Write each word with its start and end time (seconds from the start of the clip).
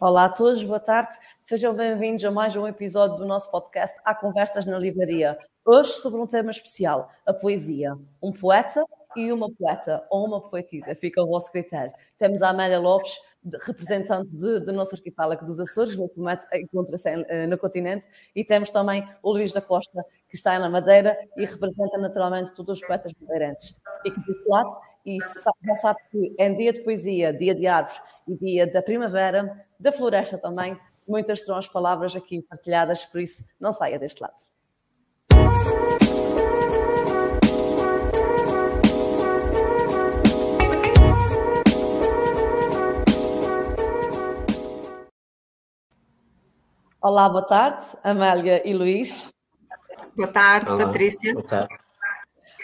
Olá 0.00 0.24
a 0.24 0.28
todos, 0.28 0.62
boa 0.64 0.80
tarde. 0.80 1.16
Sejam 1.42 1.72
bem-vindos 1.72 2.24
a 2.24 2.30
mais 2.30 2.56
um 2.56 2.66
episódio 2.66 3.16
do 3.16 3.26
nosso 3.26 3.50
podcast 3.50 3.96
Há 4.04 4.14
Conversas 4.14 4.66
na 4.66 4.78
Livraria. 4.78 5.38
Hoje 5.64 5.92
sobre 5.92 6.20
um 6.20 6.26
tema 6.26 6.50
especial, 6.50 7.10
a 7.24 7.32
poesia. 7.32 7.96
Um 8.20 8.32
poeta 8.32 8.84
e 9.16 9.32
uma 9.32 9.48
poeta, 9.52 10.04
ou 10.10 10.26
uma 10.26 10.40
poetisa, 10.40 10.94
fica 10.94 11.20
ao 11.20 11.28
vosso 11.28 11.50
critério. 11.50 11.92
Temos 12.18 12.42
a 12.42 12.50
Amélia 12.50 12.80
Lopes, 12.80 13.16
representante 13.66 14.30
do 14.30 14.72
nosso 14.72 14.94
arquipélago 14.94 15.44
dos 15.44 15.60
Açores, 15.60 15.96
neste 15.96 16.18
momento 16.18 16.44
encontra-se 16.52 17.08
eh, 17.08 17.46
no 17.46 17.56
continente, 17.56 18.06
e 18.34 18.44
temos 18.44 18.70
também 18.70 19.08
o 19.22 19.32
Luís 19.32 19.52
da 19.52 19.60
Costa, 19.60 20.04
que 20.28 20.36
está 20.36 20.58
na 20.58 20.68
Madeira 20.68 21.16
e 21.36 21.44
representa 21.44 21.98
naturalmente 21.98 22.52
todos 22.54 22.80
os 22.80 22.86
poetas 22.86 23.12
madeirenses. 23.20 23.76
Fique 24.02 24.18
deste 24.26 24.48
lado 24.48 24.70
e 25.04 25.18
já 25.62 25.74
sabe 25.74 26.00
que 26.10 26.34
é 26.38 26.48
dia 26.50 26.72
de 26.72 26.80
poesia, 26.80 27.32
dia 27.32 27.54
de 27.54 27.66
árvores 27.66 28.00
e 28.26 28.34
dia 28.36 28.66
da 28.66 28.82
primavera, 28.82 29.66
da 29.78 29.92
floresta 29.92 30.38
também. 30.38 30.78
Muitas 31.06 31.44
serão 31.44 31.58
as 31.58 31.68
palavras 31.68 32.16
aqui 32.16 32.40
partilhadas, 32.42 33.04
por 33.04 33.20
isso 33.20 33.44
não 33.60 33.72
saia 33.72 33.98
deste 33.98 34.22
lado. 34.22 34.34
Olá, 47.02 47.28
boa 47.28 47.44
tarde, 47.44 47.84
Amélia 48.02 48.66
e 48.66 48.72
Luís. 48.72 49.28
Boa 50.16 50.28
tarde, 50.28 50.72
Olá, 50.72 50.86
Patrícia. 50.86 51.34
Boa 51.34 51.46
tarde. 51.46 51.83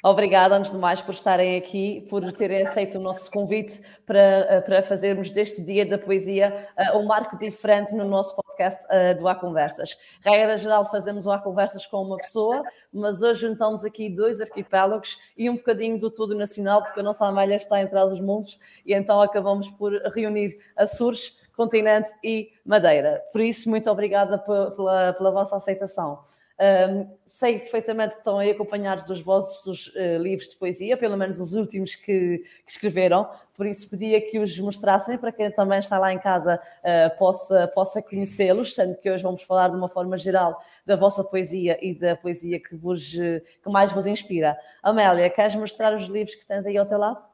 Obrigada, 0.03 0.57
antes 0.57 0.73
de 0.73 0.79
mais, 0.79 1.03
por 1.03 1.13
estarem 1.13 1.59
aqui, 1.59 2.07
por 2.09 2.33
terem 2.33 2.63
aceito 2.63 2.97
o 2.97 3.01
nosso 3.01 3.31
convite 3.31 3.83
para, 4.07 4.19
eh, 4.19 4.61
para 4.63 4.83
fazermos 4.83 5.31
deste 5.31 5.63
Dia 5.63 5.85
da 5.85 5.99
Poesia 5.99 6.69
uh, 6.95 6.97
um 6.97 7.05
marco 7.05 7.37
diferente 7.37 7.95
no 7.95 8.07
nosso 8.07 8.35
podcast 8.35 8.83
uh, 8.87 9.19
do 9.19 9.29
Há 9.29 9.35
Conversas. 9.35 9.99
Regra 10.25 10.57
geral, 10.57 10.87
fazemos 10.87 11.27
o 11.27 11.31
Há 11.31 11.39
Conversas 11.39 11.85
com 11.85 12.03
uma 12.03 12.17
pessoa, 12.17 12.63
mas 12.91 13.21
hoje 13.21 13.43
juntamos 13.43 13.85
aqui 13.85 14.09
dois 14.09 14.41
arquipélagos 14.41 15.19
e 15.37 15.51
um 15.51 15.57
bocadinho 15.57 15.99
do 15.99 16.11
todo 16.11 16.35
nacional, 16.35 16.83
porque 16.83 17.01
a 17.01 17.03
nossa 17.03 17.27
Amélia 17.27 17.57
está 17.57 17.79
entre 17.83 17.99
os 17.99 18.21
mundos 18.21 18.59
e 18.87 18.95
então 18.95 19.21
acabamos 19.21 19.69
por 19.69 19.93
reunir 20.15 20.59
Açores, 20.75 21.39
continente 21.55 22.11
e 22.25 22.53
Madeira. 22.65 23.23
Por 23.33 23.43
isso, 23.43 23.69
muito 23.69 23.91
obrigada 23.91 24.39
pela, 24.39 25.13
pela 25.13 25.31
vossa 25.31 25.57
aceitação. 25.57 26.21
Um, 26.61 27.17
sei 27.25 27.59
perfeitamente 27.59 28.11
que 28.11 28.21
estão 28.21 28.39
aí 28.39 28.51
acompanhados 28.51 29.05
dos 29.05 29.23
vossos 29.23 29.87
uh, 29.89 30.23
livros 30.23 30.49
de 30.49 30.57
poesia, 30.57 30.95
pelo 30.95 31.17
menos 31.17 31.41
os 31.41 31.55
últimos 31.55 31.95
que, 31.95 32.37
que, 32.39 32.71
escreveram, 32.71 33.27
por 33.55 33.67
isso 33.67 33.89
pedia 33.89 34.21
que 34.21 34.39
os 34.39 34.59
mostrassem 34.59 35.17
para 35.17 35.33
quem 35.33 35.51
também 35.51 35.79
está 35.79 35.99
lá 35.99 36.13
em 36.13 36.19
casa 36.19 36.61
uh, 36.81 37.19
possa, 37.19 37.67
possa 37.69 38.03
conhecê-los, 38.03 38.75
sendo 38.75 38.99
que 38.99 39.11
hoje 39.11 39.23
vamos 39.23 39.43
falar 39.43 39.69
de 39.69 39.77
uma 39.77 39.89
forma 39.89 40.19
geral 40.19 40.63
da 40.85 40.97
vossa 40.97 41.25
poesia 41.25 41.79
e 41.81 41.95
da 41.95 42.15
poesia 42.15 42.61
que, 42.61 42.77
vos, 42.77 43.11
que 43.11 43.71
mais 43.71 43.91
vos 43.91 44.05
inspira. 44.05 44.55
Amélia, 44.83 45.31
queres 45.31 45.55
mostrar 45.55 45.95
os 45.95 46.09
livros 46.09 46.35
que 46.35 46.45
tens 46.45 46.67
aí 46.67 46.77
ao 46.77 46.85
teu 46.85 46.99
lado? 46.99 47.25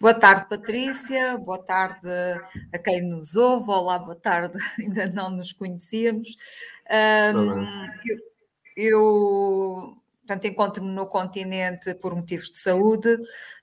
Boa 0.00 0.14
tarde, 0.14 0.48
Patrícia. 0.48 1.36
Boa 1.36 1.58
tarde 1.58 2.08
a 2.72 2.78
quem 2.78 3.02
nos 3.02 3.34
ouve. 3.34 3.68
Olá, 3.68 3.98
boa 3.98 4.14
tarde. 4.14 4.56
Ainda 4.78 5.06
não 5.08 5.28
nos 5.28 5.52
conhecíamos. 5.52 6.28
Um, 6.88 7.60
eu, 8.06 8.18
eu 8.78 9.98
portanto, 10.28 10.44
encontro-me 10.46 10.90
no 10.90 11.06
continente 11.06 11.94
por 11.94 12.14
motivos 12.14 12.50
de 12.50 12.58
saúde 12.58 13.16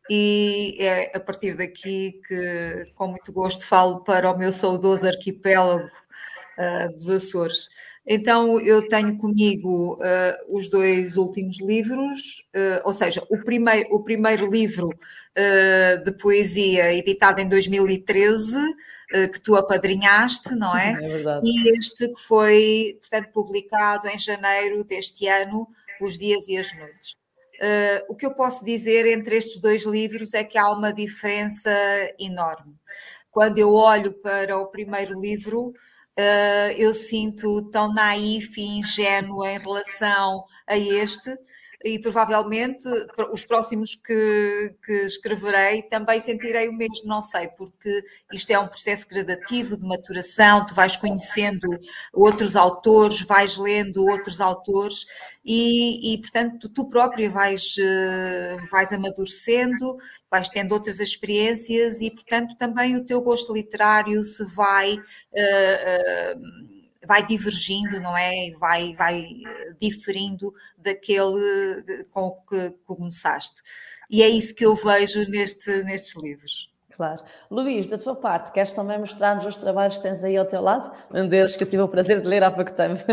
e 0.09 0.77
é 0.79 1.15
a 1.15 1.19
partir 1.19 1.55
daqui 1.55 2.19
que, 2.27 2.91
com 2.95 3.07
muito 3.09 3.31
gosto, 3.31 3.63
falo 3.63 4.03
para 4.03 4.31
o 4.31 4.37
meu 4.37 4.51
saudoso 4.51 5.07
arquipélago 5.07 5.85
uh, 5.85 6.91
dos 6.93 7.09
Açores. 7.09 7.69
Então, 8.07 8.59
eu 8.59 8.87
tenho 8.87 9.17
comigo 9.17 9.95
uh, 9.95 10.55
os 10.55 10.69
dois 10.69 11.17
últimos 11.17 11.59
livros, 11.59 12.45
uh, 12.55 12.81
ou 12.83 12.93
seja, 12.93 13.25
o 13.31 13.43
primeiro, 13.43 13.89
o 13.91 14.03
primeiro 14.03 14.49
livro 14.49 14.89
uh, 14.89 16.03
de 16.03 16.11
poesia 16.11 16.93
editado 16.93 17.41
em 17.41 17.49
2013, 17.49 18.55
que 19.31 19.39
tu 19.39 19.55
apadrinhaste, 19.55 20.55
não 20.55 20.75
é? 20.75 20.91
É 21.01 21.07
verdade. 21.07 21.47
E 21.47 21.69
este 21.69 22.09
que 22.09 22.21
foi, 22.21 22.97
portanto, 22.99 23.31
publicado 23.31 24.07
em 24.09 24.19
janeiro 24.19 24.83
deste 24.83 25.27
ano, 25.27 25.67
Os 26.01 26.17
Dias 26.17 26.47
e 26.47 26.57
as 26.57 26.75
Noites. 26.75 27.15
o 28.09 28.15
que 28.15 28.25
eu 28.25 28.33
posso 28.33 28.65
dizer 28.65 29.05
entre 29.05 29.37
estes 29.37 29.61
dois 29.61 29.83
livros 29.83 30.33
é 30.33 30.43
que 30.43 30.57
há 30.57 30.69
uma 30.69 30.91
diferença 30.91 31.71
enorme. 32.19 32.75
Quando 33.31 33.57
eu 33.57 33.71
olho 33.73 34.11
para 34.11 34.57
o 34.57 34.67
primeiro 34.67 35.19
livro, 35.21 35.67
uh, 35.67 35.73
eu 36.77 36.93
sinto 36.93 37.61
tão 37.69 37.93
naif 37.93 38.57
e 38.57 38.79
ingênua 38.79 39.51
em 39.51 39.59
relação 39.59 40.45
a 40.67 40.77
este, 40.77 41.35
e 41.85 41.99
provavelmente 41.99 42.83
os 43.31 43.45
próximos 43.45 43.93
que, 43.93 44.73
que, 44.83 45.05
escreverei 45.05 45.83
também 45.83 46.19
sentirei 46.19 46.67
o 46.67 46.73
mesmo, 46.73 47.07
não 47.07 47.21
sei, 47.21 47.47
porque 47.49 48.03
isto 48.33 48.49
é 48.49 48.57
um 48.57 48.67
processo 48.67 49.07
gradativo 49.07 49.77
de 49.77 49.85
maturação, 49.85 50.65
tu 50.65 50.73
vais 50.73 50.95
conhecendo 50.95 51.67
outros 52.11 52.55
autores, 52.55 53.21
vais 53.21 53.55
lendo 53.55 54.03
outros 54.03 54.41
autores 54.41 55.05
e, 55.45 56.15
e 56.15 56.17
portanto, 56.17 56.67
tu 56.69 56.89
própria 56.89 57.29
vais, 57.29 57.75
eh, 57.77 58.57
vais 58.71 58.91
amadurecendo, 58.91 59.95
vais 60.29 60.49
tendo 60.49 60.71
outras 60.71 60.99
experiências 60.99 62.01
e, 62.01 62.09
portanto, 62.09 62.57
também 62.57 62.95
o 62.95 63.05
teu 63.05 63.21
gosto 63.21 63.53
literário 63.53 64.23
se 64.23 64.43
vai. 64.45 64.95
Uh, 64.95 66.35
uh, 66.35 66.74
vai 67.07 67.25
divergindo, 67.25 67.99
não 67.99 68.17
é? 68.17 68.51
Vai, 68.59 68.93
vai 68.95 69.21
eh, 69.45 69.73
diferindo 69.79 70.53
daquele 70.77 72.05
com 72.11 72.27
o 72.27 72.35
que 72.47 72.71
começaste. 72.85 73.61
E 74.09 74.21
é 74.21 74.29
isso 74.29 74.53
que 74.55 74.65
eu 74.65 74.75
vejo 74.75 75.27
neste, 75.29 75.83
nestes 75.83 76.15
livros. 76.21 76.69
Claro. 76.95 77.23
Luís, 77.51 77.87
da 77.87 77.97
tua 77.97 78.15
parte, 78.15 78.53
queres 78.53 78.71
também 78.71 78.97
mostrar-nos 78.97 79.45
os 79.45 79.57
trabalhos 79.57 79.97
que 79.97 80.03
tens 80.03 80.23
aí 80.23 80.37
ao 80.37 80.45
teu 80.45 80.61
lado? 80.61 80.91
Um 81.11 81.27
deles 81.27 81.57
que 81.57 81.63
eu 81.63 81.69
tive 81.69 81.83
o 81.83 81.89
prazer 81.89 82.21
de 82.21 82.27
ler 82.27 82.43
há 82.43 82.49
pouco 82.49 82.71
tempo. 82.71 83.03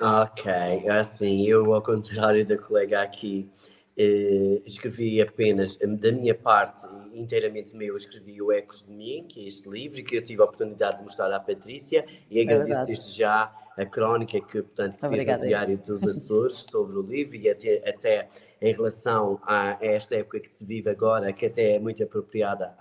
Ok, 0.00 0.50
assim, 0.88 1.46
eu, 1.46 1.72
ao 1.72 1.82
contrário 1.82 2.44
da 2.44 2.58
colega 2.58 3.02
aqui, 3.02 3.48
eh, 3.96 4.62
escrevi 4.64 5.20
apenas, 5.20 5.76
da 5.76 6.12
minha 6.12 6.34
parte, 6.34 6.86
inteiramente 7.12 7.76
meu, 7.76 7.96
escrevi 7.96 8.40
o 8.40 8.50
Ecos 8.50 8.86
de 8.86 8.92
Mim, 8.92 9.26
que 9.28 9.44
é 9.44 9.48
este 9.48 9.68
livro, 9.68 10.02
que 10.02 10.16
eu 10.16 10.22
tive 10.22 10.40
a 10.40 10.44
oportunidade 10.44 10.98
de 10.98 11.02
mostrar 11.04 11.32
à 11.32 11.38
Patrícia, 11.38 12.04
e 12.30 12.38
é 12.38 12.42
agradeço 12.42 12.80
é 12.80 12.84
desde 12.86 13.18
já 13.18 13.52
a 13.76 13.86
crónica 13.86 14.40
que, 14.40 14.62
portanto, 14.62 14.98
que 14.98 15.08
fez 15.08 15.26
no 15.26 15.46
Diário 15.46 15.78
dos 15.78 16.02
Açores 16.04 16.58
sobre 16.70 16.96
o 16.96 17.02
livro, 17.02 17.36
e 17.36 17.50
até, 17.50 17.88
até 17.88 18.28
em 18.60 18.72
relação 18.72 19.40
a 19.42 19.76
esta 19.80 20.14
época 20.16 20.40
que 20.40 20.48
se 20.48 20.64
vive 20.64 20.88
agora, 20.88 21.32
que 21.32 21.46
até 21.46 21.76
é 21.76 21.78
muito 21.78 22.02
apropriada, 22.02 22.74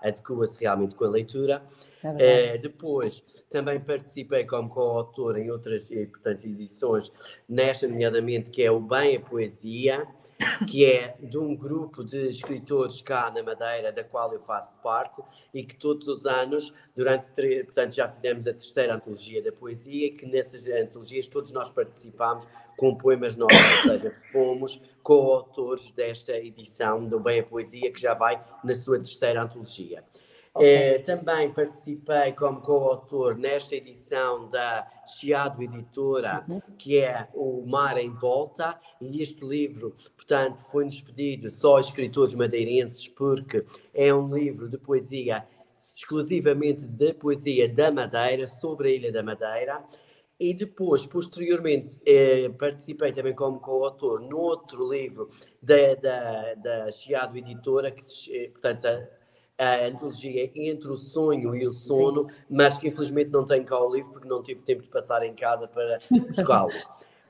adequa-se 0.00 0.60
realmente 0.60 0.94
com 0.94 1.04
a 1.04 1.08
leitura. 1.08 1.62
É 2.02 2.54
é, 2.54 2.58
depois, 2.58 3.22
também 3.50 3.80
participei 3.80 4.44
como 4.44 4.68
coautor 4.68 5.36
em 5.36 5.50
outras 5.50 5.90
eh, 5.90 6.06
portanto, 6.06 6.44
edições, 6.44 7.10
nesta, 7.48 7.88
nomeadamente, 7.88 8.50
que 8.50 8.62
é 8.62 8.70
o 8.70 8.78
Bem 8.78 9.16
a 9.16 9.20
Poesia, 9.20 10.06
que 10.68 10.84
é 10.84 11.16
de 11.20 11.38
um 11.38 11.54
grupo 11.54 12.04
de 12.04 12.28
escritores 12.28 13.00
cá 13.00 13.30
na 13.30 13.42
Madeira, 13.42 13.92
da 13.92 14.04
qual 14.04 14.32
eu 14.32 14.40
faço 14.40 14.78
parte, 14.80 15.22
e 15.52 15.62
que 15.62 15.74
todos 15.74 16.08
os 16.08 16.26
anos, 16.26 16.74
durante, 16.94 17.26
portanto, 17.64 17.94
já 17.94 18.08
fizemos 18.08 18.46
a 18.46 18.52
terceira 18.52 18.94
antologia 18.94 19.42
da 19.42 19.52
poesia, 19.52 20.12
que 20.12 20.26
nessas 20.26 20.66
antologias 20.66 21.28
todos 21.28 21.52
nós 21.52 21.70
participamos 21.70 22.46
com 22.76 22.94
poemas 22.94 23.36
novos, 23.36 23.56
ou 23.56 23.92
seja, 23.92 24.14
fomos 24.32 24.80
co-autores 25.02 25.90
desta 25.92 26.36
edição 26.36 27.04
do 27.04 27.18
Bem 27.18 27.40
a 27.40 27.42
Poesia, 27.42 27.90
que 27.90 28.00
já 28.00 28.12
vai 28.12 28.42
na 28.62 28.74
sua 28.74 28.98
terceira 28.98 29.42
antologia. 29.42 30.04
Okay. 30.54 30.68
Eh, 30.68 30.98
também 31.00 31.52
participei 31.52 32.32
como 32.32 32.60
coautor 32.60 33.36
nesta 33.36 33.76
edição 33.76 34.48
da 34.48 34.86
Chiado 35.06 35.62
Editora, 35.62 36.44
uhum. 36.48 36.60
que 36.76 36.98
é 36.98 37.28
O 37.32 37.64
Mar 37.66 37.96
em 37.98 38.10
Volta, 38.10 38.78
e 39.00 39.22
este 39.22 39.44
livro, 39.44 39.96
portanto, 40.16 40.60
foi-nos 40.70 41.00
pedido 41.00 41.48
só 41.50 41.78
escritores 41.78 42.34
madeirenses, 42.34 43.08
porque 43.08 43.64
é 43.94 44.12
um 44.12 44.34
livro 44.34 44.68
de 44.68 44.78
poesia 44.78 45.46
exclusivamente 45.76 46.86
de 46.86 47.12
poesia 47.12 47.68
da 47.68 47.90
Madeira, 47.90 48.48
sobre 48.48 48.88
a 48.88 48.92
Ilha 48.92 49.12
da 49.12 49.22
Madeira. 49.22 49.84
E 50.38 50.52
depois, 50.52 51.06
posteriormente, 51.06 51.96
eh, 52.04 52.50
participei 52.58 53.10
também 53.10 53.34
como 53.34 53.58
coautor 53.58 54.20
no 54.20 54.36
outro 54.36 54.90
livro 54.90 55.30
da, 55.62 55.94
da, 55.94 56.54
da 56.54 56.92
Chiado 56.92 57.38
Editora, 57.38 57.90
que 57.90 58.04
se, 58.04 58.48
portanto, 58.50 58.86
a 59.58 59.86
antologia 59.86 60.50
Entre 60.54 60.88
o 60.88 60.96
Sonho 60.96 61.54
e 61.54 61.66
o 61.66 61.72
Sono, 61.72 62.28
Sim. 62.28 62.34
mas 62.50 62.78
que 62.78 62.88
infelizmente 62.88 63.30
não 63.30 63.44
tenho 63.44 63.64
cá 63.64 63.80
o 63.80 63.94
livro 63.94 64.12
porque 64.12 64.28
não 64.28 64.42
tive 64.42 64.62
tempo 64.62 64.82
de 64.82 64.88
passar 64.88 65.22
em 65.24 65.34
casa 65.34 65.66
para 65.66 65.98
buscá-lo. 66.10 66.72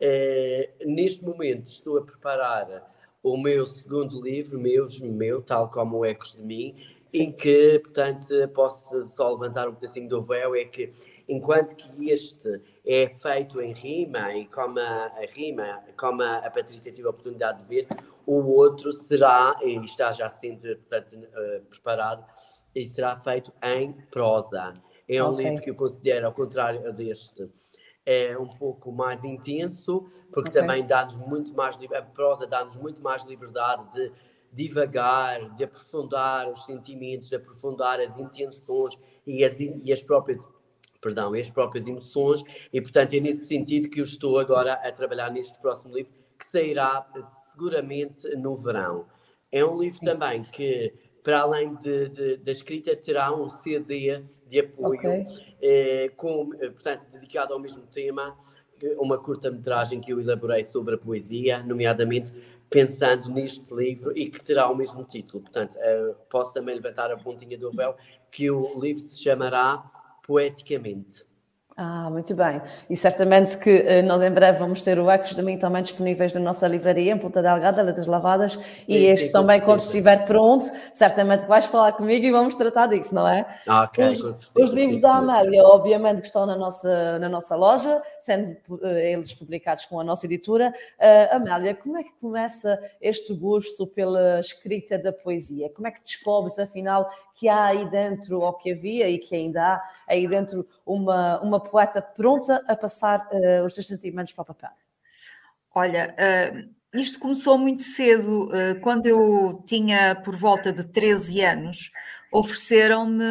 é, 0.00 0.70
neste 0.84 1.24
momento 1.24 1.68
estou 1.68 1.98
a 1.98 2.02
preparar 2.02 2.92
o 3.22 3.36
meu 3.36 3.66
segundo 3.66 4.20
livro, 4.20 4.58
meu, 4.58 4.84
meu 5.02 5.42
tal 5.42 5.68
como 5.70 6.04
Ecos 6.04 6.34
de 6.34 6.42
Mim, 6.42 6.74
Sim. 7.08 7.22
e 7.22 7.32
que, 7.32 7.78
portanto, 7.80 8.26
posso 8.54 9.06
só 9.06 9.30
levantar 9.30 9.68
um 9.68 9.74
pedacinho 9.74 10.08
do 10.08 10.22
véu, 10.22 10.54
é 10.54 10.64
que 10.64 10.92
enquanto 11.28 11.76
que 11.76 12.10
este 12.10 12.60
é 12.84 13.08
feito 13.08 13.60
em 13.60 13.72
rima 13.72 14.34
e 14.34 14.46
como 14.46 14.78
a, 14.78 15.06
a 15.06 15.26
rima, 15.32 15.82
como 15.98 16.22
a, 16.22 16.38
a, 16.38 16.50
Patrícia 16.50 16.92
teve 16.92 17.06
a 17.06 17.10
oportunidade 17.10 17.62
de 17.62 17.68
ver, 17.68 17.88
o 18.24 18.34
outro 18.52 18.92
será, 18.92 19.56
e 19.62 19.76
está 19.84 20.12
já 20.12 20.28
sendo 20.28 20.62
portanto, 20.76 21.16
uh, 21.16 21.64
preparado, 21.66 22.24
e 22.74 22.86
será 22.86 23.16
feito 23.16 23.52
em 23.62 23.92
prosa. 24.10 24.74
É 25.08 25.22
um 25.22 25.32
okay. 25.32 25.44
livro 25.44 25.62
que 25.62 25.70
eu 25.70 25.74
considero, 25.74 26.26
ao 26.26 26.32
contrário 26.32 26.92
deste, 26.92 27.48
é 28.04 28.36
um 28.38 28.48
pouco 28.48 28.92
mais 28.92 29.24
intenso, 29.24 30.08
porque 30.32 30.50
okay. 30.50 30.60
também 30.60 30.86
dá-nos 30.86 31.16
muito 31.16 31.54
mais, 31.54 31.76
a 31.76 32.02
prosa 32.02 32.46
dá-nos 32.46 32.76
muito 32.76 33.00
mais 33.00 33.24
liberdade 33.24 33.92
de 33.92 34.12
divagar, 34.52 35.54
de 35.56 35.64
aprofundar 35.64 36.48
os 36.48 36.64
sentimentos, 36.64 37.28
de 37.28 37.36
aprofundar 37.36 38.00
as 38.00 38.16
intenções 38.16 38.98
e 39.26 39.44
as, 39.44 39.58
e 39.60 39.92
as 39.92 40.02
próprias 40.02 40.48
perdão, 41.06 41.36
e 41.36 41.40
as 41.40 41.48
próprias 41.48 41.86
emoções, 41.86 42.42
e 42.72 42.80
portanto 42.80 43.14
é 43.14 43.20
nesse 43.20 43.46
sentido 43.46 43.88
que 43.88 44.00
eu 44.00 44.04
estou 44.04 44.40
agora 44.40 44.72
a 44.72 44.90
trabalhar 44.90 45.30
neste 45.30 45.56
próximo 45.60 45.94
livro, 45.94 46.12
que 46.36 46.44
sairá 46.44 47.06
seguramente 47.52 48.28
no 48.36 48.56
verão. 48.56 49.06
É 49.52 49.64
um 49.64 49.80
livro 49.80 50.00
também 50.00 50.42
que, 50.42 50.92
para 51.22 51.40
além 51.42 51.76
de, 51.76 52.08
de, 52.08 52.36
da 52.38 52.50
escrita, 52.50 52.96
terá 52.96 53.32
um 53.32 53.48
CD 53.48 54.24
de 54.48 54.60
apoio, 54.60 54.98
okay. 54.98 55.26
eh, 55.62 56.10
com, 56.16 56.50
eh, 56.60 56.70
portanto, 56.70 57.06
dedicado 57.12 57.54
ao 57.54 57.60
mesmo 57.60 57.82
tema, 57.86 58.36
eh, 58.82 58.96
uma 58.98 59.16
curta-metragem 59.16 60.00
que 60.00 60.12
eu 60.12 60.20
elaborei 60.20 60.64
sobre 60.64 60.96
a 60.96 60.98
poesia, 60.98 61.62
nomeadamente 61.62 62.32
pensando 62.68 63.28
neste 63.30 63.72
livro 63.72 64.12
e 64.16 64.26
que 64.26 64.42
terá 64.42 64.68
o 64.68 64.74
mesmo 64.74 65.04
título. 65.04 65.42
Portanto, 65.42 65.76
eh, 65.78 66.14
posso 66.28 66.52
também 66.52 66.74
levantar 66.74 67.10
a 67.10 67.16
pontinha 67.16 67.56
do 67.56 67.70
véu, 67.70 67.96
que 68.30 68.50
o 68.50 68.80
livro 68.80 69.02
se 69.02 69.22
chamará 69.22 69.90
poeticamente. 70.26 71.24
Ah, 71.78 72.08
muito 72.08 72.34
bem. 72.34 72.62
E 72.88 72.96
certamente 72.96 73.58
que 73.58 73.70
uh, 73.70 74.02
nós 74.06 74.22
em 74.22 74.30
breve 74.30 74.58
vamos 74.58 74.82
ter 74.82 74.98
o 74.98 75.10
Ecos 75.10 75.34
de 75.34 75.42
mim 75.42 75.58
também 75.58 75.82
disponíveis 75.82 76.32
na 76.32 76.40
nossa 76.40 76.66
livraria 76.66 77.12
em 77.12 77.18
Ponta 77.18 77.42
Delgada, 77.42 77.82
Letras 77.82 78.06
Lavadas, 78.06 78.58
e 78.88 78.96
este 78.96 79.30
também 79.30 79.60
quando 79.60 79.80
estiver 79.80 80.24
pronto, 80.24 80.66
certamente 80.94 81.44
vais 81.44 81.66
falar 81.66 81.92
comigo 81.92 82.24
e 82.24 82.30
vamos 82.30 82.54
tratar 82.54 82.86
disso, 82.86 83.14
não 83.14 83.28
é? 83.28 83.44
Ah, 83.66 83.82
ok, 83.82 84.06
os, 84.06 84.50
os 84.54 84.70
livros 84.70 85.02
da 85.02 85.16
Amélia, 85.16 85.62
obviamente, 85.64 86.20
que 86.20 86.26
estão 86.28 86.46
na 86.46 86.56
nossa, 86.56 87.18
na 87.18 87.28
nossa 87.28 87.54
loja, 87.54 88.00
sendo 88.20 88.56
uh, 88.70 88.86
eles 88.86 89.34
publicados 89.34 89.84
com 89.84 90.00
a 90.00 90.04
nossa 90.04 90.24
editora. 90.24 90.72
Uh, 90.98 91.36
Amélia, 91.36 91.74
como 91.74 91.98
é 91.98 92.04
que 92.04 92.12
começa 92.18 92.80
este 93.02 93.34
gosto 93.34 93.86
pela 93.86 94.40
escrita 94.40 94.98
da 94.98 95.12
poesia? 95.12 95.68
Como 95.68 95.86
é 95.86 95.90
que 95.90 96.02
descobres, 96.02 96.58
afinal, 96.58 97.10
que 97.34 97.50
há 97.50 97.66
aí 97.66 97.84
dentro, 97.90 98.40
ou 98.40 98.52
que 98.54 98.72
havia 98.72 99.10
e 99.10 99.18
que 99.18 99.36
ainda 99.36 99.62
há 99.62 99.82
aí 100.08 100.26
dentro, 100.26 100.66
uma, 100.86 101.40
uma 101.40 101.60
poeta 101.60 102.00
pronta 102.00 102.64
a 102.68 102.76
passar 102.76 103.28
uh, 103.32 103.66
os 103.66 103.74
seus 103.74 103.88
sentimentos 103.88 104.32
para 104.32 104.42
o 104.42 104.46
papel? 104.46 104.70
Olha, 105.74 106.14
uh, 106.14 106.98
isto 106.98 107.18
começou 107.18 107.58
muito 107.58 107.82
cedo. 107.82 108.46
Uh, 108.46 108.80
quando 108.80 109.06
eu 109.06 109.62
tinha 109.66 110.14
por 110.14 110.36
volta 110.36 110.72
de 110.72 110.84
13 110.84 111.42
anos, 111.42 111.90
ofereceram-me 112.32 113.24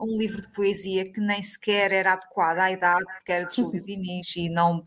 um 0.00 0.18
livro 0.18 0.42
de 0.42 0.48
poesia 0.52 1.10
que 1.10 1.20
nem 1.20 1.42
sequer 1.42 1.92
era 1.92 2.12
adequado 2.12 2.58
à 2.58 2.70
idade, 2.70 3.04
porque 3.16 3.32
era 3.32 3.46
de 3.46 3.56
Júlio 3.56 3.82
Diniz 3.84 4.36
e 4.36 4.48
não, 4.50 4.84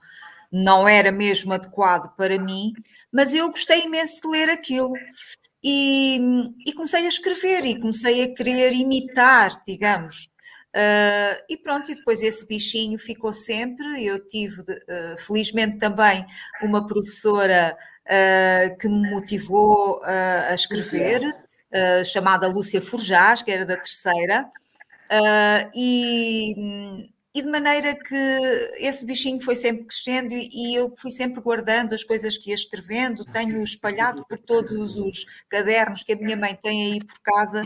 não 0.52 0.88
era 0.88 1.12
mesmo 1.12 1.54
adequado 1.54 2.16
para 2.16 2.38
mim, 2.38 2.74
mas 3.12 3.34
eu 3.34 3.50
gostei 3.50 3.84
imenso 3.86 4.22
de 4.22 4.28
ler 4.28 4.50
aquilo. 4.50 4.94
E, 5.64 6.20
e, 6.66 6.74
comecei 6.74 7.06
a 7.06 7.08
escrever 7.08 7.64
e 7.66 7.80
comecei 7.80 8.24
a 8.24 8.34
querer 8.34 8.74
imitar, 8.74 9.62
digamos. 9.66 10.31
Uh, 10.74 11.36
e 11.50 11.58
pronto, 11.58 11.92
e 11.92 11.96
depois 11.96 12.22
esse 12.22 12.48
bichinho 12.48 12.98
ficou 12.98 13.34
sempre. 13.34 14.06
Eu 14.06 14.26
tive, 14.26 14.62
uh, 14.62 15.18
felizmente, 15.26 15.78
também 15.78 16.26
uma 16.62 16.88
professora 16.88 17.78
uh, 18.06 18.78
que 18.78 18.88
me 18.88 19.10
motivou 19.10 20.02
a 20.04 20.54
escrever, 20.54 21.22
chamada 22.06 22.48
Lúcia 22.48 22.82
Forjás, 22.82 23.42
que 23.42 23.52
era 23.52 23.66
da 23.66 23.78
terceira. 23.78 24.50
e 25.74 27.10
e 27.34 27.42
de 27.42 27.48
maneira 27.50 27.96
que 27.96 28.14
esse 28.78 29.06
bichinho 29.06 29.42
foi 29.42 29.56
sempre 29.56 29.86
crescendo 29.86 30.34
e 30.34 30.76
eu 30.76 30.94
fui 30.98 31.10
sempre 31.10 31.40
guardando 31.40 31.94
as 31.94 32.04
coisas 32.04 32.38
que 32.38 32.50
ia 32.50 32.56
escrevendo, 32.56 33.24
tenho 33.24 33.64
espalhado 33.64 34.26
por 34.28 34.38
todos 34.38 34.98
os 34.98 35.26
cadernos 35.48 36.04
que 36.04 36.12
a 36.12 36.18
minha 36.18 36.36
mãe 36.36 36.60
tem 36.62 36.92
aí 36.92 37.00
por 37.00 37.18
casa, 37.22 37.66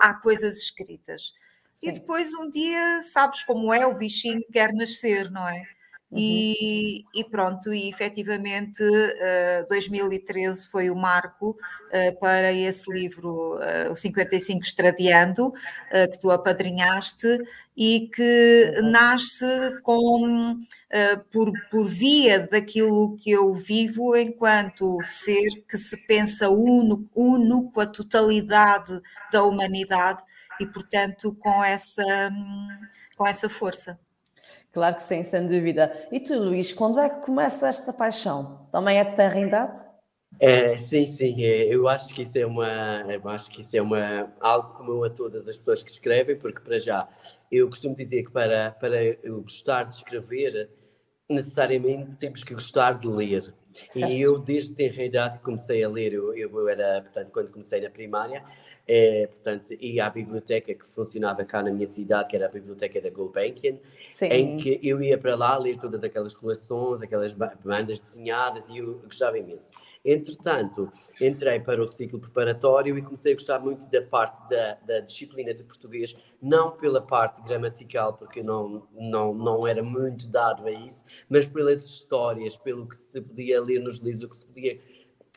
há 0.00 0.14
coisas 0.14 0.58
escritas. 0.58 1.32
Sim. 1.74 1.88
E 1.88 1.92
depois 1.92 2.32
um 2.34 2.50
dia, 2.50 3.02
sabes 3.02 3.42
como 3.44 3.72
é, 3.72 3.86
o 3.86 3.94
bichinho 3.94 4.42
quer 4.52 4.72
nascer, 4.72 5.30
não 5.30 5.48
é? 5.48 5.62
Uhum. 6.14 6.18
E, 6.20 7.04
e, 7.12 7.24
pronto, 7.24 7.74
e 7.74 7.88
efetivamente 7.88 8.80
uh, 8.82 9.68
2013 9.68 10.68
foi 10.68 10.88
o 10.88 10.94
marco 10.94 11.50
uh, 11.50 12.20
para 12.20 12.52
esse 12.52 12.90
livro, 12.90 13.56
uh, 13.56 13.90
o 13.90 13.96
55 13.96 14.62
Estradiando, 14.62 15.52
que 16.10 16.18
tu 16.20 16.30
apadrinhaste 16.30 17.26
e 17.76 18.08
que 18.14 18.72
uhum. 18.76 18.90
nasce 18.90 19.80
com, 19.82 20.60
por, 21.32 21.52
por 21.70 21.88
via 21.88 22.46
daquilo 22.46 23.16
que 23.16 23.30
eu 23.30 23.52
vivo 23.52 24.16
enquanto 24.16 24.98
ser 25.02 25.64
que 25.68 25.76
se 25.76 25.96
pensa 26.06 26.48
uno, 26.48 27.08
uno 27.14 27.70
com 27.72 27.80
a 27.80 27.86
totalidade 27.86 29.00
da 29.32 29.42
humanidade 29.42 30.22
e, 30.60 30.66
portanto, 30.66 31.34
com 31.40 31.62
essa, 31.62 32.30
com 33.16 33.26
essa 33.26 33.48
força. 33.48 33.98
Claro 34.72 34.96
que 34.96 35.02
sim, 35.02 35.22
sem 35.22 35.46
dúvida. 35.46 35.92
E 36.10 36.18
tu, 36.18 36.34
Luís, 36.34 36.72
quando 36.72 36.98
é 36.98 37.08
que 37.08 37.20
começa 37.20 37.68
esta 37.68 37.92
paixão? 37.92 38.66
Também 38.72 38.98
é 38.98 39.04
de 39.04 39.14
terra 39.14 39.38
idade? 39.38 39.80
É, 40.40 40.76
sim, 40.76 41.06
sim, 41.06 41.44
é, 41.44 41.72
eu 41.72 41.88
acho 41.88 42.12
que 42.12 42.22
isso 42.22 42.36
é 42.36 42.44
uma, 42.44 43.04
eu 43.08 43.28
acho 43.28 43.48
que 43.50 43.60
isso 43.60 43.76
é 43.76 43.80
uma 43.80 44.32
algo 44.40 44.74
comum 44.74 45.04
a 45.04 45.10
todas 45.10 45.48
as 45.48 45.56
pessoas 45.56 45.82
que 45.82 45.90
escrevem, 45.90 46.36
porque 46.36 46.60
para 46.60 46.78
já 46.78 47.08
eu 47.52 47.68
costumo 47.68 47.94
dizer 47.94 48.24
que 48.24 48.32
para 48.32 48.72
para 48.72 49.04
eu 49.22 49.42
gostar 49.42 49.84
de 49.84 49.92
escrever 49.92 50.68
necessariamente 51.28 52.16
temos 52.16 52.42
que 52.42 52.52
gostar 52.52 52.98
de 52.98 53.06
ler. 53.06 53.54
Certo. 53.88 54.12
E 54.12 54.20
eu 54.20 54.38
desde 54.38 54.74
tenra 54.74 55.02
idade 55.02 55.38
comecei 55.40 55.82
a 55.82 55.88
ler, 55.88 56.12
eu, 56.12 56.34
eu 56.34 56.68
era, 56.68 57.02
portanto, 57.02 57.30
quando 57.32 57.52
comecei 57.52 57.80
na 57.80 57.90
primária, 57.90 58.44
é, 58.86 59.26
portanto, 59.26 59.74
ia 59.80 60.06
à 60.06 60.10
biblioteca 60.10 60.74
que 60.74 60.86
funcionava 60.86 61.44
cá 61.44 61.62
na 61.62 61.70
minha 61.70 61.86
cidade, 61.86 62.28
que 62.28 62.36
era 62.36 62.46
a 62.46 62.48
biblioteca 62.50 63.00
da 63.00 63.08
Gulbenkian, 63.08 63.78
em 64.22 64.56
que 64.58 64.78
eu 64.82 65.02
ia 65.02 65.16
para 65.16 65.34
lá 65.34 65.56
ler 65.56 65.78
todas 65.78 66.04
aquelas 66.04 66.34
coleções, 66.34 67.00
aquelas 67.00 67.32
bandas 67.32 67.98
desenhadas 67.98 68.68
e 68.68 68.78
eu 68.78 69.00
gostava 69.04 69.38
imenso. 69.38 69.70
Entretanto, 70.04 70.92
entrei 71.18 71.58
para 71.60 71.82
o 71.82 71.90
ciclo 71.90 72.20
preparatório 72.20 72.98
e 72.98 73.00
comecei 73.00 73.32
a 73.32 73.36
gostar 73.36 73.58
muito 73.58 73.86
da 73.86 74.02
parte 74.02 74.38
da, 74.50 74.74
da 74.86 75.00
disciplina 75.00 75.54
de 75.54 75.64
português, 75.64 76.14
não 76.42 76.72
pela 76.72 77.00
parte 77.00 77.42
gramatical, 77.42 78.12
porque 78.12 78.42
não, 78.42 78.86
não, 78.92 79.32
não 79.32 79.66
era 79.66 79.82
muito 79.82 80.26
dado 80.28 80.66
a 80.66 80.70
isso, 80.70 81.02
mas 81.26 81.46
pelas 81.46 81.86
histórias, 81.86 82.54
pelo 82.54 82.86
que 82.86 82.96
se 82.96 83.18
podia 83.18 83.62
ler 83.62 83.80
nos 83.80 83.98
livros, 83.98 84.24
o 84.24 84.28
que 84.28 84.36
se 84.36 84.44
podia 84.44 84.78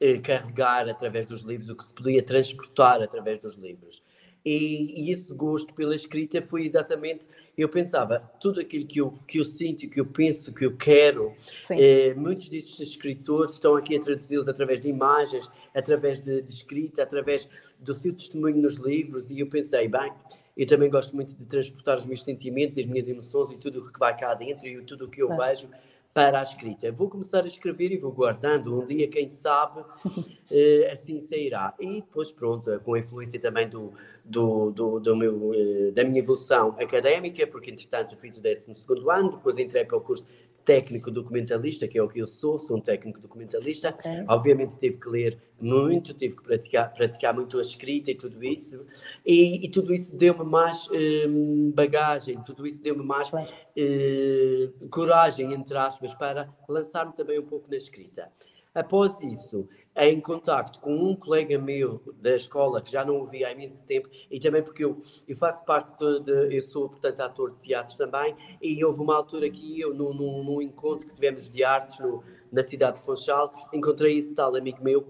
eh, 0.01 0.17
carregar 0.17 0.89
através 0.89 1.27
dos 1.27 1.43
livros, 1.43 1.69
o 1.69 1.75
que 1.75 1.86
se 1.86 1.93
podia 1.93 2.21
transportar 2.21 3.01
através 3.01 3.39
dos 3.39 3.55
livros. 3.55 4.03
E, 4.46 5.03
e, 5.03 5.12
esse 5.12 5.34
gosto 5.34 5.74
pela 5.74 5.94
escrita 5.94 6.41
foi 6.41 6.63
exatamente, 6.63 7.27
eu 7.58 7.67
pensava, 7.67 8.20
tudo 8.39 8.62
aquilo 8.62 8.86
que 8.86 9.01
eu, 9.01 9.13
que 9.27 9.39
eu 9.39 9.46
sinto, 9.46 9.89
que 9.89 10.00
eu 10.00 10.06
penso, 10.06 10.53
que 10.53 10.65
eu 10.65 10.77
quero, 10.77 11.34
eh, 11.72 12.13
muitos 12.13 12.48
desses 12.48 12.79
escritores 12.79 13.53
estão 13.53 13.75
aqui 13.75 13.98
a 13.98 14.01
traduzi-los 14.01 14.48
através 14.48 14.79
de 14.79 14.88
imagens, 14.88 15.51
através 15.74 16.22
de, 16.22 16.41
de, 16.41 16.53
escrita, 16.53 17.03
através 17.03 17.50
do 17.79 17.94
seu 17.94 18.13
testemunho 18.13 18.62
nos 18.62 18.77
livros, 18.77 19.29
e 19.29 19.39
eu 19.39 19.48
pensei, 19.48 19.88
bem, 19.88 20.13
eu 20.56 20.65
também 20.65 20.89
gosto 20.89 21.15
muito 21.15 21.36
de 21.36 21.46
transportar 21.46 21.98
os 21.98 22.06
meus 22.06 22.24
sentimentos, 22.24 22.77
as 22.77 22.86
minhas 22.86 23.08
emoções 23.08 23.51
e 23.51 23.58
tudo 23.58 23.79
o 23.79 23.91
que 23.91 24.00
vai 24.00 24.17
cá 24.17 24.34
dentro 24.34 24.65
e 24.65 24.82
tudo 24.84 25.06
o 25.06 25.10
que 25.10 25.22
eu 25.22 25.36
vejo 25.36 25.70
para 26.17 26.39
a 26.39 26.41
escrita. 26.41 26.91
Vou 26.91 27.07
começar 27.07 27.43
a 27.43 27.47
escrever 27.47 27.91
e 27.91 27.97
vou 27.97 28.12
guardando. 28.12 28.81
Um 28.81 28.88
dia, 28.88 29.07
quem 29.07 29.29
sabe, 29.29 29.83
eh, 30.51 30.89
assim 30.91 31.21
sairá. 31.21 31.75
E 31.79 32.01
depois, 32.01 32.31
pronto, 32.31 32.79
com 32.79 32.95
a 32.95 33.00
influência 33.00 33.39
também 33.39 33.69
do, 33.69 33.93
do, 34.25 34.71
do, 34.71 35.00
do 35.00 35.15
meu, 35.15 35.53
eh, 35.53 35.91
da 35.91 36.03
minha 36.03 36.17
evolução 36.17 36.69
académica, 36.79 37.45
porque 37.45 37.69
entretanto 37.69 38.17
fiz 38.17 38.36
o 38.36 38.41
12 38.41 38.74
ano, 39.12 39.33
depois 39.33 39.59
entrei 39.59 39.86
para 39.86 39.95
o 39.95 40.01
curso 40.01 40.27
técnico 40.67 41.09
documentalista, 41.09 41.88
que 41.88 41.97
é 41.97 42.03
o 42.03 42.09
que 42.09 42.19
eu 42.19 42.27
sou, 42.27 42.59
sou 42.59 42.75
um 42.75 42.81
técnico 42.81 43.21
documentalista. 43.21 43.91
Okay. 43.91 44.25
Obviamente 44.27 44.77
tive 44.77 44.97
que 44.97 45.07
ler 45.07 45.41
muito, 45.62 46.13
tive 46.13 46.36
que 46.36 46.43
praticar, 46.43 46.93
praticar 46.93 47.33
muito 47.33 47.57
a 47.57 47.62
escrita 47.62 48.12
e 48.12 48.15
tudo 48.15 48.43
isso. 48.43 48.86
E, 49.25 49.65
e 49.65 49.69
tudo 49.69 49.93
isso 49.93 50.13
deu-me 50.17 50.43
mais 50.43 50.89
hum, 50.91 51.71
bagagem, 51.74 52.43
tudo 52.43 52.67
isso 52.67 52.81
deu-me 52.81 53.03
mais 53.03 53.29
claro. 53.29 53.47
uh, 53.50 54.89
coragem, 54.89 55.53
entre 55.53 55.77
aspas, 55.77 56.13
para 56.13 56.53
lançar-me 56.67 57.13
também 57.13 57.39
um 57.39 57.45
pouco 57.45 57.71
na 57.71 57.77
escrita. 57.77 58.29
Após 58.75 59.21
isso, 59.21 59.69
em 59.98 60.22
contacto 60.22 60.80
com 60.80 60.96
um 60.96 61.16
colega 61.16 61.58
meu 61.58 62.01
da 62.22 62.36
escola 62.36 62.82
que 62.82 62.92
já 62.92 63.04
não 63.04 63.16
ouvia 63.16 63.48
há 63.48 63.51
imenso 63.51 63.84
tempo 63.86 64.08
e 64.30 64.39
também 64.39 64.62
porque 64.62 64.86
eu, 64.86 65.01
eu 65.27 65.36
faço 65.36 65.66
parte 65.66 65.98
de, 65.98 66.20
de, 66.22 66.56
eu 66.56 66.62
sou 66.62 66.88
portanto 66.88 67.20
ator 67.20 67.50
de 67.50 67.60
teatro 67.60 67.98
também 67.98 68.36
e 68.62 68.84
houve 68.86 69.01
uma 69.01 69.16
altura 69.16 69.50
que 69.50 69.80
eu 69.82 69.94
num 69.94 70.62
encontro 70.62 71.08
que 71.08 71.16
tivemos 71.16 71.50
de 71.50 71.63
artes 71.63 72.00
no, 72.00 72.24
na 72.51 72.62
cidade 72.62 73.00
de 73.00 73.06
Funchal 73.06 73.51
encontrei 73.74 74.20
esse 74.20 74.36
tal 74.36 74.56
amigo 74.56 74.84
meu 74.84 75.08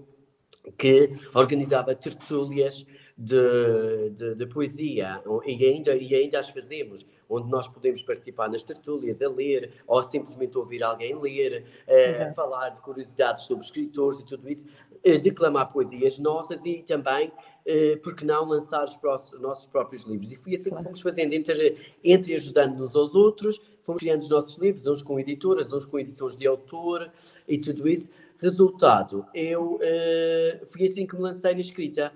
que 0.78 1.12
organizava 1.34 1.94
tertúlias 1.94 2.86
de, 3.18 4.10
de, 4.10 4.34
de, 4.36 4.46
poesia 4.46 5.20
e 5.44 5.66
ainda, 5.66 5.96
e 5.96 6.14
ainda 6.14 6.38
as 6.38 6.48
fazemos, 6.50 7.04
onde 7.28 7.50
nós 7.50 7.66
podemos 7.66 8.00
participar 8.00 8.48
nas 8.48 8.62
tertúlias, 8.62 9.20
a 9.20 9.28
ler, 9.28 9.72
ou 9.88 10.00
simplesmente 10.04 10.56
ouvir 10.56 10.84
alguém 10.84 11.18
ler, 11.18 11.64
uh, 11.88 12.34
falar 12.34 12.68
de 12.68 12.80
curiosidades 12.80 13.44
sobre 13.44 13.64
escritores 13.64 14.20
e 14.20 14.24
tudo 14.24 14.48
isso, 14.48 14.66
uh, 15.04 15.18
declamar 15.18 15.72
poesias 15.72 16.16
nossas 16.20 16.64
e 16.64 16.84
também, 16.84 17.28
uh, 17.28 17.98
por 18.04 18.14
que 18.14 18.24
não, 18.24 18.44
lançar 18.44 18.84
os, 18.84 18.96
próximos, 18.96 19.42
nossos 19.42 19.66
próprios 19.66 20.04
livros. 20.04 20.30
E 20.30 20.36
foi 20.36 20.54
assim 20.54 20.70
claro. 20.70 20.84
que 20.84 20.84
fomos 20.84 21.00
fazendo, 21.00 21.32
entre, 21.32 21.76
entre 22.04 22.34
ajudando-nos 22.36 22.94
aos 22.94 23.16
outros, 23.16 23.60
fomos 23.82 23.98
criando 23.98 24.22
os 24.22 24.28
nossos 24.28 24.56
livros, 24.58 24.86
uns 24.86 25.02
com 25.02 25.18
editoras, 25.18 25.72
uns 25.72 25.84
com 25.84 25.98
edições 25.98 26.36
de 26.36 26.46
autor 26.46 27.10
e 27.48 27.58
tudo 27.58 27.88
isso. 27.88 28.08
Resultado, 28.38 29.26
eu 29.34 29.74
uh, 29.74 30.66
foi 30.66 30.86
assim 30.86 31.04
que 31.04 31.16
me 31.16 31.22
lancei 31.22 31.52
na 31.52 31.60
escrita. 31.60 32.12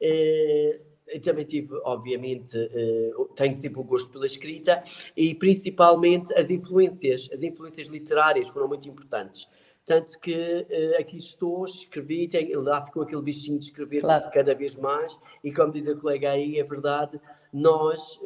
Uh, 0.00 0.90
também 1.22 1.44
tive, 1.44 1.74
obviamente, 1.84 2.56
uh, 2.56 3.24
tenho 3.34 3.56
sempre 3.56 3.80
o 3.80 3.84
gosto 3.84 4.08
pela 4.10 4.26
escrita 4.26 4.82
e 5.16 5.34
principalmente 5.34 6.32
as 6.34 6.50
influências, 6.50 7.28
as 7.32 7.42
influências 7.42 7.88
literárias 7.88 8.48
foram 8.48 8.68
muito 8.68 8.88
importantes. 8.88 9.48
Tanto 9.84 10.18
que 10.20 10.34
uh, 10.34 11.00
aqui 11.00 11.16
estou, 11.16 11.64
escrevi, 11.64 12.28
tenho, 12.28 12.60
lá 12.60 12.84
ficou 12.84 13.02
aquele 13.02 13.22
bichinho 13.22 13.58
de 13.58 13.64
escrever 13.64 14.02
claro. 14.02 14.30
cada 14.30 14.54
vez 14.54 14.76
mais, 14.76 15.18
e 15.42 15.52
como 15.52 15.72
diz 15.72 15.88
a 15.88 15.96
colega 15.96 16.30
aí, 16.30 16.58
é 16.58 16.64
verdade, 16.64 17.20
nós, 17.52 18.20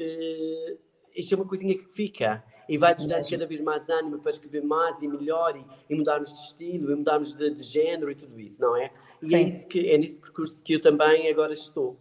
isto 1.16 1.34
é 1.34 1.36
uma 1.36 1.48
coisinha 1.48 1.74
que 1.74 1.86
fica 1.86 2.44
e 2.68 2.78
vai-nos 2.78 3.06
dar 3.06 3.22
cada 3.28 3.46
vez 3.46 3.60
mais 3.60 3.88
ânimo 3.88 4.18
para 4.18 4.30
escrever 4.30 4.62
mais 4.62 5.00
e 5.02 5.08
melhor 5.08 5.56
e, 5.56 5.64
e 5.88 5.94
mudarmos 5.94 6.32
de 6.32 6.38
estilo 6.40 6.92
e 6.92 6.96
mudarmos 6.96 7.32
de, 7.32 7.50
de, 7.50 7.62
género 7.62 8.10
e 8.10 8.14
tudo 8.14 8.40
isso, 8.40 8.60
não 8.60 8.76
é? 8.76 8.90
E 9.22 9.34
é, 9.34 9.42
isso 9.42 9.66
que, 9.66 9.90
é 9.90 9.98
nesse 9.98 10.20
percurso 10.20 10.62
que 10.62 10.74
eu 10.74 10.80
também 10.80 11.30
agora 11.30 11.52
estou. 11.52 11.96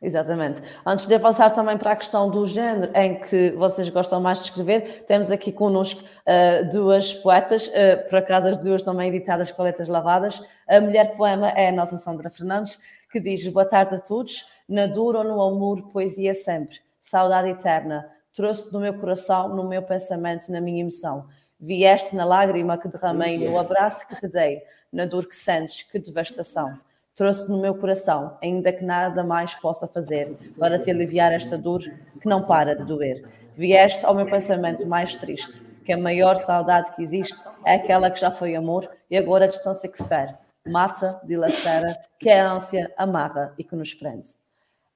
Exatamente. 0.00 0.62
Antes 0.84 1.06
de 1.06 1.14
avançar 1.14 1.50
também 1.50 1.78
para 1.78 1.92
a 1.92 1.96
questão 1.96 2.30
do 2.30 2.44
género 2.44 2.92
em 2.94 3.18
que 3.18 3.52
vocês 3.52 3.88
gostam 3.88 4.20
mais 4.20 4.38
de 4.38 4.44
escrever, 4.44 5.04
temos 5.06 5.30
aqui 5.30 5.50
connosco 5.50 6.02
uh, 6.02 6.68
duas 6.70 7.14
poetas, 7.14 7.66
uh, 7.68 8.08
por 8.08 8.18
acaso 8.18 8.48
as 8.48 8.58
duas 8.58 8.82
também 8.82 9.08
editadas 9.08 9.50
com 9.50 9.62
letras 9.62 9.88
lavadas. 9.88 10.42
A 10.68 10.80
mulher 10.80 11.16
poema 11.16 11.48
é 11.50 11.70
a 11.70 11.72
nossa 11.72 11.96
Sandra 11.96 12.28
Fernandes, 12.28 12.78
que 13.10 13.18
diz 13.18 13.46
Boa 13.46 13.64
tarde 13.64 13.94
a 13.94 13.98
todos, 13.98 14.46
na 14.68 14.86
dor 14.86 15.16
ou 15.16 15.24
no 15.24 15.40
amor, 15.40 15.82
poesia 15.90 16.34
sempre, 16.34 16.78
saudade 17.00 17.48
eterna, 17.48 18.06
trouxe 18.36 18.70
no 18.70 18.80
meu 18.80 18.92
coração, 18.92 19.48
no 19.48 19.66
meu 19.66 19.80
pensamento, 19.82 20.52
na 20.52 20.60
minha 20.60 20.82
emoção. 20.82 21.26
Vieste 21.58 22.14
na 22.14 22.22
lágrima 22.22 22.76
que 22.76 22.86
derramei, 22.86 23.38
no 23.38 23.58
abraço 23.58 24.06
que 24.06 24.14
te 24.14 24.28
dei, 24.28 24.62
na 24.92 25.06
dor 25.06 25.26
que 25.26 25.34
sentes, 25.34 25.82
que 25.82 25.98
devastação. 25.98 26.78
Trouxe 27.14 27.50
no 27.50 27.58
meu 27.58 27.74
coração, 27.74 28.36
ainda 28.42 28.70
que 28.70 28.84
nada 28.84 29.24
mais 29.24 29.54
possa 29.54 29.88
fazer 29.88 30.36
para 30.58 30.78
te 30.78 30.90
aliviar 30.90 31.32
esta 31.32 31.56
dor 31.56 31.80
que 31.80 32.28
não 32.28 32.44
para 32.44 32.76
de 32.76 32.84
doer. 32.84 33.26
Vieste 33.56 34.04
ao 34.04 34.14
meu 34.14 34.26
pensamento 34.26 34.86
mais 34.86 35.14
triste, 35.14 35.62
que 35.82 35.94
a 35.94 35.98
maior 35.98 36.36
saudade 36.36 36.94
que 36.94 37.02
existe 37.02 37.42
é 37.64 37.76
aquela 37.76 38.10
que 38.10 38.20
já 38.20 38.30
foi 38.30 38.54
amor 38.54 38.86
e 39.10 39.16
agora 39.16 39.46
a 39.46 39.48
distância 39.48 39.90
que 39.90 40.04
fere, 40.04 40.34
mata, 40.66 41.18
dilacera, 41.24 41.96
que 42.20 42.28
é 42.28 42.38
a 42.38 42.52
ânsia, 42.52 42.92
amarra 42.98 43.54
e 43.56 43.64
que 43.64 43.74
nos 43.74 43.94
prende. 43.94 44.28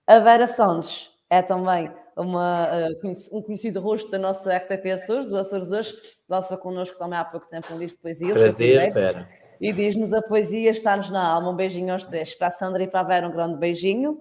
A 0.06 0.18
Vera 0.18 0.46
Santos 0.46 1.10
é 1.30 1.40
também 1.40 1.90
uma, 2.20 2.68
uh, 2.88 3.36
um 3.36 3.42
conhecido 3.42 3.80
rosto 3.80 4.10
da 4.10 4.18
nossa 4.18 4.56
RTP 4.56 4.92
Açores, 4.92 5.26
do 5.26 5.36
Açores 5.36 5.70
hoje, 5.70 5.94
lançou 6.28 6.58
connosco 6.58 6.98
também 6.98 7.18
há 7.18 7.24
pouco 7.24 7.48
tempo 7.48 7.72
um 7.72 7.78
livro 7.78 7.94
de 7.94 8.02
poesia. 8.02 8.32
Prazer, 8.32 8.92
Vera. 8.92 9.28
E 9.60 9.72
diz-nos 9.72 10.12
a 10.12 10.22
poesia 10.22 10.70
está-nos 10.70 11.10
na 11.10 11.22
alma. 11.22 11.50
Um 11.50 11.56
beijinho 11.56 11.92
aos 11.92 12.06
três. 12.06 12.34
Para 12.34 12.48
a 12.48 12.50
Sandra 12.50 12.82
e 12.82 12.88
para 12.88 13.00
a 13.00 13.04
Vera, 13.04 13.28
um 13.28 13.32
grande 13.32 13.58
beijinho. 13.58 14.18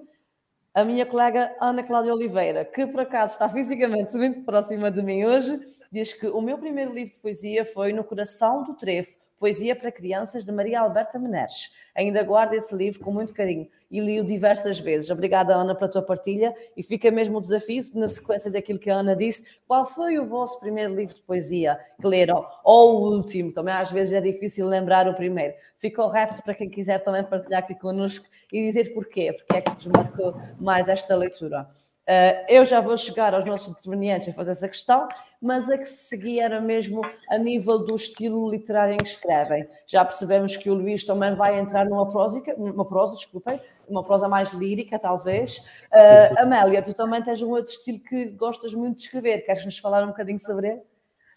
A 0.74 0.84
minha 0.84 1.06
colega 1.06 1.56
Ana 1.60 1.82
Cláudia 1.82 2.14
Oliveira, 2.14 2.64
que 2.64 2.86
por 2.88 3.02
acaso 3.02 3.34
está 3.34 3.48
fisicamente 3.50 4.14
muito 4.16 4.44
próxima 4.44 4.92
de 4.92 5.02
mim 5.02 5.26
hoje, 5.26 5.60
diz 5.92 6.14
que 6.14 6.28
o 6.28 6.42
meu 6.42 6.58
primeiro 6.58 6.94
livro 6.94 7.14
de 7.14 7.20
poesia 7.20 7.66
foi 7.66 7.94
No 7.94 8.04
Coração 8.04 8.64
do 8.64 8.76
Trevo, 8.76 9.10
Poesia 9.40 9.76
para 9.76 9.92
Crianças, 9.92 10.44
de 10.44 10.52
Maria 10.52 10.82
Alberta 10.82 11.18
Meneres. 11.18 11.72
Ainda 11.96 12.22
guardo 12.24 12.54
esse 12.54 12.76
livro 12.76 13.00
com 13.00 13.12
muito 13.12 13.34
carinho 13.34 13.70
e 13.90 14.00
li-o 14.00 14.24
diversas 14.24 14.80
vezes. 14.80 15.10
Obrigada, 15.10 15.56
Ana, 15.56 15.74
pela 15.74 15.90
tua 15.90 16.02
partilha. 16.02 16.54
E 16.76 16.84
fica 16.84 17.10
mesmo 17.10 17.38
o 17.38 17.42
desafio, 17.42 17.82
na 17.96 18.08
sequência 18.08 18.52
daquilo 18.52 18.78
que 18.78 18.90
a 18.90 18.96
Ana 18.96 19.16
disse, 19.16 19.60
qual 19.68 19.86
foi 19.86 20.20
o 20.20 20.26
vosso 20.26 20.60
primeiro 20.60 20.94
livro 20.94 21.16
de 21.16 21.22
poesia 21.22 21.80
que 22.00 22.06
leram? 22.06 22.46
Ou 22.64 23.02
o 23.02 23.16
último? 23.16 23.52
Também 23.52 23.74
às 23.74 23.92
vezes 23.92 24.14
é 24.14 24.22
difícil 24.22 24.68
lembrar 24.68 25.08
o 25.08 25.16
primeiro. 25.16 25.54
Fica 25.78 26.04
o 26.04 26.10
para 26.10 26.54
quem 26.54 26.70
quiser 26.70 27.00
também 27.00 27.24
partilhar 27.24 27.62
aqui 27.62 27.74
connosco 27.74 28.26
e 28.52 28.62
dizer 28.62 28.94
porquê, 28.94 29.34
porque 29.34 29.58
é 29.58 29.62
que 29.62 29.72
vos 29.72 29.86
marcou 29.86 30.36
mais 30.60 30.90
esta 30.90 31.16
leitura. 31.16 31.68
Uh, 32.10 32.44
eu 32.48 32.66
já 32.66 32.80
vou 32.80 32.98
chegar 32.98 33.36
aos 33.36 33.46
nossos 33.46 33.70
intervenientes 33.70 34.28
a 34.28 34.34
fazer 34.34 34.50
essa 34.50 34.68
questão, 34.68 35.08
mas 35.40 35.70
a 35.70 35.78
que 35.78 35.86
se 35.86 36.08
seguia 36.08 36.46
era 36.46 36.60
mesmo 36.60 37.02
a 37.30 37.38
nível 37.38 37.78
do 37.78 37.96
estilo 37.96 38.50
literário 38.50 38.96
em 38.96 38.98
que 38.98 39.08
escrevem. 39.08 39.68
Já 39.86 40.04
percebemos 40.04 40.58
que 40.58 40.72
o 40.72 40.74
Luís 40.74 41.06
também 41.06 41.36
vai 41.36 41.60
entrar 41.60 41.86
numa 41.86 42.10
prosa, 42.10 42.42
uma 42.58 42.84
prosa, 42.84 43.16
desculpem, 43.16 43.62
uma 43.88 44.04
prosa 44.04 44.28
mais 44.28 44.50
lírica, 44.50 44.98
talvez. 44.98 45.58
Uh, 45.94 46.40
Amélia, 46.40 46.82
tu 46.82 46.96
também 46.96 47.22
tens 47.22 47.44
um 47.44 47.52
outro 47.52 47.72
estilo 47.72 48.00
que 48.00 48.26
gostas 48.32 48.74
muito 48.74 48.98
de 48.98 49.04
escrever. 49.04 49.42
Queres 49.42 49.64
nos 49.64 49.78
falar 49.78 50.04
um 50.04 50.08
bocadinho 50.08 50.40
sobre 50.40 50.70
ele? 50.70 50.82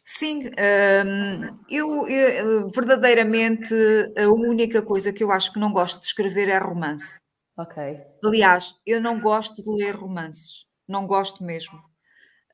Sim, 0.05 0.49
hum, 0.49 1.59
eu, 1.71 2.09
eu, 2.09 2.69
verdadeiramente 2.71 3.73
a 4.17 4.27
única 4.29 4.83
coisa 4.83 5.13
que 5.13 5.23
eu 5.23 5.31
acho 5.31 5.53
que 5.53 5.61
não 5.61 5.73
gosto 5.73 6.01
de 6.01 6.07
escrever 6.07 6.49
é 6.49 6.59
romance. 6.59 7.22
Ok. 7.57 8.01
Aliás, 8.25 8.75
eu 8.87 9.01
não 9.01 9.21
gosto 9.21 9.63
de 9.63 9.71
ler 9.71 9.95
romances, 9.95 10.65
não 10.89 11.07
gosto 11.07 11.45
mesmo. 11.45 11.79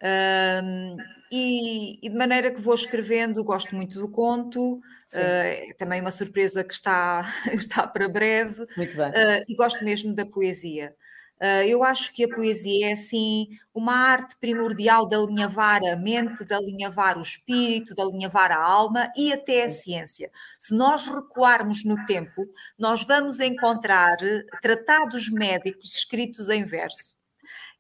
Um, 0.02 0.96
e, 1.30 2.06
e, 2.06 2.08
de 2.08 2.16
maneira 2.16 2.52
que 2.52 2.60
vou 2.60 2.74
escrevendo, 2.74 3.42
gosto 3.44 3.74
muito 3.74 3.98
do 3.98 4.10
conto, 4.10 4.76
uh, 4.76 5.76
também 5.76 6.00
uma 6.00 6.10
surpresa 6.10 6.62
que 6.62 6.72
está, 6.72 7.24
está 7.52 7.86
para 7.86 8.08
breve, 8.08 8.64
muito 8.76 8.96
bem. 8.96 9.08
Uh, 9.10 9.44
e 9.48 9.54
gosto 9.54 9.84
mesmo 9.84 10.14
da 10.14 10.24
poesia. 10.24 10.94
Uh, 11.40 11.62
eu 11.68 11.84
acho 11.84 12.12
que 12.12 12.24
a 12.24 12.28
poesia 12.28 12.88
é 12.88 12.92
assim 12.92 13.46
uma 13.72 13.94
arte 13.94 14.36
primordial 14.40 15.06
de 15.06 15.14
alinhavar 15.14 15.80
a 15.84 15.94
mente, 15.94 16.44
de 16.44 16.52
alinhavar 16.52 17.16
o 17.16 17.22
espírito, 17.22 17.94
de 17.94 18.02
alinhavar 18.02 18.50
a 18.50 18.60
alma 18.60 19.08
e 19.16 19.32
até 19.32 19.62
a 19.62 19.68
ciência. 19.68 20.30
Se 20.58 20.74
nós 20.74 21.06
recuarmos 21.06 21.84
no 21.84 22.04
tempo, 22.06 22.44
nós 22.76 23.04
vamos 23.04 23.38
encontrar 23.38 24.16
tratados 24.60 25.28
médicos 25.28 25.94
escritos 25.94 26.48
em 26.48 26.64
verso. 26.64 27.14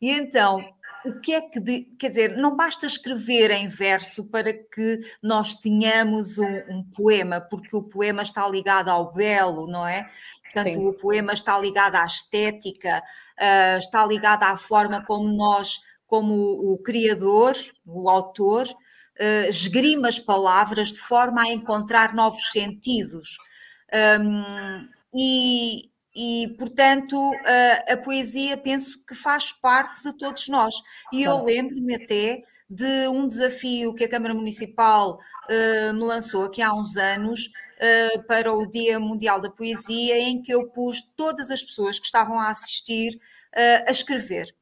E 0.00 0.10
então, 0.12 0.64
o 1.08 1.20
que 1.20 1.34
é 1.34 1.40
que, 1.40 1.58
de, 1.58 1.82
quer 1.98 2.08
dizer, 2.10 2.36
não 2.36 2.54
basta 2.54 2.86
escrever 2.86 3.50
em 3.50 3.68
verso 3.68 4.24
para 4.24 4.52
que 4.52 5.00
nós 5.22 5.54
tenhamos 5.54 6.38
um, 6.38 6.56
um, 6.68 6.84
poema, 6.94 7.40
porque 7.40 7.74
o 7.74 7.82
poema 7.82 8.22
está 8.22 8.48
ligado 8.48 8.88
ao 8.88 9.12
belo, 9.12 9.66
não 9.66 9.86
é? 9.86 10.08
Portanto, 10.42 10.74
Sim. 10.74 10.86
o 10.86 10.92
poema 10.92 11.32
está 11.32 11.58
ligado 11.58 11.96
à 11.96 12.04
estética, 12.04 13.02
uh, 13.38 13.78
está 13.78 14.06
ligado 14.06 14.44
à 14.44 14.56
forma 14.56 15.04
como 15.04 15.28
nós, 15.28 15.80
como 16.06 16.34
o, 16.34 16.74
o 16.74 16.78
criador, 16.78 17.56
o 17.86 18.08
autor, 18.08 18.66
uh, 18.66 19.48
esgrima 19.48 20.08
as 20.08 20.18
palavras 20.18 20.88
de 20.88 21.00
forma 21.00 21.42
a 21.42 21.52
encontrar 21.52 22.14
novos 22.14 22.50
sentidos. 22.50 23.38
Um, 24.20 24.88
e, 25.14 25.90
e, 26.14 26.54
portanto, 26.58 27.16
a, 27.44 27.92
a, 27.92 27.96
poesia 27.96 28.56
penso 28.56 28.98
que 29.06 29.14
faz 29.14 29.52
parte 29.52 30.02
de 30.02 30.16
todos 30.16 30.48
nós. 30.48 30.74
E 31.12 31.22
eu 31.22 31.44
lembro-me 31.44 31.94
até 31.94 32.42
de 32.68 33.08
um 33.08 33.26
desafio 33.26 33.94
que 33.94 34.04
a 34.04 34.08
Câmara 34.08 34.34
Municipal 34.34 35.18
uh, 35.48 35.94
me 35.94 36.04
lançou 36.04 36.44
aqui 36.44 36.60
há 36.60 36.74
uns 36.74 36.96
anos 36.96 37.46
uh, 37.46 38.22
para 38.24 38.52
o 38.52 38.66
Dia 38.66 39.00
Mundial 39.00 39.40
da 39.40 39.50
Poesia, 39.50 40.18
em 40.18 40.42
que 40.42 40.52
eu 40.52 40.68
pus 40.68 41.02
todas 41.16 41.50
as 41.50 41.62
pessoas 41.62 41.98
que 41.98 42.06
estavam 42.06 42.38
a 42.38 42.48
assistir 42.48 43.14
uh, 43.14 43.84
a 43.86 43.90
escrever. 43.90 44.54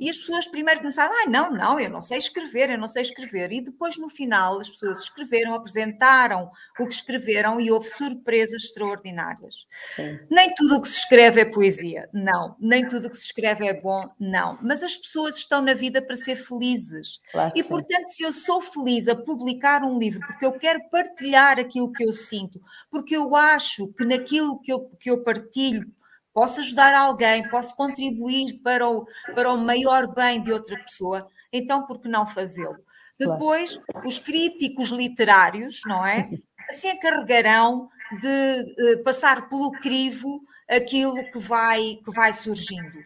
E 0.00 0.10
as 0.10 0.18
pessoas 0.18 0.46
primeiro 0.48 0.80
começaram, 0.80 1.12
ah, 1.12 1.30
não, 1.30 1.50
não, 1.52 1.78
eu 1.78 1.88
não 1.88 2.02
sei 2.02 2.18
escrever, 2.18 2.70
eu 2.70 2.78
não 2.78 2.88
sei 2.88 3.02
escrever. 3.02 3.52
E 3.52 3.60
depois, 3.60 3.96
no 3.96 4.08
final, 4.08 4.58
as 4.58 4.68
pessoas 4.68 5.02
escreveram, 5.02 5.54
apresentaram 5.54 6.50
o 6.78 6.86
que 6.86 6.94
escreveram 6.94 7.60
e 7.60 7.70
houve 7.70 7.86
surpresas 7.88 8.64
extraordinárias. 8.64 9.66
Sim. 9.94 10.18
Nem 10.28 10.52
tudo 10.54 10.76
o 10.76 10.82
que 10.82 10.88
se 10.88 10.98
escreve 10.98 11.40
é 11.40 11.44
poesia, 11.44 12.08
não. 12.12 12.56
Nem 12.58 12.86
tudo 12.86 13.06
o 13.06 13.10
que 13.10 13.16
se 13.16 13.26
escreve 13.26 13.66
é 13.66 13.80
bom, 13.80 14.08
não. 14.18 14.58
Mas 14.60 14.82
as 14.82 14.96
pessoas 14.96 15.36
estão 15.36 15.62
na 15.62 15.74
vida 15.74 16.02
para 16.02 16.16
ser 16.16 16.36
felizes. 16.36 17.20
Claro 17.30 17.52
e, 17.54 17.62
portanto, 17.62 18.08
se 18.08 18.22
eu 18.24 18.32
sou 18.32 18.60
feliz 18.60 19.06
a 19.06 19.14
publicar 19.14 19.82
um 19.82 19.98
livro 19.98 20.20
porque 20.26 20.44
eu 20.44 20.52
quero 20.52 20.80
partilhar 20.90 21.58
aquilo 21.58 21.92
que 21.92 22.04
eu 22.04 22.12
sinto, 22.12 22.60
porque 22.90 23.16
eu 23.16 23.36
acho 23.36 23.88
que 23.88 24.04
naquilo 24.04 24.60
que 24.60 24.72
eu, 24.72 24.90
que 24.98 25.10
eu 25.10 25.22
partilho 25.22 25.92
posso 26.34 26.60
ajudar 26.60 26.92
alguém, 26.94 27.48
posso 27.48 27.74
contribuir 27.76 28.60
para 28.62 28.86
o, 28.86 29.06
para 29.34 29.52
o 29.52 29.56
maior 29.56 30.12
bem 30.12 30.42
de 30.42 30.52
outra 30.52 30.76
pessoa, 30.76 31.28
então 31.52 31.86
por 31.86 32.00
que 32.00 32.08
não 32.08 32.26
fazê-lo? 32.26 32.76
Depois, 33.18 33.78
os 34.04 34.18
críticos 34.18 34.90
literários, 34.90 35.80
não 35.86 36.04
é? 36.04 36.28
Assim 36.68 36.88
encarregarão 36.88 37.88
de 38.20 38.96
passar 39.04 39.48
pelo 39.48 39.70
crivo 39.72 40.42
aquilo 40.68 41.14
que 41.30 41.38
vai, 41.38 42.00
que 42.04 42.10
vai 42.10 42.32
surgindo. 42.32 43.04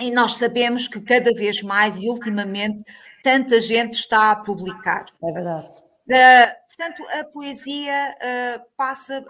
E 0.00 0.10
nós 0.10 0.36
sabemos 0.36 0.86
que 0.88 1.00
cada 1.00 1.34
vez 1.34 1.60
mais 1.62 1.96
e 1.98 2.08
ultimamente 2.08 2.82
tanta 3.22 3.60
gente 3.60 3.94
está 3.94 4.30
a 4.30 4.36
publicar. 4.36 5.06
É 5.22 5.32
verdade. 5.32 5.66
Uh, 6.08 6.67
portanto, 6.78 7.02
a 7.10 7.24
poesia 7.24 8.14
uh, 8.14 8.64
passa 8.76 9.24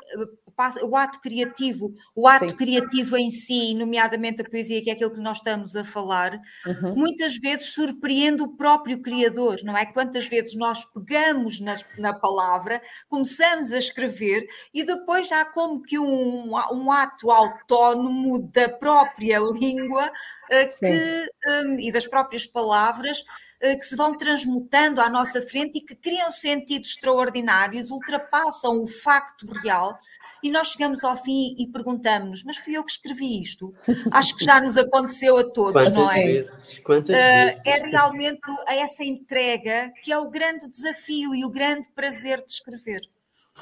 o 0.82 0.96
ato 0.96 1.20
criativo, 1.20 1.94
o 2.14 2.26
ato 2.26 2.50
Sim. 2.50 2.56
criativo 2.56 3.16
em 3.16 3.30
si, 3.30 3.74
nomeadamente 3.74 4.42
a 4.42 4.44
poesia, 4.44 4.82
que 4.82 4.90
é 4.90 4.92
aquilo 4.92 5.12
que 5.12 5.20
nós 5.20 5.38
estamos 5.38 5.76
a 5.76 5.84
falar, 5.84 6.32
uhum. 6.66 6.96
muitas 6.96 7.38
vezes 7.38 7.72
surpreende 7.72 8.42
o 8.42 8.56
próprio 8.56 9.00
criador, 9.00 9.60
não 9.62 9.76
é? 9.76 9.86
Quantas 9.86 10.26
vezes 10.26 10.56
nós 10.56 10.84
pegamos 10.86 11.60
nas, 11.60 11.84
na 11.96 12.12
palavra, 12.12 12.82
começamos 13.08 13.72
a 13.72 13.78
escrever 13.78 14.46
e 14.74 14.82
depois 14.82 15.30
há 15.30 15.44
como 15.44 15.80
que 15.80 15.98
um, 15.98 16.52
um 16.72 16.90
ato 16.90 17.30
autónomo 17.30 18.42
da 18.52 18.68
própria 18.68 19.38
língua 19.38 20.10
eh, 20.50 20.66
que, 20.66 21.30
um, 21.46 21.78
e 21.78 21.92
das 21.92 22.06
próprias 22.06 22.46
palavras 22.46 23.18
eh, 23.18 23.47
que 23.60 23.82
se 23.82 23.96
vão 23.96 24.16
transmutando 24.16 25.00
à 25.00 25.10
nossa 25.10 25.42
frente 25.42 25.78
e 25.78 25.80
que 25.80 25.96
criam 25.96 26.30
sentidos 26.30 26.90
extraordinários, 26.90 27.90
ultrapassam 27.90 28.80
o 28.80 28.86
facto 28.86 29.46
real 29.62 29.98
e 30.42 30.50
nós 30.50 30.68
chegamos 30.68 31.02
ao 31.02 31.16
fim 31.16 31.54
e 31.58 31.66
perguntamos: 31.66 32.44
mas 32.44 32.56
fui 32.58 32.76
eu 32.76 32.84
que 32.84 32.92
escrevi 32.92 33.40
isto? 33.42 33.74
Acho 34.12 34.36
que 34.36 34.44
já 34.44 34.60
nos 34.60 34.76
aconteceu 34.76 35.36
a 35.36 35.44
todos, 35.44 35.82
Quantas 35.82 35.94
não 35.94 36.12
é? 36.12 36.26
Vezes? 36.26 36.78
Quantas 36.80 37.16
uh, 37.16 37.18
vezes? 37.18 37.66
É 37.66 37.86
realmente 37.88 38.40
essa 38.68 39.04
entrega 39.04 39.92
que 40.02 40.12
é 40.12 40.18
o 40.18 40.30
grande 40.30 40.68
desafio 40.68 41.34
e 41.34 41.44
o 41.44 41.50
grande 41.50 41.88
prazer 41.94 42.44
de 42.44 42.52
escrever. 42.52 43.00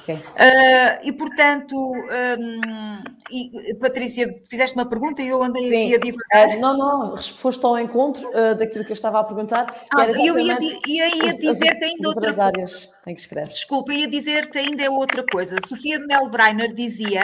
Okay. 0.01 0.15
Uh, 0.15 0.99
e 1.03 1.11
portanto, 1.11 1.75
um, 1.75 3.03
e, 3.31 3.73
Patrícia, 3.75 4.41
fizeste 4.49 4.75
uma 4.75 4.87
pergunta 4.87 5.21
e 5.21 5.27
eu 5.27 5.41
andei 5.41 5.67
Sim. 5.67 5.85
aqui 5.85 5.95
a 5.95 5.99
divagar. 5.99 6.57
Uh, 6.57 6.61
não, 6.61 6.77
não, 6.77 7.17
foste 7.17 7.65
ao 7.65 7.77
encontro 7.79 8.27
uh, 8.29 8.55
daquilo 8.55 8.85
que 8.85 8.91
eu 8.91 8.95
estava 8.95 9.19
a 9.19 9.23
perguntar. 9.23 9.65
Ah, 9.97 10.05
eu 10.05 10.39
ia, 10.39 10.57
ia, 10.87 11.15
ia 11.15 11.33
dizer-te 11.33 11.83
ainda 11.83 12.09
outra 12.09 12.27
coisa. 12.27 12.43
áreas 12.43 12.89
em 13.05 13.15
que 13.15 13.21
escreves. 13.21 13.49
Desculpa, 13.49 13.93
ia 13.93 14.07
dizer-te 14.07 14.57
ainda 14.57 14.89
outra 14.91 15.25
coisa. 15.25 15.57
Sofia 15.67 15.99
de 15.99 16.05
Melbreiner 16.05 16.73
dizia 16.73 17.23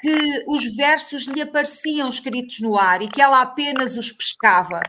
que 0.00 0.44
os 0.46 0.64
versos 0.76 1.24
lhe 1.24 1.40
apareciam 1.40 2.08
escritos 2.08 2.60
no 2.60 2.78
ar 2.78 3.02
e 3.02 3.08
que 3.08 3.20
ela 3.20 3.40
apenas 3.40 3.96
os 3.96 4.12
pescava. 4.12 4.80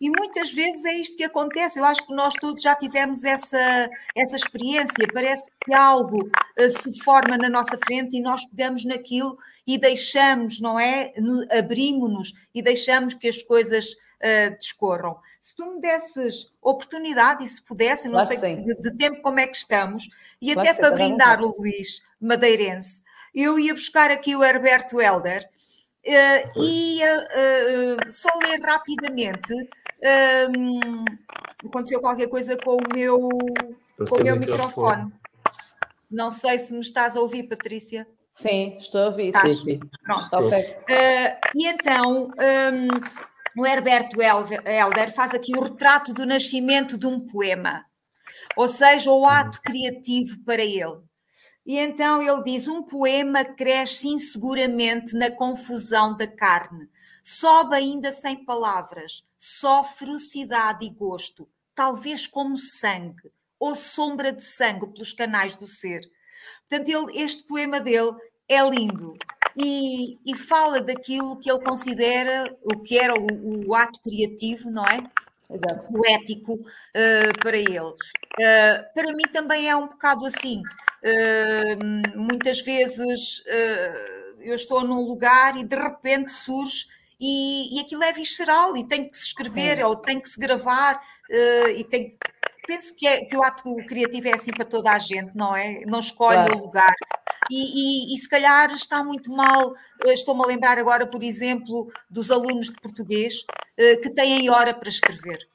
E 0.00 0.10
muitas 0.10 0.52
vezes 0.52 0.84
é 0.84 0.94
isto 0.94 1.16
que 1.16 1.24
acontece. 1.24 1.78
Eu 1.78 1.84
acho 1.84 2.06
que 2.06 2.14
nós 2.14 2.34
todos 2.34 2.62
já 2.62 2.74
tivemos 2.74 3.24
essa, 3.24 3.90
essa 4.16 4.36
experiência. 4.36 5.06
Parece 5.12 5.50
que 5.64 5.72
algo 5.72 6.18
uh, 6.18 6.70
se 6.70 6.98
forma 7.02 7.36
na 7.36 7.48
nossa 7.48 7.78
frente 7.86 8.16
e 8.16 8.20
nós 8.20 8.44
pegamos 8.46 8.84
naquilo 8.84 9.38
e 9.66 9.78
deixamos, 9.78 10.60
não 10.60 10.78
é? 10.78 11.12
Abrimos-nos 11.56 12.32
e 12.54 12.62
deixamos 12.62 13.14
que 13.14 13.28
as 13.28 13.42
coisas 13.42 13.92
uh, 13.92 14.58
discorram. 14.58 15.18
Se 15.40 15.54
tu 15.54 15.74
me 15.74 15.80
desses 15.80 16.52
oportunidade 16.60 17.44
e 17.44 17.48
se 17.48 17.62
pudesse, 17.62 18.08
não 18.08 18.20
claro 18.20 18.38
sei 18.38 18.56
de, 18.56 18.74
de, 18.74 18.96
tempo 18.96 19.22
como 19.22 19.40
é 19.40 19.46
que 19.46 19.56
estamos, 19.56 20.08
e 20.42 20.52
claro 20.52 20.68
até 20.68 20.78
para 20.78 20.90
brindar 20.90 21.42
o 21.42 21.56
Luís 21.56 22.02
Madeirense, 22.20 23.02
eu 23.34 23.58
ia 23.58 23.74
buscar 23.74 24.10
aqui 24.10 24.34
o 24.34 24.44
Herberto 24.44 25.00
Helder 25.00 25.48
uh, 26.06 26.62
e 26.62 27.00
uh, 27.02 28.12
só 28.12 28.28
ler 28.38 28.60
rapidamente. 28.60 29.52
Um, 30.54 31.04
aconteceu 31.66 32.00
qualquer 32.00 32.28
coisa 32.28 32.56
com 32.56 32.76
o 32.76 32.94
meu, 32.94 33.28
com 34.08 34.16
o 34.16 34.22
meu 34.22 34.36
microfone. 34.36 35.04
microfone. 35.04 35.12
Não 36.10 36.30
sei 36.30 36.58
se 36.58 36.72
me 36.72 36.80
estás 36.80 37.16
a 37.16 37.20
ouvir, 37.20 37.44
Patrícia. 37.44 38.06
Sim, 38.32 38.76
estou 38.78 39.02
a 39.02 39.06
ouvir. 39.06 39.32
Sim, 39.40 39.54
sim. 39.54 39.80
Pronto. 40.04 40.22
Está 40.22 40.38
okay. 40.38 40.62
uh, 40.62 41.38
e 41.54 41.66
então, 41.66 42.28
um, 42.28 43.60
o 43.60 43.66
Herberto 43.66 44.16
Helder 44.22 45.12
faz 45.14 45.34
aqui 45.34 45.56
o 45.56 45.62
retrato 45.62 46.14
do 46.14 46.24
nascimento 46.24 46.96
de 46.96 47.06
um 47.06 47.18
poema, 47.18 47.84
ou 48.56 48.68
seja, 48.68 49.10
o 49.10 49.26
ato 49.26 49.60
criativo 49.60 50.38
para 50.44 50.62
ele. 50.62 51.07
E 51.68 51.78
então 51.78 52.22
ele 52.22 52.42
diz: 52.44 52.66
um 52.66 52.82
poema 52.82 53.44
cresce 53.44 54.08
inseguramente 54.08 55.14
na 55.14 55.30
confusão 55.30 56.16
da 56.16 56.26
carne, 56.26 56.88
sobe 57.22 57.76
ainda 57.76 58.10
sem 58.10 58.42
palavras, 58.42 59.22
só 59.38 59.84
ferocidade 59.84 60.86
e 60.86 60.90
gosto, 60.90 61.46
talvez 61.74 62.26
como 62.26 62.56
sangue 62.56 63.30
ou 63.60 63.74
sombra 63.74 64.32
de 64.32 64.42
sangue 64.44 64.86
pelos 64.86 65.12
canais 65.12 65.56
do 65.56 65.68
ser. 65.68 66.00
Portanto, 66.66 66.88
ele, 66.88 67.22
este 67.22 67.42
poema 67.42 67.80
dele 67.80 68.16
é 68.48 68.62
lindo 68.66 69.14
e, 69.54 70.16
e, 70.24 70.34
fala 70.34 70.80
daquilo 70.80 71.38
que 71.38 71.50
ele 71.50 71.62
considera 71.62 72.56
o 72.62 72.78
que 72.78 72.98
era 72.98 73.12
o, 73.14 73.68
o 73.68 73.74
ato 73.74 74.00
criativo, 74.00 74.70
não 74.70 74.84
é? 74.84 74.98
Exato. 75.50 75.92
Poético 75.92 76.54
uh, 76.54 77.40
para 77.42 77.58
ele. 77.58 77.78
Uh, 77.80 78.94
para 78.94 79.12
mim 79.12 79.24
também 79.32 79.68
é 79.68 79.76
um 79.76 79.88
bocado 79.88 80.24
assim 80.24 80.62
muitas 82.16 82.60
vezes 82.60 83.40
uh, 83.40 84.40
eu 84.40 84.54
estou 84.54 84.84
num 84.84 85.02
lugar 85.02 85.56
e 85.56 85.64
de 85.64 85.76
repente 85.76 86.32
surge 86.32 86.86
e, 87.20 87.76
e 87.76 87.80
aquilo 87.80 88.02
é 88.02 88.12
visceral 88.12 88.76
e 88.76 88.86
tem 88.86 89.08
que 89.08 89.16
se 89.16 89.26
escrever 89.26 89.84
ou 89.84 89.96
tem 89.96 90.20
que 90.20 90.28
se 90.28 90.38
gravar 90.38 90.96
uh, 90.96 91.70
e 91.70 91.84
tem 91.84 92.16
penso 92.66 92.94
que, 92.94 93.06
é, 93.06 93.24
que 93.24 93.36
o 93.36 93.42
ato 93.42 93.74
criativo 93.86 94.28
é 94.28 94.34
assim 94.34 94.50
para 94.50 94.64
toda 94.64 94.90
a 94.90 94.98
gente, 94.98 95.34
não 95.34 95.56
é? 95.56 95.80
Não 95.86 96.00
escolhe 96.00 96.36
claro. 96.36 96.58
o 96.58 96.62
lugar. 96.64 96.94
E, 97.50 98.10
e, 98.10 98.14
e, 98.14 98.18
se 98.18 98.28
calhar 98.28 98.70
está 98.74 99.02
muito 99.02 99.32
mal. 99.32 99.72
Estou-me 100.04 100.44
a 100.44 100.46
lembrar 100.46 100.76
agora, 100.76 101.06
por 101.06 101.22
exemplo, 101.22 101.90
dos 102.10 102.30
alunos 102.30 102.66
de 102.66 102.74
português 102.74 103.36
que 103.74 104.10
têm 104.10 104.50
hora 104.50 104.74
para 104.74 104.90
escrever. 104.90 105.48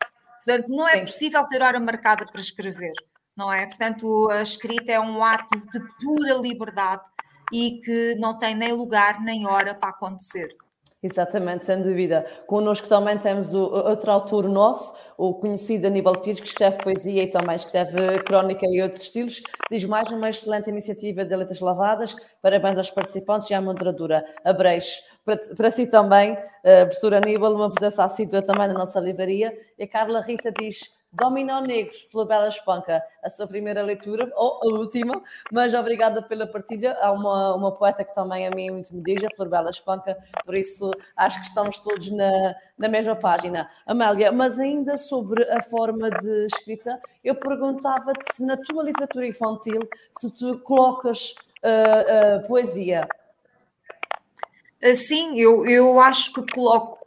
Portanto, 0.44 0.70
não 0.70 0.90
é 0.90 0.94
Sim. 0.94 1.06
possível 1.06 1.46
ter 1.46 1.62
hora 1.62 1.80
marcada 1.80 2.26
para 2.26 2.42
escrever 2.42 2.94
não 3.36 3.52
é? 3.52 3.66
Portanto, 3.66 4.30
a 4.32 4.42
escrita 4.42 4.92
é 4.92 5.00
um 5.00 5.24
ato 5.24 5.60
de 5.60 5.80
pura 6.02 6.34
liberdade 6.36 7.04
e 7.52 7.80
que 7.84 8.16
não 8.16 8.38
tem 8.38 8.56
nem 8.56 8.74
lugar 8.74 9.22
nem 9.22 9.46
hora 9.46 9.76
para 9.76 9.90
acontecer. 9.90 10.50
Exatamente, 11.04 11.66
sem 11.66 11.82
dúvida. 11.82 12.26
Connosco 12.48 12.88
também 12.88 13.18
temos 13.18 13.54
o, 13.54 13.60
outro 13.60 14.10
autor 14.10 14.48
nosso, 14.48 14.98
o 15.18 15.34
conhecido 15.34 15.86
Aníbal 15.86 16.22
Pires, 16.22 16.40
que 16.40 16.48
escreve 16.48 16.78
poesia 16.78 17.24
e 17.24 17.28
também 17.28 17.58
escreve 17.58 18.20
crónica 18.24 18.66
e 18.66 18.82
outros 18.82 19.04
estilos. 19.04 19.44
Diz 19.70 19.84
mais 19.84 20.10
uma 20.10 20.30
excelente 20.30 20.70
iniciativa 20.70 21.26
de 21.26 21.36
Letras 21.36 21.60
Lavadas. 21.60 22.16
Parabéns 22.42 22.78
aos 22.78 22.90
participantes 22.90 23.50
e 23.50 23.54
à 23.54 23.60
moderadora 23.60 24.26
Abreis. 24.46 25.04
Para, 25.26 25.38
para 25.58 25.72
si 25.72 25.88
também, 25.88 26.34
uh, 26.36 26.86
professor 26.86 27.14
Aníbal, 27.16 27.54
uma 27.54 27.70
presença 27.70 28.06
assídua 28.06 28.42
também 28.42 28.70
na 28.70 28.74
nossa 28.74 29.02
livraria. 29.02 29.54
E 29.78 29.84
a 29.84 29.88
Carla 29.88 30.22
Rita 30.22 30.54
diz 30.58 31.03
Dominó 31.14 31.62
Negro, 31.62 31.94
Flabela 32.12 32.48
Espanca, 32.48 33.04
a 33.22 33.30
sua 33.30 33.46
primeira 33.46 33.84
leitura, 33.84 34.32
ou 34.36 34.60
a 34.64 34.80
última, 34.80 35.22
mas 35.52 35.76
obrigada 35.76 36.24
pela 36.24 36.48
partilha. 36.48 36.98
Há 37.00 37.12
uma, 37.12 37.54
uma 37.54 37.72
poeta 37.72 38.04
que 38.04 38.14
também 38.16 38.48
a 38.48 38.50
mim 38.50 38.72
muito 38.72 38.94
me 38.96 39.04
diz, 39.04 39.24
a 39.24 39.36
Flabela 39.36 39.70
Espanca, 39.70 40.18
por 40.44 40.58
isso 40.58 40.90
acho 41.16 41.40
que 41.40 41.46
estamos 41.46 41.78
todos 41.78 42.10
na, 42.10 42.56
na 42.78 42.88
mesma 42.90 43.16
página. 43.16 43.70
Amélia, 43.86 44.32
mas 44.32 44.60
ainda 44.60 44.98
sobre 44.98 45.44
a 45.52 45.62
forma 45.62 46.10
de 46.10 46.46
escrita, 46.46 47.00
eu 47.24 47.36
perguntava-te 47.36 48.34
se 48.34 48.44
na 48.46 48.58
tua 48.58 48.84
literatura 48.84 49.28
infantil, 49.28 49.80
se 50.12 50.36
tu 50.36 50.58
colocas 50.60 51.36
uh, 51.64 52.40
uh, 52.44 52.48
poesia. 52.48 53.08
Sim, 54.96 55.40
eu, 55.40 55.66
eu 55.66 56.00
acho 56.00 56.34
que 56.34 56.54
coloco 56.54 57.03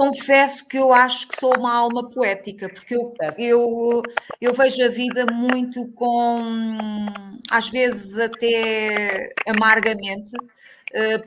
confesso 0.00 0.66
que 0.66 0.78
eu 0.78 0.94
acho 0.94 1.28
que 1.28 1.38
sou 1.38 1.52
uma 1.58 1.74
alma 1.74 2.08
poética, 2.10 2.70
porque 2.70 2.94
eu, 2.96 3.14
eu, 3.36 4.02
eu 4.40 4.54
vejo 4.54 4.82
a 4.82 4.88
vida 4.88 5.26
muito 5.30 5.86
com, 5.92 7.06
às 7.50 7.68
vezes 7.68 8.16
até 8.18 9.30
amargamente, 9.46 10.32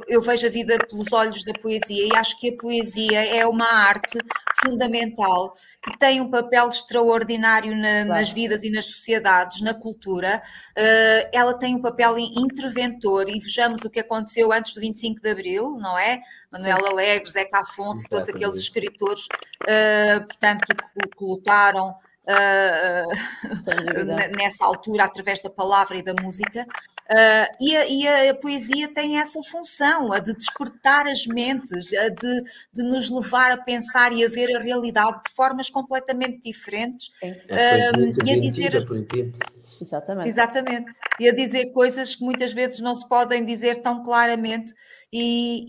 eu 0.08 0.22
vejo 0.22 0.46
a 0.46 0.50
vida 0.50 0.78
pelos 0.90 1.12
olhos 1.14 1.44
da 1.44 1.54
poesia 1.54 2.08
e 2.08 2.16
acho 2.16 2.38
que 2.40 2.50
a 2.50 2.58
poesia 2.58 3.26
é 3.26 3.46
uma 3.46 3.66
arte 3.66 4.18
fundamental 4.62 5.56
que 5.82 5.98
tem 5.98 6.22
um 6.22 6.30
papel 6.30 6.68
extraordinário 6.68 7.76
na, 7.76 8.06
nas 8.06 8.30
vidas 8.30 8.64
e 8.64 8.70
nas 8.70 8.86
sociedades, 8.86 9.62
na 9.62 9.74
cultura. 9.74 10.42
Uh, 10.78 11.30
ela 11.32 11.54
tem 11.54 11.76
um 11.76 11.82
papel 11.82 12.18
interventor 12.18 13.30
e 13.30 13.40
vejamos 13.40 13.84
o 13.84 13.90
que 13.90 14.00
aconteceu 14.00 14.52
antes 14.52 14.74
do 14.74 14.82
25 14.82 15.22
de 15.22 15.30
Abril, 15.30 15.78
não 15.80 15.98
é? 15.98 16.22
Manuel 16.52 16.86
Alegre, 16.86 17.30
Zeca 17.30 17.60
Afonso, 17.60 18.04
todos 18.10 18.30
aqueles 18.30 18.58
escritores, 18.58 19.26
uh, 19.64 20.26
portanto, 20.26 20.66
que 20.68 21.24
lutaram 21.24 21.96
uh, 22.28 23.08
nessa 24.38 24.66
altura 24.66 25.06
através 25.06 25.42
da 25.42 25.50
palavra 25.50 25.98
e 25.98 26.04
da 26.04 26.14
música. 26.22 26.66
Uh, 27.04 27.48
e, 27.60 27.76
a, 27.76 27.86
e, 27.86 28.30
a, 28.30 28.34
poesia 28.34 28.88
tem 28.94 29.20
essa 29.20 29.42
função, 29.44 30.14
a 30.14 30.20
de 30.20 30.34
despertar 30.34 31.06
as 31.06 31.28
mentes, 31.28 31.94
a 31.94 32.08
de, 32.08 32.44
de, 32.72 32.84
nos 32.84 33.10
levar 33.10 33.52
a 33.52 33.58
pensar 33.58 34.14
e 34.14 34.24
a 34.24 34.30
ver 34.30 34.56
a 34.56 34.60
realidade 34.62 35.22
de 35.28 35.34
formas 35.36 35.70
completamente 35.70 36.42
diferentes. 36.42 37.10
Uh, 37.22 38.26
e 38.26 38.32
a 38.32 38.40
dizer. 38.40 38.86
Por 38.86 38.98
exemplo. 38.98 39.40
Exatamente. 39.82 40.30
Exatamente. 40.30 40.94
E 41.20 41.28
a 41.28 41.34
dizer 41.34 41.72
coisas 41.72 42.16
que 42.16 42.24
muitas 42.24 42.54
vezes 42.54 42.80
não 42.80 42.96
se 42.96 43.08
podem 43.08 43.44
dizer 43.44 43.82
tão 43.82 44.02
claramente 44.02 44.74
e, 45.12 45.66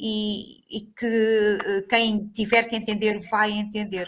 e, 0.71 0.79
e 0.79 0.81
que 0.83 1.85
quem 1.89 2.29
tiver 2.29 2.65
que 2.65 2.77
entender 2.77 3.19
vai 3.29 3.51
entender. 3.51 4.07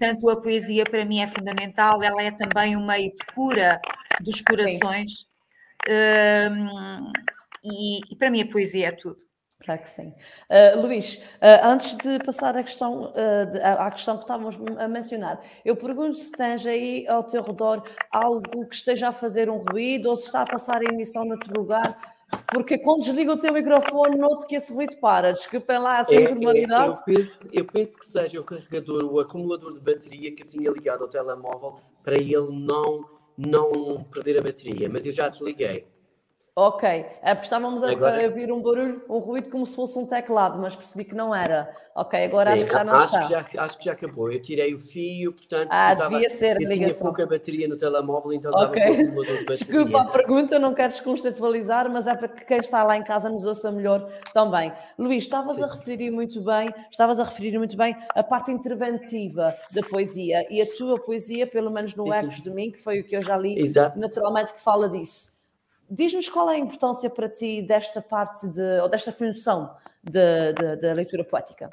Portanto, 0.00 0.30
a 0.30 0.40
poesia 0.40 0.84
para 0.84 1.04
mim 1.04 1.20
é 1.20 1.28
fundamental, 1.28 2.02
ela 2.02 2.22
é 2.22 2.30
também 2.30 2.74
um 2.74 2.86
meio 2.86 3.14
de 3.14 3.22
cura 3.34 3.78
dos 4.18 4.40
corações. 4.40 5.26
Um, 5.86 7.12
e, 7.62 8.00
e, 8.10 8.16
para 8.16 8.30
mim 8.30 8.40
a 8.40 8.46
poesia 8.46 8.88
é 8.88 8.92
tudo. 8.92 9.18
Claro 9.62 9.82
que 9.82 9.88
sim. 9.88 10.14
Uh, 10.48 10.80
Luís, 10.80 11.16
uh, 11.16 11.64
antes 11.64 11.94
de 11.96 12.18
passar 12.20 12.56
à 12.56 12.62
questão, 12.62 13.12
uh, 13.12 13.52
de, 13.52 13.60
à 13.60 13.90
questão 13.90 14.16
que 14.16 14.24
estávamos 14.24 14.56
a 14.78 14.88
mencionar, 14.88 15.38
eu 15.66 15.76
pergunto 15.76 16.14
se 16.16 16.32
tens 16.32 16.66
aí 16.66 17.06
ao 17.06 17.22
teu 17.22 17.42
redor 17.42 17.84
algo 18.10 18.66
que 18.66 18.74
esteja 18.74 19.08
a 19.08 19.12
fazer 19.12 19.50
um 19.50 19.58
ruído 19.58 20.08
ou 20.08 20.16
se 20.16 20.24
está 20.24 20.40
a 20.40 20.46
passar 20.46 20.80
a 20.80 20.94
emissão 20.94 21.26
noutro 21.26 21.52
lugar 21.60 21.94
porque 22.52 22.78
quando 22.78 23.02
desliga 23.02 23.32
o 23.32 23.38
teu 23.38 23.52
microfone, 23.52 24.16
noto 24.16 24.46
que 24.46 24.56
esse 24.56 24.72
ruído 24.72 24.96
para. 24.98 25.32
Desculpem 25.32 25.78
lá 25.78 26.00
essa 26.00 26.14
é, 26.14 26.22
informalidade. 26.22 26.98
É, 27.08 27.12
eu, 27.12 27.16
penso, 27.16 27.38
eu 27.52 27.64
penso 27.64 27.98
que 27.98 28.06
seja 28.06 28.40
o 28.40 28.44
carregador, 28.44 29.04
o 29.04 29.20
acumulador 29.20 29.72
de 29.74 29.80
bateria 29.80 30.34
que 30.34 30.42
eu 30.42 30.46
tinha 30.46 30.70
ligado 30.70 31.02
ao 31.02 31.08
telemóvel 31.08 31.80
para 32.02 32.14
ele 32.14 32.36
não, 32.50 33.04
não 33.36 34.04
perder 34.04 34.38
a 34.38 34.42
bateria, 34.42 34.88
mas 34.88 35.04
eu 35.04 35.12
já 35.12 35.28
desliguei. 35.28 35.86
Ok, 36.60 36.86
é 37.22 37.34
porque 37.34 37.46
estávamos 37.46 37.82
a, 37.82 37.90
agora... 37.90 38.22
a 38.22 38.26
ouvir 38.26 38.52
um 38.52 38.60
barulho, 38.60 39.02
um 39.08 39.16
ruído 39.16 39.48
como 39.48 39.66
se 39.66 39.74
fosse 39.74 39.98
um 39.98 40.04
teclado, 40.04 40.58
mas 40.58 40.76
percebi 40.76 41.06
que 41.06 41.14
não 41.14 41.34
era. 41.34 41.74
Ok, 41.94 42.22
agora 42.22 42.50
Sim, 42.50 42.54
acho 42.54 42.66
que 42.66 42.72
já 42.74 42.84
não 42.84 42.94
acho 42.96 43.04
está. 43.06 43.22
Que 43.22 43.54
já, 43.56 43.64
acho 43.64 43.78
que 43.78 43.84
já 43.86 43.92
acabou. 43.92 44.30
Eu 44.30 44.42
tirei 44.42 44.74
o 44.74 44.78
fio, 44.78 45.32
portanto. 45.32 45.70
Ah, 45.72 45.94
devia 45.94 46.28
ser 46.28 46.58
a 46.58 46.60
ligação. 46.60 46.76
tinha 46.76 47.02
pouca 47.02 47.26
bateria 47.26 47.66
no 47.66 47.78
telemóvel, 47.78 48.34
então 48.34 48.52
okay. 48.52 48.94
de 48.94 49.46
Desculpa 49.46 50.02
a 50.02 50.04
pergunta, 50.04 50.58
não 50.58 50.74
quero 50.74 50.90
descontextualizar, 50.90 51.90
mas 51.90 52.06
é 52.06 52.14
para 52.14 52.28
que 52.28 52.44
quem 52.44 52.58
está 52.58 52.84
lá 52.84 52.94
em 52.94 53.04
casa 53.04 53.30
nos 53.30 53.46
ouça 53.46 53.72
melhor 53.72 54.10
também. 54.34 54.70
Luís, 54.98 55.22
estavas 55.22 55.56
Sim. 55.56 55.64
a 55.64 55.66
referir 55.66 56.10
muito 56.10 56.42
bem, 56.42 56.74
estavas 56.90 57.18
a 57.18 57.24
referir 57.24 57.56
muito 57.56 57.74
bem 57.74 57.96
a 58.14 58.22
parte 58.22 58.52
interventiva 58.52 59.56
da 59.70 59.80
poesia 59.80 60.46
e 60.50 60.60
a 60.60 60.66
tua 60.66 61.00
poesia, 61.00 61.46
pelo 61.46 61.70
menos 61.70 61.94
no 61.94 62.12
Ecos 62.12 62.42
de 62.42 62.50
mim, 62.50 62.70
que 62.70 62.82
foi 62.82 63.00
o 63.00 63.04
que 63.04 63.16
eu 63.16 63.22
já 63.22 63.38
li, 63.38 63.58
Exato. 63.58 63.98
naturalmente 63.98 64.52
que 64.52 64.60
fala 64.60 64.86
disso. 64.86 65.39
Diz-nos 65.90 66.28
qual 66.28 66.48
é 66.48 66.54
a 66.54 66.58
importância 66.58 67.10
para 67.10 67.28
ti 67.28 67.62
desta 67.62 68.00
parte 68.00 68.48
de, 68.48 68.80
ou 68.80 68.88
desta 68.88 69.10
função 69.10 69.74
da 70.04 70.92
leitura 70.92 71.24
poética. 71.24 71.68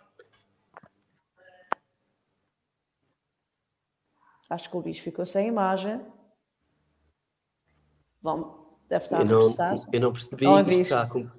Acho 4.50 4.72
que 4.72 4.78
o 4.78 4.82
bicho 4.82 5.04
ficou 5.04 5.26
sem 5.26 5.48
imagem. 5.48 6.04
Vamos, 8.22 8.56
deve 8.90 9.06
estar 9.06 9.18
eu 9.18 9.22
a 9.22 9.42
regressar. 9.42 9.76
Não, 9.76 9.86
eu 9.94 10.00
não 10.00 10.12
percebi 10.14 10.46
não 10.46 10.66
que 10.66 10.74
está 10.74 11.08
com... 11.08 11.30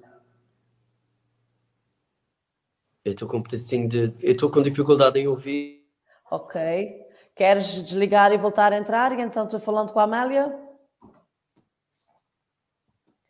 Eu 3.03 3.11
estou 3.13 3.27
com 3.27 3.37
um 3.37 3.43
pedacinho 3.43 3.89
de. 3.89 4.13
Eu 4.21 4.33
estou 4.33 4.51
com 4.51 4.61
dificuldade 4.61 5.19
em 5.19 5.27
ouvir. 5.27 5.89
Ok. 6.29 7.07
Queres 7.35 7.83
desligar 7.83 8.31
e 8.31 8.37
voltar 8.37 8.71
a 8.71 8.77
entrar? 8.77 9.17
E 9.17 9.21
então 9.21 9.45
estou 9.45 9.59
falando 9.59 9.91
com 9.91 9.99
a 9.99 10.03
Amélia? 10.03 10.68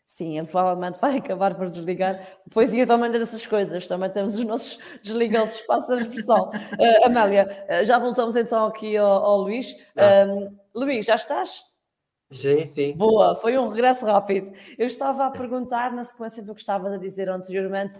Sim, 0.10 0.40
ele 0.40 0.48
provavelmente 0.48 1.00
vai 1.00 1.18
acabar 1.18 1.54
por 1.54 1.70
desligar. 1.70 2.20
Depois 2.44 2.74
eu 2.74 2.88
também 2.88 3.12
dessas 3.12 3.46
coisas, 3.46 3.86
também 3.86 4.10
temos 4.10 4.40
os 4.40 4.44
nossos 4.44 4.80
desligados 5.04 5.54
espaço 5.54 5.96
de 5.96 6.02
expressão. 6.02 6.50
Uh, 6.50 7.06
Amélia, 7.06 7.48
uh, 7.70 7.86
já 7.86 8.00
voltamos 8.00 8.36
então 8.36 8.66
aqui 8.66 8.98
ao, 8.98 9.08
ao 9.08 9.38
Luís. 9.42 9.76
Um, 9.96 10.58
Luís, 10.74 11.06
já 11.06 11.14
estás? 11.14 11.62
Sim, 12.32 12.66
sim. 12.66 12.94
Boa, 12.94 13.36
foi 13.36 13.56
um 13.60 13.68
regresso 13.68 14.04
rápido. 14.04 14.52
Eu 14.80 14.88
estava 14.88 15.28
a 15.28 15.32
perguntar, 15.32 15.94
na 15.94 16.04
sequência 16.04 16.44
do 16.44 16.56
que 16.56 16.62
estavas 16.62 16.92
a 16.92 16.98
dizer 16.98 17.30
anteriormente, 17.30 17.96
uh, 17.96 18.00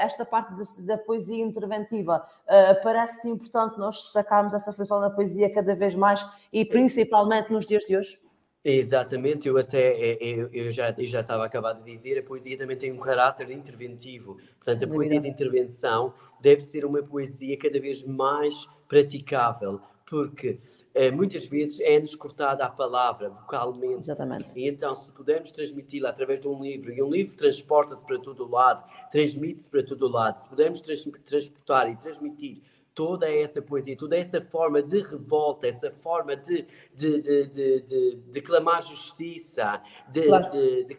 esta 0.00 0.26
parte 0.26 0.52
de, 0.56 0.86
da 0.88 0.98
poesia 0.98 1.44
interventiva. 1.44 2.26
Uh, 2.46 2.82
Parece-te 2.82 3.28
importante 3.28 3.78
nós 3.78 4.10
sacarmos 4.10 4.52
essa 4.54 4.72
função 4.72 5.00
da 5.00 5.08
poesia 5.08 5.48
cada 5.54 5.76
vez 5.76 5.94
mais 5.94 6.28
e 6.52 6.64
principalmente 6.64 7.52
nos 7.52 7.64
dias 7.64 7.84
de 7.84 7.96
hoje? 7.96 8.23
Exatamente, 8.66 9.46
eu 9.46 9.58
até 9.58 9.92
é, 9.92 10.12
é, 10.12 10.40
eu, 10.40 10.48
eu 10.50 10.70
já, 10.70 10.94
eu 10.96 11.04
já 11.04 11.20
estava 11.20 11.44
acabado 11.44 11.84
de 11.84 11.94
dizer, 11.94 12.18
a 12.18 12.22
poesia 12.22 12.56
também 12.56 12.78
tem 12.78 12.90
um 12.90 12.98
caráter 12.98 13.50
interventivo. 13.50 14.38
Portanto, 14.56 14.84
a 14.84 14.88
poesia 14.88 15.20
de 15.20 15.28
intervenção 15.28 16.14
deve 16.40 16.62
ser 16.62 16.86
uma 16.86 17.02
poesia 17.02 17.58
cada 17.58 17.78
vez 17.78 18.02
mais 18.04 18.66
praticável, 18.88 19.82
porque 20.06 20.58
eh, 20.94 21.10
muitas 21.10 21.46
vezes 21.46 21.78
é-nos 21.80 22.14
cortada 22.14 22.64
a 22.64 22.70
palavra 22.70 23.28
vocalmente. 23.28 24.10
Exatamente. 24.10 24.58
E 24.58 24.66
então, 24.66 24.94
se 24.94 25.12
pudermos 25.12 25.52
transmiti-la 25.52 26.08
através 26.08 26.40
de 26.40 26.48
um 26.48 26.62
livro, 26.62 26.90
e 26.90 27.02
um 27.02 27.10
livro 27.10 27.36
transporta-se 27.36 28.02
para 28.06 28.18
todo 28.18 28.46
o 28.46 28.50
lado, 28.50 28.82
transmite-se 29.12 29.68
para 29.68 29.84
todo 29.84 30.06
o 30.06 30.08
lado, 30.08 30.38
se 30.38 30.48
pudermos 30.48 30.80
trans 30.80 31.06
transportar 31.26 31.90
e 31.90 31.96
transmitir 31.96 32.62
toda 32.94 33.30
essa 33.30 33.60
poesia, 33.60 33.96
toda 33.96 34.16
essa 34.16 34.40
forma 34.40 34.80
de 34.80 35.00
revolta, 35.00 35.66
essa 35.66 35.90
forma 35.90 36.36
de, 36.36 36.66
de, 36.94 37.20
de, 37.20 37.46
de, 37.46 37.80
de, 37.80 38.16
de 38.16 38.40
clamar 38.40 38.82
justiça, 38.82 39.82
de, 40.10 40.26
claro. 40.26 40.50
de, 40.50 40.84
de, 40.84 40.96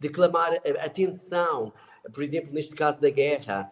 de, 0.00 0.08
clamar 0.08 0.60
atenção, 0.80 1.72
por 2.12 2.22
exemplo, 2.22 2.52
neste 2.52 2.74
caso 2.74 3.00
da 3.00 3.10
guerra, 3.10 3.70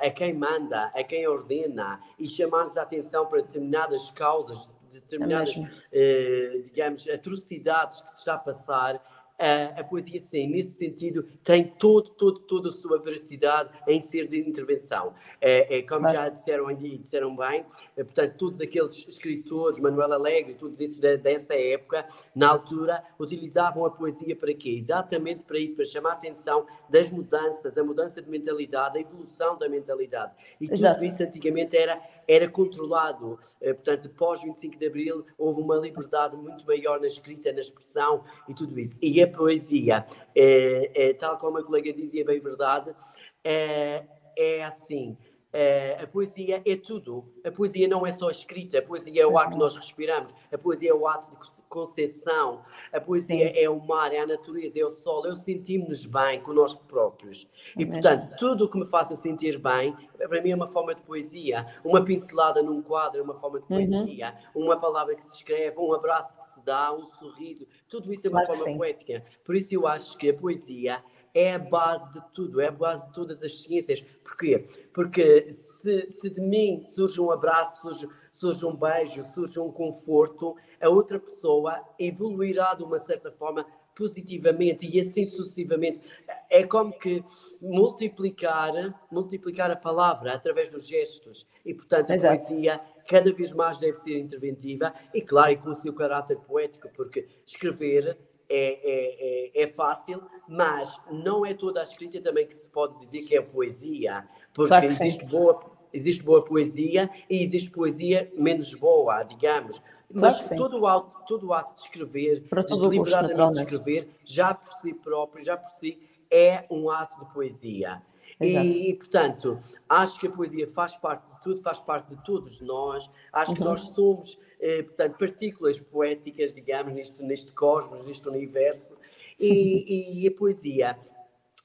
a, 0.00 0.06
a 0.06 0.10
quem 0.10 0.34
manda, 0.34 0.86
a 0.94 1.04
quem 1.04 1.26
ordena, 1.26 2.00
e 2.18 2.28
chamar-nos 2.28 2.76
a 2.76 2.82
atenção 2.82 3.26
para 3.26 3.42
determinadas 3.42 4.10
causas, 4.10 4.68
determinadas, 4.92 5.86
é 5.92 6.62
digamos, 6.64 7.08
atrocidades 7.08 8.00
que 8.00 8.10
se 8.10 8.18
está 8.18 8.34
a 8.34 8.38
passar, 8.38 9.19
a, 9.40 9.80
a, 9.80 9.84
poesia, 9.84 10.20
sim, 10.20 10.46
nesse 10.48 10.76
sentido, 10.76 11.26
tem 11.42 11.64
todo, 11.64 12.10
todo, 12.10 12.40
toda 12.40 12.68
a 12.68 12.72
sua 12.72 12.98
veracidade 12.98 13.70
em 13.88 14.02
ser 14.02 14.28
de 14.28 14.38
intervenção. 14.38 15.14
É, 15.40 15.78
é 15.78 15.82
como 15.82 16.02
Mas... 16.02 16.12
já 16.12 16.28
disseram 16.28 16.70
e 16.70 16.98
disseram 16.98 17.34
bem, 17.34 17.64
é, 17.96 18.04
portanto, 18.04 18.36
todos 18.36 18.60
aqueles 18.60 19.06
escritores, 19.08 19.80
Manuel 19.80 20.12
Alegre, 20.12 20.54
todos 20.54 20.78
esses 20.80 20.98
dessa 20.98 21.54
época, 21.54 22.06
na 22.34 22.48
altura, 22.48 23.02
utilizavam 23.18 23.86
a 23.86 23.90
poesia 23.90 24.36
para 24.36 24.52
quê? 24.52 24.70
Exatamente 24.70 25.42
para 25.44 25.58
isso, 25.58 25.74
para 25.74 25.86
chamar 25.86 26.10
a 26.10 26.14
atenção 26.14 26.66
das 26.88 27.10
mudanças, 27.10 27.78
a 27.78 27.82
mudança 27.82 28.20
de 28.20 28.28
mentalidade, 28.28 28.98
a 28.98 29.00
evolução 29.00 29.56
da 29.56 29.68
mentalidade. 29.68 30.32
E 30.60 30.70
Exato. 30.70 31.00
tudo 31.00 31.08
isso 31.08 31.22
antigamente 31.22 31.76
era, 31.76 32.00
era 32.30 32.48
controlado. 32.48 33.38
É, 33.60 33.72
portanto, 33.74 34.08
pós 34.10 34.40
25 34.42 34.78
de 34.78 34.86
Abril, 34.86 35.26
houve 35.36 35.60
uma 35.60 35.76
liberdade 35.76 36.36
muito 36.36 36.64
maior 36.64 37.00
na 37.00 37.08
escrita, 37.08 37.52
na 37.52 37.60
expressão 37.60 38.24
e 38.48 38.54
tudo 38.54 38.78
isso. 38.78 38.96
E 39.02 39.20
a 39.20 39.26
poesia, 39.26 40.06
é, 40.34 41.08
é, 41.08 41.12
tal 41.12 41.36
como 41.38 41.58
a 41.58 41.64
colega 41.64 41.92
dizia 41.92 42.24
bem 42.24 42.38
verdade, 42.38 42.94
é, 43.42 44.04
é 44.36 44.62
assim, 44.62 45.16
é, 45.52 45.98
a 46.00 46.06
poesia 46.06 46.62
é 46.64 46.76
tudo. 46.76 47.24
A 47.44 47.50
poesia 47.50 47.88
não 47.88 48.06
é 48.06 48.12
só 48.12 48.30
escrita, 48.30 48.78
a 48.78 48.82
poesia 48.82 49.22
é 49.22 49.26
o 49.26 49.38
ar 49.38 49.50
que 49.50 49.58
nós 49.58 49.74
respiramos, 49.74 50.34
a 50.52 50.58
poesia 50.58 50.90
é 50.90 50.94
o 50.94 51.06
ato 51.06 51.30
de 51.30 51.36
concepção, 51.68 52.62
a 52.92 53.00
poesia 53.00 53.52
Sim. 53.52 53.60
é 53.60 53.70
o 53.70 53.78
mar, 53.80 54.12
é 54.12 54.18
a 54.18 54.26
natureza, 54.26 54.78
é 54.78 54.84
o 54.84 54.90
sol, 54.90 55.26
é 55.26 55.28
o 55.28 55.36
sentirmos 55.36 56.04
bem 56.04 56.40
connosco 56.40 56.84
próprios. 56.84 57.48
E, 57.76 57.86
portanto, 57.86 58.34
tudo 58.36 58.64
o 58.64 58.68
que 58.68 58.78
me 58.78 58.86
faça 58.86 59.16
sentir 59.16 59.58
bem, 59.58 59.96
para 60.16 60.40
mim 60.42 60.50
é 60.50 60.54
uma 60.54 60.68
forma 60.68 60.94
de 60.94 61.02
poesia. 61.02 61.66
Uma 61.84 62.04
pincelada 62.04 62.62
num 62.62 62.82
quadro 62.82 63.20
é 63.20 63.22
uma 63.22 63.34
forma 63.34 63.60
de 63.60 63.72
uhum. 63.72 63.86
poesia, 63.86 64.34
uhum. 64.54 64.64
uma 64.64 64.78
palavra 64.78 65.14
que 65.14 65.24
se 65.24 65.36
escreve, 65.36 65.78
um 65.78 65.92
abraço 65.92 66.38
que 66.38 66.44
se 66.54 66.64
dá, 66.64 66.92
um 66.92 67.04
sorriso, 67.04 67.66
tudo 67.88 68.12
isso 68.12 68.26
é 68.26 68.30
uma 68.30 68.44
claro 68.44 68.58
forma 68.58 68.76
poética. 68.76 69.24
Por 69.44 69.54
isso 69.56 69.74
eu 69.74 69.86
acho 69.86 70.16
que 70.16 70.30
a 70.30 70.34
poesia 70.34 71.02
é 71.34 71.54
a 71.54 71.58
base 71.58 72.10
de 72.12 72.20
tudo, 72.32 72.60
é 72.60 72.68
a 72.68 72.72
base 72.72 73.06
de 73.06 73.12
todas 73.12 73.42
as 73.42 73.62
ciências. 73.62 74.00
Porquê? 74.24 74.68
Porque 74.92 75.52
se, 75.52 76.10
se 76.10 76.30
de 76.30 76.40
mim 76.40 76.84
surge 76.84 77.20
um 77.20 77.30
abraço, 77.30 77.82
surge, 77.82 78.08
surge 78.32 78.66
um 78.66 78.76
beijo, 78.76 79.24
surge 79.24 79.58
um 79.58 79.70
conforto, 79.70 80.56
a 80.80 80.88
outra 80.88 81.18
pessoa 81.18 81.82
evoluirá 81.98 82.74
de 82.74 82.82
uma 82.82 82.98
certa 82.98 83.30
forma 83.30 83.66
positivamente 83.94 84.86
e 84.86 85.00
assim 85.00 85.26
sucessivamente. 85.26 86.00
É 86.48 86.64
como 86.64 86.90
que 86.98 87.22
multiplicar, 87.60 88.72
multiplicar 89.10 89.70
a 89.70 89.76
palavra 89.76 90.32
através 90.32 90.70
dos 90.70 90.86
gestos. 90.86 91.46
E, 91.66 91.74
portanto, 91.74 92.10
a 92.10 92.14
Exato. 92.14 92.46
poesia 92.46 92.80
cada 93.06 93.32
vez 93.32 93.52
mais 93.52 93.78
deve 93.78 93.96
ser 93.96 94.18
interventiva 94.18 94.94
e, 95.12 95.20
claro, 95.20 95.52
e 95.52 95.56
com 95.56 95.70
o 95.70 95.74
seu 95.74 95.92
caráter 95.92 96.38
poético, 96.38 96.88
porque 96.96 97.26
escrever 97.46 98.16
é, 98.52 98.80
é, 98.82 99.60
é, 99.60 99.62
é, 99.62 99.66
fácil, 99.68 100.20
mas 100.48 101.00
não 101.08 101.46
é 101.46 101.54
toda 101.54 101.80
a 101.80 101.84
escrita 101.84 102.20
também 102.20 102.46
que 102.48 102.54
se 102.54 102.68
pode 102.68 102.98
dizer 102.98 103.22
que 103.22 103.36
é 103.36 103.40
poesia, 103.40 104.28
porque 104.52 104.68
claro 104.68 104.86
existe, 104.86 105.24
boa, 105.24 105.62
existe 105.92 106.22
boa 106.24 106.44
poesia 106.44 107.08
e 107.30 107.42
existe 107.44 107.70
poesia 107.70 108.32
menos 108.36 108.74
boa, 108.74 109.22
digamos. 109.22 109.78
Claro 109.78 110.36
mas 110.36 110.48
todo 110.48 110.80
o, 110.80 110.86
ato, 110.88 111.24
todo 111.28 111.46
o 111.46 111.54
ato 111.54 111.76
de 111.76 111.82
escrever, 111.82 112.42
Para 112.48 112.62
de 112.62 112.76
deliberadamente 112.76 113.52
de 113.52 113.62
escrever, 113.62 114.08
já 114.24 114.52
por 114.52 114.72
si 114.74 114.94
próprio, 114.94 115.44
já 115.44 115.56
por 115.56 115.70
si, 115.70 116.02
é 116.28 116.64
um 116.68 116.90
ato 116.90 117.24
de 117.24 117.32
poesia. 117.32 118.02
E, 118.40 118.94
portanto, 118.94 119.62
acho 119.88 120.18
que 120.18 120.26
a 120.26 120.30
poesia 120.30 120.66
faz 120.66 120.96
parte 120.96 121.29
de 121.40 121.44
tudo, 121.44 121.62
faz 121.62 121.80
parte 121.80 122.14
de 122.14 122.24
todos 122.24 122.60
nós. 122.60 123.10
Acho 123.32 123.50
uhum. 123.52 123.56
que 123.56 123.64
nós 123.64 123.80
somos 123.90 124.38
eh, 124.60 124.82
portanto, 124.82 125.18
partículas 125.18 125.80
poéticas, 125.80 126.52
digamos, 126.52 126.92
neste, 126.92 127.22
neste 127.22 127.52
cosmos, 127.52 128.04
neste 128.06 128.28
universo. 128.28 128.94
E, 129.38 130.22
e 130.22 130.28
a 130.28 130.30
poesia, 130.32 130.98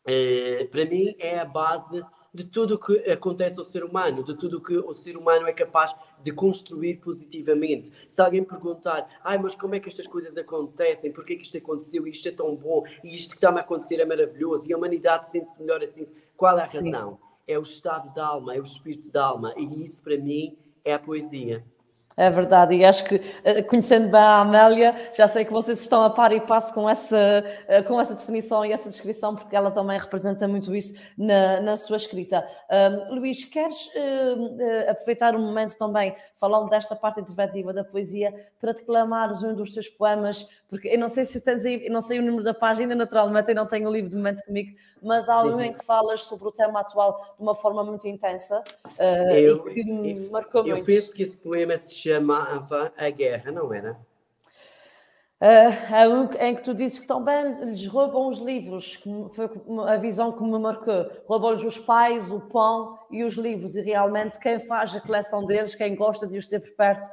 eh, 0.05 0.67
para 0.71 0.85
mim, 0.85 1.13
é 1.19 1.39
a 1.39 1.45
base 1.45 2.01
de 2.33 2.43
tudo 2.43 2.75
o 2.75 2.79
que 2.79 2.97
acontece 3.09 3.59
ao 3.59 3.65
ser 3.65 3.83
humano, 3.83 4.23
de 4.23 4.35
tudo 4.35 4.57
o 4.57 4.61
que 4.61 4.77
o 4.77 4.93
ser 4.93 5.15
humano 5.15 5.47
é 5.47 5.53
capaz 5.53 5.95
de 6.21 6.31
construir 6.33 6.95
positivamente. 6.95 7.91
Se 8.09 8.21
alguém 8.21 8.43
perguntar, 8.43 9.07
ai, 9.23 9.37
mas 9.37 9.55
como 9.55 9.75
é 9.75 9.79
que 9.79 9.87
estas 9.87 10.05
coisas 10.05 10.37
acontecem? 10.37 11.13
Por 11.13 11.25
que 11.25 11.33
é 11.33 11.35
que 11.37 11.43
isto 11.43 11.57
aconteceu? 11.57 12.05
Isto 12.05 12.27
é 12.27 12.31
tão 12.31 12.53
bom? 12.55 12.83
E 13.03 13.15
isto 13.15 13.31
que 13.31 13.37
está-me 13.37 13.59
a 13.59 13.61
acontecer 13.61 14.01
é 14.01 14.05
maravilhoso? 14.05 14.69
E 14.69 14.73
a 14.73 14.77
humanidade 14.77 15.29
sente-se 15.29 15.61
melhor 15.61 15.81
assim? 15.81 16.05
Qual 16.35 16.57
é 16.59 16.63
a 16.63 16.65
razão? 16.65 17.19
Sim. 17.21 17.24
É 17.47 17.57
o 17.59 17.61
estado 17.61 18.13
da 18.13 18.27
alma, 18.27 18.55
é 18.55 18.59
o 18.59 18.63
espírito 18.63 19.09
da 19.09 19.25
alma. 19.25 19.53
E 19.57 19.83
isso, 19.83 20.01
para 20.01 20.17
mim, 20.17 20.57
é 20.83 20.93
a 20.93 20.99
poesia. 20.99 21.65
É 22.17 22.29
verdade, 22.29 22.73
e 22.75 22.85
acho 22.85 23.03
que 23.03 23.21
eh, 23.43 23.61
conhecendo 23.61 24.09
bem 24.09 24.21
a 24.21 24.39
Amélia, 24.39 24.95
já 25.13 25.27
sei 25.27 25.43
que 25.43 25.51
vocês 25.51 25.81
estão 25.81 26.01
a 26.01 26.09
par 26.09 26.31
e 26.31 26.39
passo 26.39 26.73
com 26.73 26.89
essa, 26.89 27.43
eh, 27.67 27.83
com 27.83 27.99
essa 27.99 28.15
definição 28.15 28.63
e 28.63 28.71
essa 28.71 28.89
descrição, 28.89 29.35
porque 29.35 29.53
ela 29.53 29.69
também 29.69 29.99
representa 29.99 30.47
muito 30.47 30.73
isso 30.73 30.93
na, 31.17 31.59
na 31.59 31.75
sua 31.75 31.97
escrita. 31.97 32.47
Um, 32.71 33.15
Luís, 33.15 33.43
queres 33.43 33.87
uh, 33.87 34.89
aproveitar 34.89 35.35
um 35.35 35.39
momento 35.39 35.77
também, 35.77 36.15
falando 36.33 36.69
desta 36.69 36.95
parte 36.95 37.19
interventiva 37.19 37.73
da 37.73 37.83
poesia, 37.83 38.33
para 38.59 38.71
declamares 38.71 39.43
um 39.43 39.53
dos 39.53 39.71
teus 39.71 39.87
poemas? 39.89 40.47
Porque 40.69 40.87
eu 40.87 40.97
não 40.97 41.09
sei 41.09 41.25
se 41.25 41.43
tens 41.43 41.65
aí, 41.65 41.85
eu 41.85 41.91
não 41.91 42.01
sei 42.01 42.19
o 42.19 42.21
número 42.23 42.43
da 42.43 42.53
página, 42.53 42.95
naturalmente, 42.95 43.49
eu 43.49 43.55
não 43.55 43.67
tenho 43.67 43.87
o 43.87 43.91
livro 43.91 44.09
de 44.09 44.15
momento 44.15 44.43
comigo, 44.43 44.75
mas 45.01 45.29
há 45.29 45.43
um 45.43 45.61
em 45.61 45.73
que 45.73 45.85
falas 45.85 46.21
sobre 46.21 46.47
o 46.47 46.51
tema 46.51 46.79
atual 46.79 47.35
de 47.37 47.43
uma 47.43 47.53
forma 47.53 47.83
muito 47.83 48.07
intensa 48.07 48.63
uh, 48.85 49.31
eu, 49.31 49.69
e 49.69 49.73
que 49.73 49.83
me 49.83 50.29
marcou 50.29 50.61
eu 50.61 50.77
muito. 50.77 50.89
Eu 50.89 50.95
penso 50.95 51.13
que 51.13 51.21
esse 51.21 51.37
poema 51.37 51.77
se 51.77 51.93
chamava 52.05 52.93
A 52.97 53.09
Guerra, 53.09 53.51
não 53.51 53.73
era? 53.73 53.93
Uh, 55.41 56.33
em 56.39 56.55
que 56.55 56.63
tu 56.63 56.73
dizes 56.73 56.99
que 56.99 57.07
também 57.07 57.65
lhes 57.65 57.85
roubam 57.87 58.27
os 58.27 58.39
livros, 58.39 58.95
que 58.97 59.09
foi 59.33 59.49
a 59.87 59.97
visão 59.97 60.31
que 60.31 60.41
me 60.41 60.57
marcou. 60.57 61.09
Roubam-lhes 61.27 61.63
os 61.63 61.77
pais, 61.77 62.31
o 62.31 62.39
pão 62.49 62.97
e 63.11 63.23
os 63.23 63.35
livros, 63.35 63.75
e 63.75 63.81
realmente 63.81 64.39
quem 64.39 64.59
faz 64.59 64.95
a 64.95 65.01
coleção 65.01 65.45
deles, 65.45 65.75
quem 65.75 65.95
gosta 65.95 66.25
de 66.25 66.37
os 66.37 66.47
ter 66.47 66.61
por 66.61 66.71
perto 66.71 67.07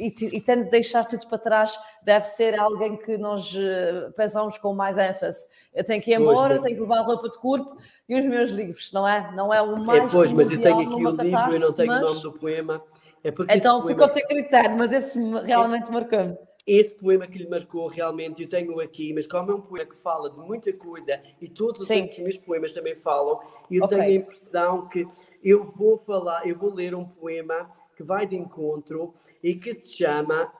e, 0.00 0.36
e 0.36 0.40
tendo 0.40 0.64
de 0.64 0.70
deixar 0.70 1.04
tudo 1.04 1.26
para 1.26 1.38
trás, 1.38 1.78
deve 2.02 2.26
ser 2.26 2.58
alguém 2.58 2.96
que 2.96 3.16
nós 3.18 3.54
uh, 3.54 4.12
pensamos 4.16 4.58
com 4.58 4.74
mais 4.74 4.96
ênfase. 4.98 5.48
Eu 5.74 5.84
tenho 5.84 6.02
que 6.02 6.10
ir 6.10 6.20
embora, 6.20 6.54
mas... 6.54 6.64
tenho 6.64 6.76
que 6.76 6.82
levar 6.82 7.02
roupa 7.02 7.28
de 7.28 7.38
corpo 7.38 7.76
e 8.08 8.18
os 8.18 8.24
meus 8.24 8.50
livros, 8.50 8.90
não 8.92 9.06
é? 9.06 9.30
Não 9.34 9.52
é 9.52 9.60
o 9.60 9.78
mais. 9.78 10.04
É, 10.04 10.08
pois, 10.08 10.32
mas 10.32 10.50
eu 10.50 10.60
tenho 10.60 10.80
aqui 10.80 10.94
o 10.94 11.10
livro, 11.10 11.52
eu 11.52 11.60
não 11.60 11.72
tenho 11.72 11.88
mas... 11.88 12.02
o 12.02 12.06
nome 12.06 12.22
do 12.22 12.32
poema 12.32 12.82
é 13.22 13.30
porque 13.30 13.54
então 13.54 13.80
ficou 13.86 14.08
poema... 14.08 14.20
a 14.20 14.26
critério, 14.26 14.76
mas 14.76 14.92
esse 14.92 15.18
realmente 15.44 15.88
é... 15.88 15.92
marcou-me. 15.92 16.36
Esse 16.66 16.96
poema 16.96 17.28
que 17.28 17.38
lhe 17.38 17.48
marcou 17.48 17.86
realmente, 17.86 18.42
eu 18.42 18.48
tenho 18.48 18.80
aqui, 18.80 19.12
mas 19.12 19.26
como 19.28 19.52
é 19.52 19.54
um 19.54 19.60
poema 19.60 19.88
que 19.88 19.96
fala 19.96 20.28
de 20.28 20.36
muita 20.36 20.72
coisa 20.72 21.22
e 21.40 21.48
todos 21.48 21.88
os 21.88 22.18
meus 22.18 22.36
poemas 22.38 22.72
também 22.72 22.96
falam, 22.96 23.40
eu 23.70 23.84
okay. 23.84 23.98
tenho 23.98 24.10
a 24.10 24.14
impressão 24.14 24.88
que 24.88 25.06
eu 25.44 25.64
vou 25.64 25.96
falar, 25.96 26.44
eu 26.44 26.58
vou 26.58 26.74
ler 26.74 26.92
um 26.92 27.04
poema 27.04 27.70
que 27.96 28.02
vai 28.02 28.26
de 28.26 28.34
encontro 28.34 29.14
e 29.42 29.54
que 29.54 29.74
se 29.74 29.94
chama 29.94 30.52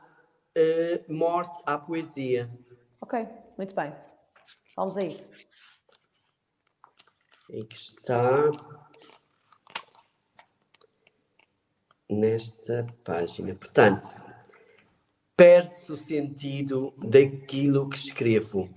uh, 0.57 1.13
Morte 1.13 1.61
à 1.67 1.77
Poesia. 1.77 2.49
Ok, 3.01 3.27
muito 3.59 3.75
bem. 3.75 3.93
Vamos 4.77 4.97
a 4.97 5.03
isso. 5.03 5.29
Aí 7.51 7.65
que 7.65 7.77
está. 7.77 8.51
Nesta 12.09 12.87
página. 13.05 13.55
Portanto, 13.55 14.09
perde-se 15.37 15.93
o 15.93 15.97
sentido 15.97 16.95
daquilo 16.97 17.89
que 17.89 17.97
escrevo, 17.97 18.69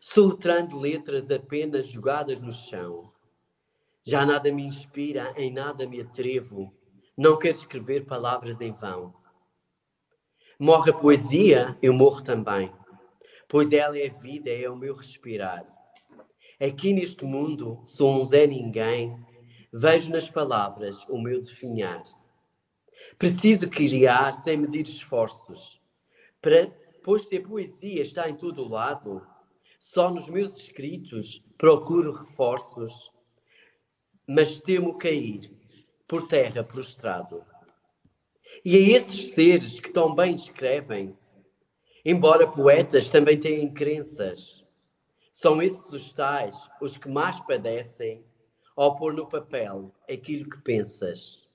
soletrando 0.00 0.78
letras 0.78 1.30
apenas 1.30 1.86
jogadas 1.86 2.40
no 2.40 2.52
chão. 2.52 3.12
Já 4.02 4.24
nada 4.24 4.50
me 4.52 4.62
inspira, 4.62 5.34
em 5.36 5.52
nada 5.52 5.86
me 5.86 6.00
atrevo, 6.00 6.72
não 7.16 7.36
quero 7.36 7.56
escrever 7.56 8.06
palavras 8.06 8.60
em 8.60 8.72
vão. 8.72 9.12
Morre 10.58 10.90
a 10.90 10.94
poesia, 10.94 11.76
eu 11.82 11.92
morro 11.92 12.22
também, 12.22 12.72
pois 13.48 13.70
ela 13.70 13.98
é 13.98 14.08
vida, 14.08 14.50
é 14.50 14.68
o 14.70 14.76
meu 14.76 14.94
respirar. 14.94 15.66
Aqui 16.60 16.92
neste 16.92 17.24
mundo 17.24 17.80
sou 17.84 18.18
um 18.18 18.24
Zé 18.24 18.46
Ninguém, 18.46 19.16
vejo 19.72 20.10
nas 20.10 20.28
palavras 20.30 21.04
o 21.08 21.16
meu 21.16 21.40
definhar. 21.40 22.02
Preciso 23.18 23.68
criar 23.68 24.32
sem 24.32 24.56
medir 24.56 24.86
esforços, 24.86 25.80
para, 26.40 26.70
pois 27.02 27.22
se 27.26 27.36
a 27.36 27.42
poesia 27.42 28.02
está 28.02 28.28
em 28.28 28.36
todo 28.36 28.62
o 28.62 28.68
lado, 28.68 29.26
só 29.78 30.10
nos 30.10 30.28
meus 30.28 30.56
escritos 30.56 31.42
procuro 31.56 32.12
reforços, 32.12 33.10
mas 34.26 34.60
temo 34.60 34.96
cair 34.96 35.50
por 36.06 36.28
terra 36.28 36.62
prostrado. 36.62 37.44
E 38.64 38.76
a 38.76 38.98
esses 38.98 39.34
seres 39.34 39.80
que 39.80 39.90
tão 39.90 40.14
bem 40.14 40.34
escrevem, 40.34 41.16
embora 42.04 42.46
poetas 42.46 43.08
também 43.08 43.38
têm 43.38 43.72
crenças, 43.72 44.64
são 45.32 45.62
esses 45.62 45.92
os 45.92 46.12
tais 46.12 46.56
os 46.80 46.96
que 46.96 47.08
mais 47.08 47.40
padecem 47.40 48.24
ao 48.76 48.96
pôr 48.96 49.12
no 49.12 49.28
papel 49.28 49.94
aquilo 50.10 50.50
que 50.50 50.60
pensas. 50.62 51.47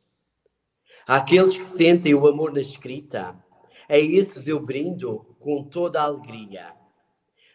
Àqueles 1.05 1.55
que 1.57 1.65
sentem 1.65 2.13
o 2.13 2.27
amor 2.27 2.53
na 2.53 2.61
escrita, 2.61 3.35
a 3.89 3.97
esses 3.97 4.47
eu 4.47 4.59
brindo 4.59 5.35
com 5.39 5.63
toda 5.63 6.01
a 6.01 6.05
alegria. 6.05 6.73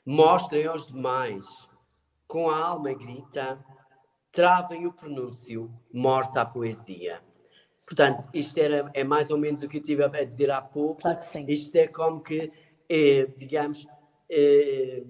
Mostrem 0.05 0.67
aos 0.67 0.87
demais, 0.87 1.47
com 2.27 2.51
a 2.51 2.59
alma 2.59 2.93
grita, 2.93 3.65
travem 4.33 4.87
o 4.87 4.93
pronúncio, 4.93 5.71
morta 5.93 6.43
a 6.43 6.47
poesia. 6.47 7.21
Portanto, 7.87 8.29
isto 8.35 8.59
era, 8.59 8.91
é 8.93 9.03
mais 9.03 9.31
ou 9.31 9.39
menos 9.39 9.63
o 9.63 9.69
que 9.69 9.79
eu 9.79 9.83
tive 9.83 10.05
a 10.05 10.09
dizer 10.25 10.51
há 10.51 10.61
pouco. 10.61 11.01
Claro 11.01 11.19
que 11.19 11.25
sim. 11.25 11.47
Isto 11.49 11.77
é 11.77 11.89
como 11.89 12.21
que, 12.21 12.53
é, 12.87 13.25
digamos, 13.37 13.87
é, 14.31 15.03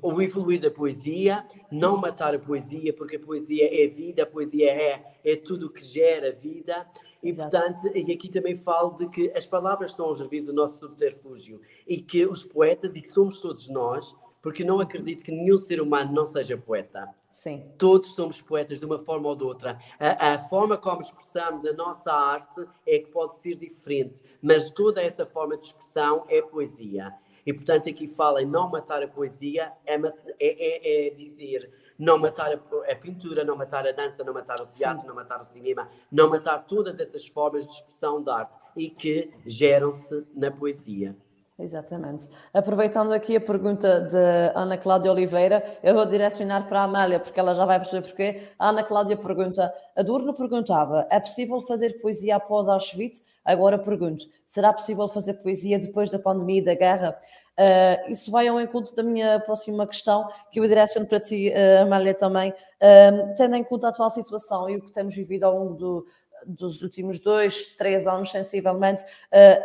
o 0.00 0.22
evoluir 0.22 0.60
da 0.60 0.70
poesia, 0.70 1.44
não 1.70 1.96
matar 1.96 2.34
a 2.34 2.38
poesia, 2.38 2.92
porque 2.92 3.16
a 3.16 3.20
poesia 3.20 3.68
é 3.84 3.88
vida, 3.88 4.22
a 4.22 4.26
poesia 4.26 4.70
é, 4.70 5.18
é 5.24 5.36
tudo 5.36 5.66
o 5.66 5.70
que 5.70 5.82
gera 5.84 6.30
vida, 6.30 6.86
e, 7.22 7.30
Exato. 7.30 7.50
portanto, 7.50 7.96
e 7.96 8.12
aqui 8.12 8.28
também 8.28 8.56
falo 8.56 8.96
de 8.96 9.08
que 9.08 9.30
as 9.36 9.46
palavras 9.46 9.92
são, 9.92 10.10
às 10.10 10.18
vezes, 10.20 10.48
o 10.48 10.52
nosso 10.52 10.80
subterfúgio 10.80 11.60
e 11.86 11.98
que 11.98 12.26
os 12.26 12.44
poetas, 12.44 12.96
e 12.96 13.00
que 13.00 13.08
somos 13.08 13.40
todos 13.40 13.68
nós, 13.68 14.14
porque 14.42 14.64
não 14.64 14.80
acredito 14.80 15.22
que 15.22 15.30
nenhum 15.30 15.56
ser 15.56 15.80
humano 15.80 16.12
não 16.12 16.26
seja 16.26 16.56
poeta. 16.56 17.08
Sim. 17.30 17.64
Todos 17.78 18.14
somos 18.14 18.42
poetas 18.42 18.80
de 18.80 18.84
uma 18.84 18.98
forma 18.98 19.28
ou 19.28 19.36
de 19.36 19.44
outra. 19.44 19.78
A, 19.98 20.34
a, 20.34 20.38
forma 20.38 20.76
como 20.76 21.00
expressamos 21.00 21.64
a 21.64 21.72
nossa 21.72 22.12
arte 22.12 22.66
é 22.86 22.98
que 22.98 23.06
pode 23.06 23.36
ser 23.36 23.54
diferente, 23.54 24.20
mas 24.42 24.70
toda 24.70 25.00
essa 25.00 25.24
forma 25.24 25.56
de 25.56 25.64
expressão 25.64 26.26
é 26.28 26.42
poesia. 26.42 27.14
E, 27.46 27.52
portanto, 27.52 27.88
aqui 27.88 28.06
fala 28.06 28.42
em 28.42 28.46
não 28.46 28.68
matar 28.68 29.02
a 29.02 29.08
poesia, 29.08 29.72
é, 29.86 29.94
é, 29.94 30.00
é, 30.40 31.06
é 31.06 31.10
dizer 31.10 31.72
não 32.02 32.18
matar 32.18 32.50
a, 32.52 32.92
a, 32.92 32.96
pintura, 32.96 33.44
não 33.44 33.56
matar 33.56 33.86
a 33.86 33.92
dança, 33.92 34.24
não 34.24 34.34
matar 34.34 34.60
o 34.60 34.66
teatro, 34.66 35.02
Sim. 35.02 35.06
não 35.06 35.14
matar 35.14 35.40
o 35.40 35.44
cinema, 35.44 35.88
não 36.10 36.28
matar 36.28 36.64
todas 36.66 36.98
essas 36.98 37.28
formas 37.28 37.64
de 37.64 37.72
expressão 37.72 38.20
da 38.20 38.38
arte 38.38 38.52
e 38.76 38.90
que 38.90 39.30
geram-se 39.46 40.26
na 40.34 40.50
poesia. 40.50 41.16
Exatamente. 41.56 42.28
Aproveitando 42.52 43.12
aqui 43.12 43.36
a 43.36 43.40
pergunta 43.40 44.00
de 44.00 44.52
Ana 44.52 44.76
Cláudia 44.76 45.12
Oliveira, 45.12 45.62
eu 45.80 45.94
vou 45.94 46.04
direcionar 46.04 46.66
para 46.66 46.80
a 46.80 46.84
Amália, 46.84 47.20
porque 47.20 47.38
ela 47.38 47.54
já 47.54 47.64
vai 47.64 47.78
perceber 47.78 48.02
porquê. 48.04 48.42
A 48.58 48.70
Ana 48.70 48.82
Cláudia 48.82 49.16
pergunta: 49.16 49.72
a 49.94 50.02
Durno 50.02 50.34
perguntava, 50.34 51.06
é 51.08 51.20
possível 51.20 51.60
fazer 51.60 52.00
poesia 52.00 52.34
após 52.34 52.68
Auschwitz? 52.68 53.22
Agora 53.44 53.78
pergunto, 53.78 54.24
será 54.44 54.72
possível 54.72 55.06
fazer 55.06 55.34
poesia 55.34 55.78
depois 55.78 56.10
da 56.10 56.18
pandemia 56.18 56.58
e 56.58 56.64
da 56.64 56.74
guerra? 56.74 57.16
Uh, 57.62 58.10
isso 58.10 58.30
vai 58.30 58.48
ao 58.48 58.60
encontro 58.60 58.94
da 58.96 59.02
minha 59.02 59.38
próxima 59.38 59.86
questão, 59.86 60.28
que 60.50 60.58
eu 60.58 60.66
direciono 60.66 61.06
para 61.06 61.20
ti, 61.20 61.50
uh, 61.50 61.82
Amália, 61.82 62.14
também, 62.14 62.50
uh, 62.50 63.34
tendo 63.36 63.54
em 63.54 63.62
conta 63.62 63.86
a 63.86 63.90
atual 63.90 64.10
situação 64.10 64.68
e 64.68 64.76
o 64.76 64.82
que 64.82 64.90
temos 64.90 65.14
vivido 65.14 65.44
ao 65.44 65.56
longo 65.56 65.74
do, 65.74 66.06
dos 66.46 66.82
últimos 66.82 67.20
dois, 67.20 67.66
três 67.76 68.06
anos, 68.06 68.30
sensivelmente, 68.30 69.04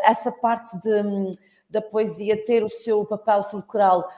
essa 0.04 0.32
parte 0.32 0.78
de 0.80 1.32
da 1.70 1.82
poesia 1.82 2.42
ter 2.42 2.64
o 2.64 2.70
seu 2.70 3.04
papel 3.04 3.44
fulcral, 3.44 4.10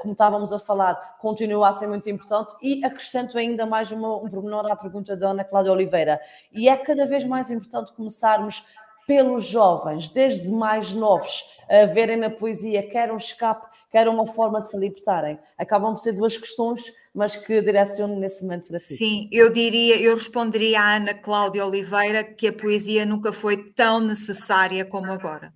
como 0.00 0.12
estávamos 0.12 0.54
a 0.54 0.58
falar, 0.58 1.18
continua 1.20 1.68
a 1.68 1.72
ser 1.72 1.86
muito 1.86 2.08
importante 2.08 2.54
e 2.62 2.82
acrescento 2.82 3.36
ainda 3.36 3.66
mais 3.66 3.92
uma, 3.92 4.16
um 4.16 4.30
pormenor 4.30 4.64
à 4.72 4.74
pergunta 4.74 5.14
da 5.14 5.32
Ana 5.32 5.44
Cláudia 5.44 5.70
Oliveira. 5.70 6.18
E 6.50 6.66
é 6.66 6.74
cada 6.78 7.04
vez 7.04 7.22
mais 7.26 7.50
importante 7.50 7.92
começarmos 7.92 8.64
pelos 9.06 9.46
jovens, 9.46 10.10
desde 10.10 10.50
mais 10.50 10.92
novos, 10.92 11.44
a 11.68 11.86
verem 11.86 12.16
na 12.16 12.30
poesia 12.30 12.82
quer 12.82 13.12
um 13.12 13.16
escape, 13.16 13.66
quer 13.90 14.08
uma 14.08 14.26
forma 14.26 14.60
de 14.60 14.70
se 14.70 14.76
libertarem. 14.76 15.38
Acabam 15.56 15.92
por 15.92 16.00
ser 16.00 16.12
duas 16.12 16.36
questões, 16.36 16.82
mas 17.14 17.36
que 17.36 17.60
direciono 17.60 18.18
nesse 18.18 18.42
momento 18.42 18.66
para 18.66 18.78
si. 18.78 18.96
Sim, 18.96 19.28
eu 19.30 19.50
diria, 19.50 19.96
eu 20.00 20.14
responderia 20.14 20.80
à 20.80 20.96
Ana 20.96 21.14
Cláudia 21.14 21.64
Oliveira 21.64 22.24
que 22.24 22.48
a 22.48 22.52
poesia 22.52 23.06
nunca 23.06 23.32
foi 23.32 23.72
tão 23.72 24.00
necessária 24.00 24.84
como 24.84 25.12
agora. 25.12 25.52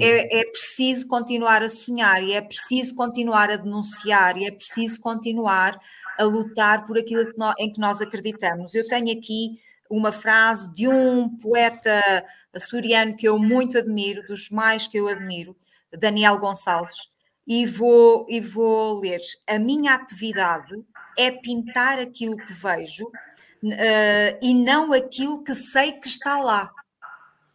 É, 0.00 0.40
é, 0.40 0.44
preciso 0.44 1.08
continuar 1.08 1.64
a 1.64 1.68
sonhar 1.68 2.22
e 2.22 2.32
é 2.32 2.40
preciso 2.40 2.94
continuar 2.94 3.50
a 3.50 3.56
denunciar 3.56 4.36
e 4.36 4.46
é 4.46 4.52
preciso 4.52 5.00
continuar 5.00 5.80
a 6.16 6.22
lutar 6.22 6.86
por 6.86 6.96
aquilo 6.96 7.32
que 7.32 7.36
nós, 7.36 7.54
em 7.58 7.72
que 7.72 7.80
nós 7.80 8.00
acreditamos. 8.00 8.72
Eu 8.72 8.86
tenho 8.86 9.10
aqui 9.10 9.58
uma 9.90 10.12
frase 10.12 10.72
de 10.74 10.88
um 10.88 11.28
poeta 11.28 12.24
açoriano 12.52 13.16
que 13.16 13.26
eu 13.26 13.38
muito 13.38 13.78
admiro, 13.78 14.22
dos 14.26 14.50
mais 14.50 14.86
que 14.86 14.98
eu 14.98 15.08
admiro, 15.08 15.56
Daniel 15.92 16.38
Gonçalves, 16.38 17.08
e 17.46 17.66
vou, 17.66 18.26
e 18.28 18.40
vou 18.40 19.00
ler. 19.00 19.20
A 19.46 19.58
minha 19.58 19.94
atividade 19.94 20.74
é 21.16 21.30
pintar 21.30 21.98
aquilo 21.98 22.36
que 22.36 22.52
vejo 22.52 23.04
uh, 23.06 24.38
e 24.42 24.54
não 24.54 24.92
aquilo 24.92 25.42
que 25.42 25.54
sei 25.54 25.92
que 25.92 26.08
está 26.08 26.40
lá. 26.40 26.70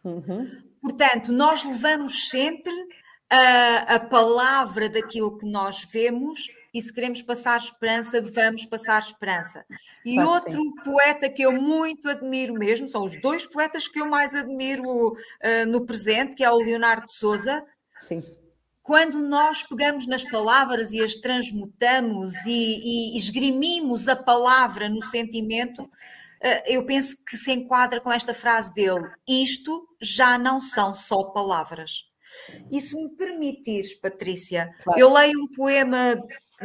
Uhum. 0.02 0.62
Portanto, 0.82 1.32
nós 1.32 1.64
levamos 1.64 2.28
sempre 2.28 2.72
a, 3.30 3.94
a 3.94 4.00
palavra 4.00 4.88
daquilo 4.88 5.38
que 5.38 5.46
nós 5.46 5.84
vemos 5.84 6.48
e 6.74 6.82
se 6.82 6.92
queremos 6.92 7.22
passar 7.22 7.60
esperança, 7.60 8.20
vamos 8.20 8.64
passar 8.64 9.00
esperança. 9.00 9.64
E 10.04 10.14
claro, 10.14 10.30
outro 10.30 10.60
sim. 10.60 10.74
poeta 10.84 11.30
que 11.30 11.42
eu 11.42 11.52
muito 11.52 12.08
admiro 12.08 12.54
mesmo, 12.54 12.88
são 12.88 13.04
os 13.04 13.18
dois 13.20 13.46
poetas 13.46 13.86
que 13.86 14.00
eu 14.00 14.06
mais 14.06 14.34
admiro 14.34 15.12
uh, 15.12 15.66
no 15.68 15.86
presente, 15.86 16.34
que 16.34 16.42
é 16.42 16.50
o 16.50 16.58
Leonardo 16.58 17.04
de 17.04 17.14
Souza. 17.14 17.64
Sim. 18.00 18.20
Quando 18.82 19.22
nós 19.22 19.62
pegamos 19.62 20.06
nas 20.06 20.24
palavras 20.24 20.90
e 20.90 21.02
as 21.02 21.14
transmutamos 21.14 22.34
e, 22.44 23.14
e 23.14 23.18
esgrimimos 23.18 24.08
a 24.08 24.16
palavra 24.16 24.90
no 24.90 25.02
sentimento, 25.02 25.88
eh, 26.42 26.74
eu 26.76 26.84
penso 26.84 27.16
que 27.24 27.38
se 27.38 27.50
enquadra 27.50 27.98
com 27.98 28.12
esta 28.12 28.34
frase 28.34 28.74
dele: 28.74 29.10
isto 29.26 29.88
já 30.02 30.36
não 30.36 30.60
são 30.60 30.92
só 30.92 31.24
palavras. 31.24 32.04
E 32.70 32.80
se 32.82 32.94
me 32.96 33.08
permitires, 33.16 33.94
Patrícia, 33.94 34.70
claro. 34.82 35.00
eu 35.00 35.12
leio 35.12 35.40
um 35.42 35.48
poema 35.48 36.16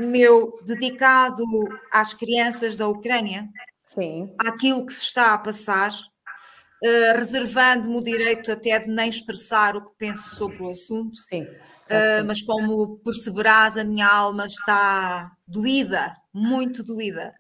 meu 0.08 0.60
dedicado 0.64 1.44
às 1.92 2.14
crianças 2.14 2.76
da 2.76 2.88
Ucrânia, 2.88 3.50
Sim. 3.86 4.34
àquilo 4.38 4.86
que 4.86 4.94
se 4.94 5.04
está 5.04 5.34
a 5.34 5.38
passar, 5.38 5.92
uh, 5.92 7.18
reservando-me 7.18 7.98
o 7.98 8.04
direito 8.04 8.52
até 8.52 8.80
de 8.80 8.88
nem 8.88 9.10
expressar 9.10 9.76
o 9.76 9.86
que 9.86 9.98
penso 9.98 10.36
sobre 10.36 10.64
o 10.64 10.70
assunto. 10.70 11.18
Sim. 11.18 11.44
Uh, 11.44 12.24
mas 12.26 12.42
como 12.42 13.00
perceberás, 13.00 13.76
a 13.76 13.84
minha 13.84 14.08
alma 14.08 14.46
está 14.46 15.32
doída, 15.48 16.16
muito 16.32 16.84
doída 16.84 17.34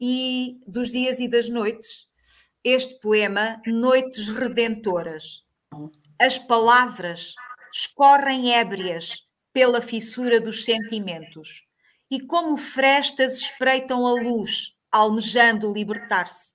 e 0.00 0.60
dos 0.66 0.90
dias 0.90 1.18
e 1.18 1.28
das 1.28 1.48
noites. 1.48 2.08
Este 2.62 3.00
poema, 3.00 3.60
Noites 3.66 4.28
Redentoras. 4.28 5.42
As 6.18 6.38
palavras 6.38 7.34
escorrem 7.74 8.54
ébrias 8.54 9.26
pela 9.52 9.80
fissura 9.80 10.40
dos 10.40 10.64
sentimentos 10.64 11.64
e, 12.10 12.20
como 12.20 12.56
frestas, 12.56 13.38
espreitam 13.38 14.06
a 14.06 14.12
luz, 14.12 14.74
almejando 14.90 15.72
libertar-se. 15.72 16.52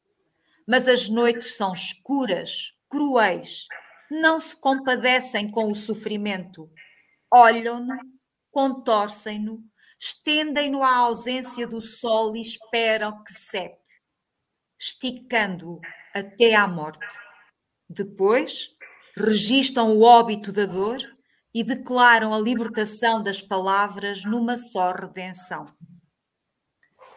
Mas 0.67 0.87
as 0.87 1.07
noites 1.07 1.55
são 1.55 1.73
escuras, 1.73 2.73
cruéis, 2.89 3.67
não 4.09 4.39
se 4.39 4.55
compadecem 4.55 5.49
com 5.49 5.71
o 5.71 5.75
sofrimento. 5.75 6.69
Olham-no, 7.31 7.97
contorcem-no, 8.51 9.63
estendem-no 9.99 10.83
à 10.83 10.95
ausência 10.97 11.67
do 11.67 11.81
sol 11.81 12.35
e 12.35 12.41
esperam 12.41 13.23
que 13.23 13.31
seque, 13.31 13.81
esticando-o 14.79 15.79
até 16.13 16.55
à 16.55 16.67
morte. 16.67 17.05
Depois, 17.89 18.71
registam 19.15 19.91
o 19.91 20.01
óbito 20.01 20.51
da 20.51 20.65
dor 20.65 21.14
e 21.55 21.63
declaram 21.63 22.33
a 22.33 22.39
libertação 22.39 23.23
das 23.23 23.41
palavras 23.41 24.25
numa 24.25 24.57
só 24.57 24.91
redenção. 24.91 25.65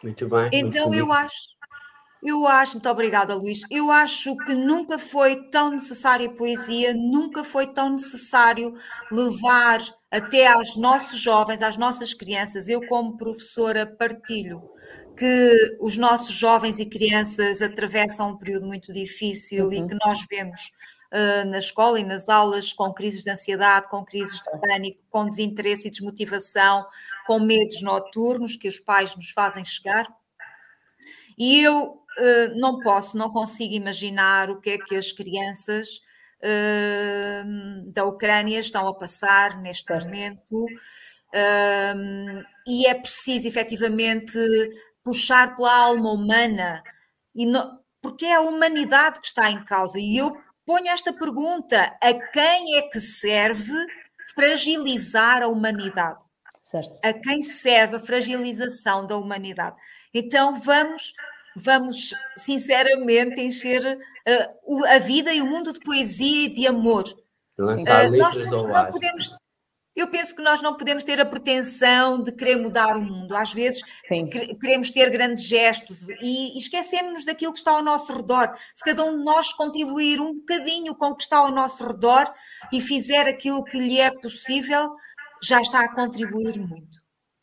Muito 0.01 0.29
bem. 0.29 0.49
Então 0.53 0.87
muito 0.87 0.99
eu 0.99 1.11
acho, 1.11 1.35
eu 2.23 2.47
acho, 2.47 2.75
muito 2.75 2.89
obrigada, 2.89 3.35
Luís. 3.35 3.63
Eu 3.69 3.91
acho 3.91 4.37
que 4.37 4.55
nunca 4.55 4.97
foi 4.97 5.49
tão 5.49 5.71
necessária 5.71 6.33
poesia, 6.33 6.93
nunca 6.93 7.43
foi 7.43 7.67
tão 7.67 7.89
necessário 7.89 8.73
levar 9.11 9.79
até 10.09 10.47
aos 10.47 10.77
nossos 10.77 11.19
jovens, 11.19 11.61
às 11.61 11.75
nossas 11.75 12.13
crianças. 12.13 12.69
Eu, 12.69 12.79
como 12.87 13.17
professora, 13.17 13.85
partilho 13.85 14.63
que 15.17 15.77
os 15.81 15.97
nossos 15.97 16.33
jovens 16.33 16.79
e 16.79 16.85
crianças 16.85 17.61
atravessam 17.61 18.29
um 18.29 18.37
período 18.37 18.65
muito 18.65 18.93
difícil 18.93 19.65
uhum. 19.65 19.73
e 19.73 19.85
que 19.85 19.97
nós 20.05 20.25
vemos 20.29 20.61
uh, 20.61 20.78
na 21.47 21.57
escola 21.57 21.99
e 21.99 22.03
nas 22.03 22.29
aulas 22.29 22.71
com 22.71 22.93
crises 22.93 23.23
de 23.23 23.31
ansiedade, 23.31 23.89
com 23.89 24.05
crises 24.05 24.41
de 24.41 24.59
pânico, 24.59 25.01
com 25.09 25.27
desinteresse 25.27 25.87
e 25.87 25.91
desmotivação, 25.91 26.85
com 27.25 27.39
medos 27.39 27.81
noturnos 27.81 28.55
que 28.55 28.67
os 28.67 28.79
pais 28.79 29.15
nos 29.15 29.31
fazem 29.31 29.65
chegar. 29.65 30.07
E 31.37 31.61
eu 31.61 31.83
uh, 31.83 32.59
não 32.59 32.79
posso, 32.79 33.17
não 33.17 33.31
consigo 33.31 33.73
imaginar 33.73 34.49
o 34.49 34.59
que 34.59 34.71
é 34.71 34.77
que 34.77 34.95
as 34.95 35.11
crianças 35.11 36.01
da 37.93 38.05
Ucrânia 38.05 38.59
estão 38.59 38.87
a 38.87 38.93
passar 38.93 39.61
neste 39.61 39.91
momento. 39.91 40.65
e 42.67 42.85
é 42.87 42.95
preciso 42.95 43.47
efetivamente 43.47 44.31
puxar 45.03 45.55
pela 45.55 45.73
alma 45.73 46.11
humana, 46.11 46.83
e 47.35 47.45
não, 47.45 47.79
porque 48.01 48.25
é 48.25 48.35
a 48.35 48.41
humanidade 48.41 49.19
que 49.19 49.27
está 49.27 49.49
em 49.49 49.63
causa. 49.65 49.99
E 49.99 50.17
eu 50.17 50.37
ponho 50.69 50.87
esta 50.89 51.11
pergunta: 51.11 51.97
a 51.99 52.13
quem 52.13 52.77
é 52.77 52.83
que 52.83 53.01
serve 53.01 53.73
fragilizar 54.35 55.41
a 55.41 55.47
humanidade? 55.47 56.19
Certo. 56.61 56.99
A 57.03 57.11
quem 57.11 57.41
serve 57.41 57.95
a 57.95 57.99
fragilização 57.99 59.07
da 59.07 59.17
humanidade? 59.17 59.75
Então 60.13 60.61
vamos 60.61 61.13
vamos 61.55 62.13
sinceramente 62.37 63.41
encher 63.41 63.97
uh, 63.97 64.85
a 64.85 64.99
vida 64.99 65.33
e 65.33 65.41
o 65.41 65.47
mundo 65.47 65.73
de 65.73 65.79
poesia 65.79 66.45
e 66.45 66.53
de 66.53 66.67
amor. 66.67 67.03
Lançar 67.57 68.07
uh, 68.07 68.11
letras 68.11 68.37
nós, 68.37 68.53
ao 68.53 68.75
ar. 68.75 68.91
Podemos, 68.91 69.35
eu 69.99 70.07
penso 70.07 70.35
que 70.35 70.41
nós 70.41 70.61
não 70.61 70.77
podemos 70.77 71.03
ter 71.03 71.19
a 71.19 71.25
pretensão 71.25 72.21
de 72.21 72.31
querer 72.31 72.57
mudar 72.57 72.95
o 72.95 73.01
mundo. 73.01 73.35
Às 73.35 73.53
vezes 73.53 73.81
queremos 74.59 74.91
ter 74.91 75.09
grandes 75.09 75.45
gestos 75.45 76.07
e, 76.21 76.55
e 76.55 76.57
esquecemos 76.57 77.25
daquilo 77.25 77.51
que 77.51 77.59
está 77.59 77.71
ao 77.71 77.83
nosso 77.83 78.13
redor. 78.13 78.55
Se 78.73 78.83
cada 78.83 79.03
um 79.03 79.17
de 79.17 79.23
nós 79.23 79.51
contribuir 79.53 80.21
um 80.21 80.35
bocadinho 80.35 80.95
com 80.95 81.07
o 81.07 81.15
que 81.15 81.23
está 81.23 81.37
ao 81.37 81.51
nosso 81.51 81.85
redor 81.85 82.31
e 82.71 82.81
fizer 82.81 83.27
aquilo 83.27 83.63
que 83.63 83.77
lhe 83.77 83.99
é 83.99 84.11
possível, 84.11 84.95
já 85.41 85.61
está 85.61 85.83
a 85.83 85.93
contribuir 85.93 86.57
muito. 86.59 86.98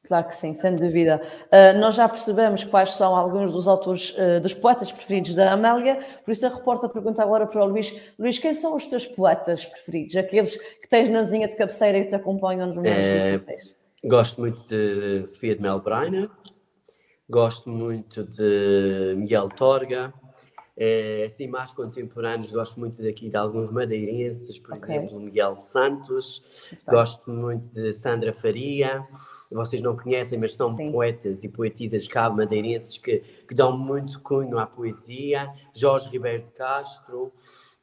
Claro 0.07 0.29
que 0.29 0.35
sim, 0.35 0.55
sem 0.55 0.77
dúvida. 0.77 1.21
Uh, 1.47 1.79
nós 1.81 1.97
já 1.97 2.09
percebemos 2.09 2.63
quais 2.63 2.93
são 2.93 3.17
alguns 3.17 3.53
dos 3.53 3.67
autores, 3.67 4.15
uh, 4.17 4.41
dos 4.41 4.55
poetas 4.55 4.93
preferidos 4.93 5.35
da 5.35 5.53
Amélia, 5.53 5.99
por 6.25 6.31
isso 6.31 6.47
a 6.47 6.49
repórter 6.49 6.89
pergunta 6.91 7.23
agora 7.23 7.47
para 7.47 7.63
o 7.63 7.67
Luís: 7.67 8.13
Luís, 8.19 8.39
quem 8.39 8.55
são 8.55 8.77
os 8.77 8.87
teus 8.87 9.05
poetas 9.07 9.67
preferidos? 9.67 10.17
Aqueles 10.17 10.57
que 10.57 10.89
tens 10.89 11.11
na 11.11 11.23
vizinha 11.23 11.49
de 11.49 11.57
cabeceira 11.57 11.99
e 11.99 12.03
que 12.03 12.09
te 12.11 12.15
acompanham 12.15 12.67
nos 12.69 12.77
momentos 12.77 12.99
é, 12.99 13.33
difíceis? 13.33 13.77
Gosto 14.05 14.41
muito 14.41 14.63
de 14.69 15.27
Sofia 15.27 15.57
de 15.57 15.63
Melbreiner, 15.63 16.31
gosto 17.29 17.69
muito 17.69 18.23
de 18.23 19.15
Miguel 19.17 19.49
Torga, 19.49 20.13
É, 20.79 21.25
assim, 21.27 21.49
mais 21.49 21.73
contemporâneos, 21.73 22.53
gosto 22.53 22.79
muito 22.79 23.03
daqui 23.03 23.31
de 23.31 23.37
alguns 23.39 23.71
madeirenses, 23.71 24.59
por 24.59 24.77
okay. 24.77 24.97
exemplo, 24.97 25.19
Miguel 25.19 25.55
Santos, 25.55 26.45
gosto 26.87 27.31
muito 27.31 27.67
de 27.73 27.95
Sandra 27.95 28.31
Faria, 28.35 28.99
vocês 29.51 29.81
não 29.81 29.97
conhecem, 29.97 30.39
mas 30.39 30.55
são 30.55 30.71
Sim. 30.71 30.91
poetas 30.93 31.45
e 31.45 31.49
poetisas 31.49 32.09
cabo 32.09 32.37
madeirenses 32.37 32.99
que, 32.99 33.19
que 33.47 33.55
dão 33.55 33.77
muito 33.77 34.21
cunho 34.21 34.59
à 34.59 34.67
poesia, 34.67 35.53
Jorge 35.75 36.09
Ribeiro 36.09 36.43
de 36.43 36.53
Castro, 36.53 37.33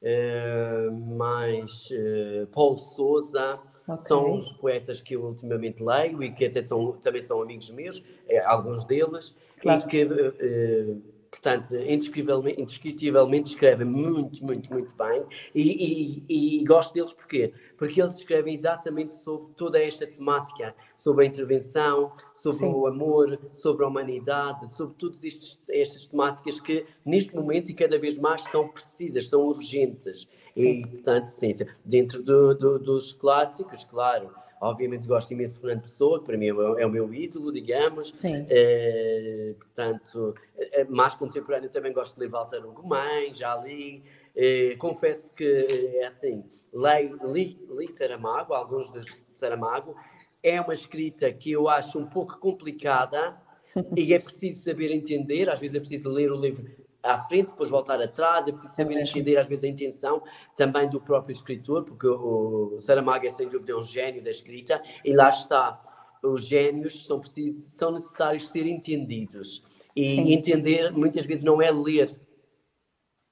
uh, 0.01 1.15
mais 1.17 1.89
uh, 1.91 2.47
Paulo 2.47 2.79
Souza, 2.79 3.59
Okay. 3.85 4.07
São 4.07 4.37
os 4.37 4.49
poetas 4.53 5.01
que 5.01 5.13
eu 5.15 5.25
ultimamente 5.25 5.83
leio 5.83 6.23
e 6.23 6.31
que 6.31 6.45
até 6.45 6.61
são, 6.61 6.93
também 6.93 7.21
são 7.21 7.41
amigos 7.41 7.69
meus, 7.69 8.01
é, 8.29 8.39
alguns 8.45 8.85
deles, 8.85 9.35
claro. 9.59 9.83
e 9.83 9.87
que 9.87 10.05
uh, 10.05 11.01
portanto, 11.43 11.75
indescritivelmente, 11.75 12.61
indescritivelmente 12.61 13.49
escrevem 13.49 13.85
muito, 13.85 14.43
muito, 14.43 14.71
muito 14.71 14.95
bem 14.95 15.23
e, 15.53 16.23
e, 16.29 16.59
e, 16.61 16.63
gosto 16.63 16.93
deles 16.93 17.11
porquê? 17.11 17.53
Porque 17.77 18.01
eles 18.01 18.15
escrevem 18.15 18.55
exatamente 18.55 19.13
sobre 19.13 19.53
toda 19.55 19.77
esta 19.77 20.07
temática, 20.07 20.73
sobre 20.95 21.25
a 21.25 21.27
intervenção, 21.27 22.13
sobre 22.33 22.59
Sim. 22.59 22.73
o 22.73 22.87
amor, 22.87 23.37
sobre 23.51 23.83
a 23.83 23.87
humanidade, 23.89 24.71
sobre 24.73 24.95
todas 24.95 25.21
estas 25.69 26.05
temáticas 26.05 26.61
que 26.61 26.85
neste 27.05 27.35
momento 27.35 27.69
e 27.69 27.73
cada 27.73 27.99
vez 27.99 28.17
mais 28.17 28.43
são 28.43 28.69
precisas, 28.69 29.27
são 29.27 29.41
urgentes. 29.41 30.29
Sim. 30.53 30.81
E, 30.81 30.87
portanto, 30.87 31.25
sim, 31.25 31.51
dentro 31.83 32.23
do, 32.23 32.53
do, 32.53 32.79
dos 32.79 33.11
clássicos, 33.11 33.83
claro, 33.83 34.31
Obviamente 34.63 35.05
gosto 35.05 35.31
imenso 35.31 35.55
de 35.55 35.59
Fernando 35.59 35.81
Pessoa, 35.81 36.19
que 36.19 36.25
para 36.25 36.37
mim 36.37 36.47
é 36.47 36.53
o, 36.53 36.79
é 36.79 36.85
o 36.85 36.89
meu 36.89 37.13
ídolo, 37.13 37.51
digamos. 37.51 38.13
Sim. 38.15 38.45
É, 38.49 39.53
portanto, 39.59 40.33
é, 40.57 40.85
mais 40.85 41.13
contemporâneo 41.15 41.69
também 41.69 41.91
gosto 41.91 42.13
de 42.15 42.21
ler 42.21 42.29
Walter 42.29 42.65
Ugumem, 42.65 43.33
já 43.33 43.57
li. 43.57 44.01
É, 44.33 44.77
confesso 44.77 45.33
que, 45.33 45.97
é 45.99 46.05
assim, 46.05 46.45
li, 46.73 47.13
li, 47.33 47.67
li 47.69 47.91
Saramago, 47.91 48.53
alguns 48.53 48.89
dos 48.89 49.27
Saramago. 49.33 49.97
É 50.41 50.61
uma 50.61 50.73
escrita 50.73 51.29
que 51.33 51.51
eu 51.51 51.67
acho 51.67 51.99
um 51.99 52.05
pouco 52.05 52.39
complicada 52.39 53.37
e 53.97 54.13
é 54.13 54.19
preciso 54.19 54.63
saber 54.63 54.93
entender. 54.93 55.49
Às 55.49 55.59
vezes 55.59 55.75
é 55.75 55.79
preciso 55.79 56.09
ler 56.09 56.31
o 56.31 56.39
livro 56.39 56.82
à 57.03 57.19
frente, 57.27 57.47
depois 57.47 57.69
voltar 57.69 58.01
atrás, 58.01 58.47
é 58.47 58.51
preciso 58.51 58.73
saber 58.73 58.97
entender 58.97 59.37
às 59.37 59.47
vezes 59.47 59.65
a 59.65 59.67
intenção 59.67 60.23
também 60.55 60.89
do 60.89 61.01
próprio 61.01 61.33
escritor, 61.33 61.83
porque 61.83 62.07
o 62.07 62.79
Saramago 62.79 63.25
é 63.25 63.29
sem 63.29 63.49
dúvida 63.49 63.77
um 63.77 63.83
gênio 63.83 64.23
da 64.23 64.31
escrita, 64.31 64.81
e 65.03 65.13
lá 65.13 65.29
está, 65.29 65.81
os 66.23 66.45
gênios 66.45 67.05
são, 67.05 67.19
precisos, 67.19 67.73
são 67.73 67.91
necessários 67.91 68.47
ser 68.47 68.65
entendidos, 68.65 69.63
e 69.95 70.07
Sim. 70.07 70.33
entender 70.33 70.91
muitas 70.91 71.25
vezes 71.25 71.43
não 71.43 71.61
é 71.61 71.69
ler, 71.69 72.17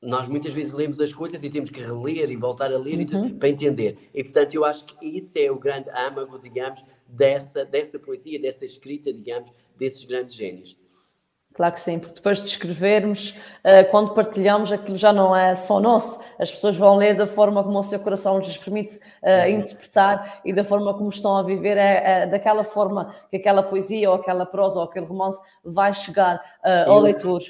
nós 0.02 0.28
muitas 0.28 0.54
vezes 0.54 0.74
lemos 0.74 1.00
as 1.00 1.14
coisas 1.14 1.42
e 1.42 1.50
temos 1.50 1.70
que 1.70 1.80
reler 1.80 2.30
e 2.32 2.36
voltar 2.36 2.74
a 2.74 2.78
ler 2.78 3.08
uhum. 3.14 3.38
para 3.38 3.50
entender. 3.50 4.10
E 4.14 4.24
portanto 4.24 4.56
eu 4.56 4.66
acho 4.66 4.84
que 4.86 5.18
isso 5.18 5.38
é 5.38 5.52
o 5.52 5.60
grande 5.60 5.90
âmago, 5.92 6.40
digamos, 6.40 6.84
dessa, 7.08 7.64
dessa 7.64 8.00
poesia, 8.00 8.42
dessa 8.42 8.66
escrita, 8.66 9.14
digamos, 9.14 9.52
desses 9.78 10.04
grandes 10.04 10.34
gênios. 10.34 10.76
Claro 11.54 11.74
que 11.74 11.82
sim, 11.82 12.00
porque 12.00 12.16
depois 12.16 12.42
de 12.42 12.48
escrevermos, 12.48 13.38
eh, 13.64 13.84
quando 13.84 14.14
partilhamos, 14.14 14.72
aquilo 14.72 14.96
já 14.96 15.12
não 15.12 15.36
é 15.36 15.54
só 15.54 15.82
nosso. 15.82 16.24
As 16.40 16.50
pessoas 16.50 16.78
vão 16.78 16.96
ler 16.96 17.16
da 17.16 17.28
forma 17.28 17.62
como 17.62 17.78
o 17.78 17.84
seu 17.84 18.00
coração 18.00 18.40
lhes 18.40 18.58
permite 18.58 18.98
uh, 19.22 19.50
interpretar 19.50 20.40
e 20.46 20.54
da 20.54 20.64
forma 20.64 20.94
como 20.94 21.10
estão 21.10 21.36
a 21.36 21.44
viver, 21.44 21.78
é, 21.78 22.22
é, 22.22 22.26
daquela 22.28 22.64
forma 22.64 23.14
que 23.30 23.36
aquela 23.36 23.62
poesia 23.64 24.10
ou 24.10 24.16
aquela 24.16 24.46
prosa 24.46 24.80
ou 24.80 24.86
aquele 24.86 25.06
romance 25.06 25.42
vai 25.64 25.94
chegar 25.94 26.38
uh, 26.38 26.90
ao 26.90 26.98
eu, 26.98 27.04
leitor. 27.04 27.42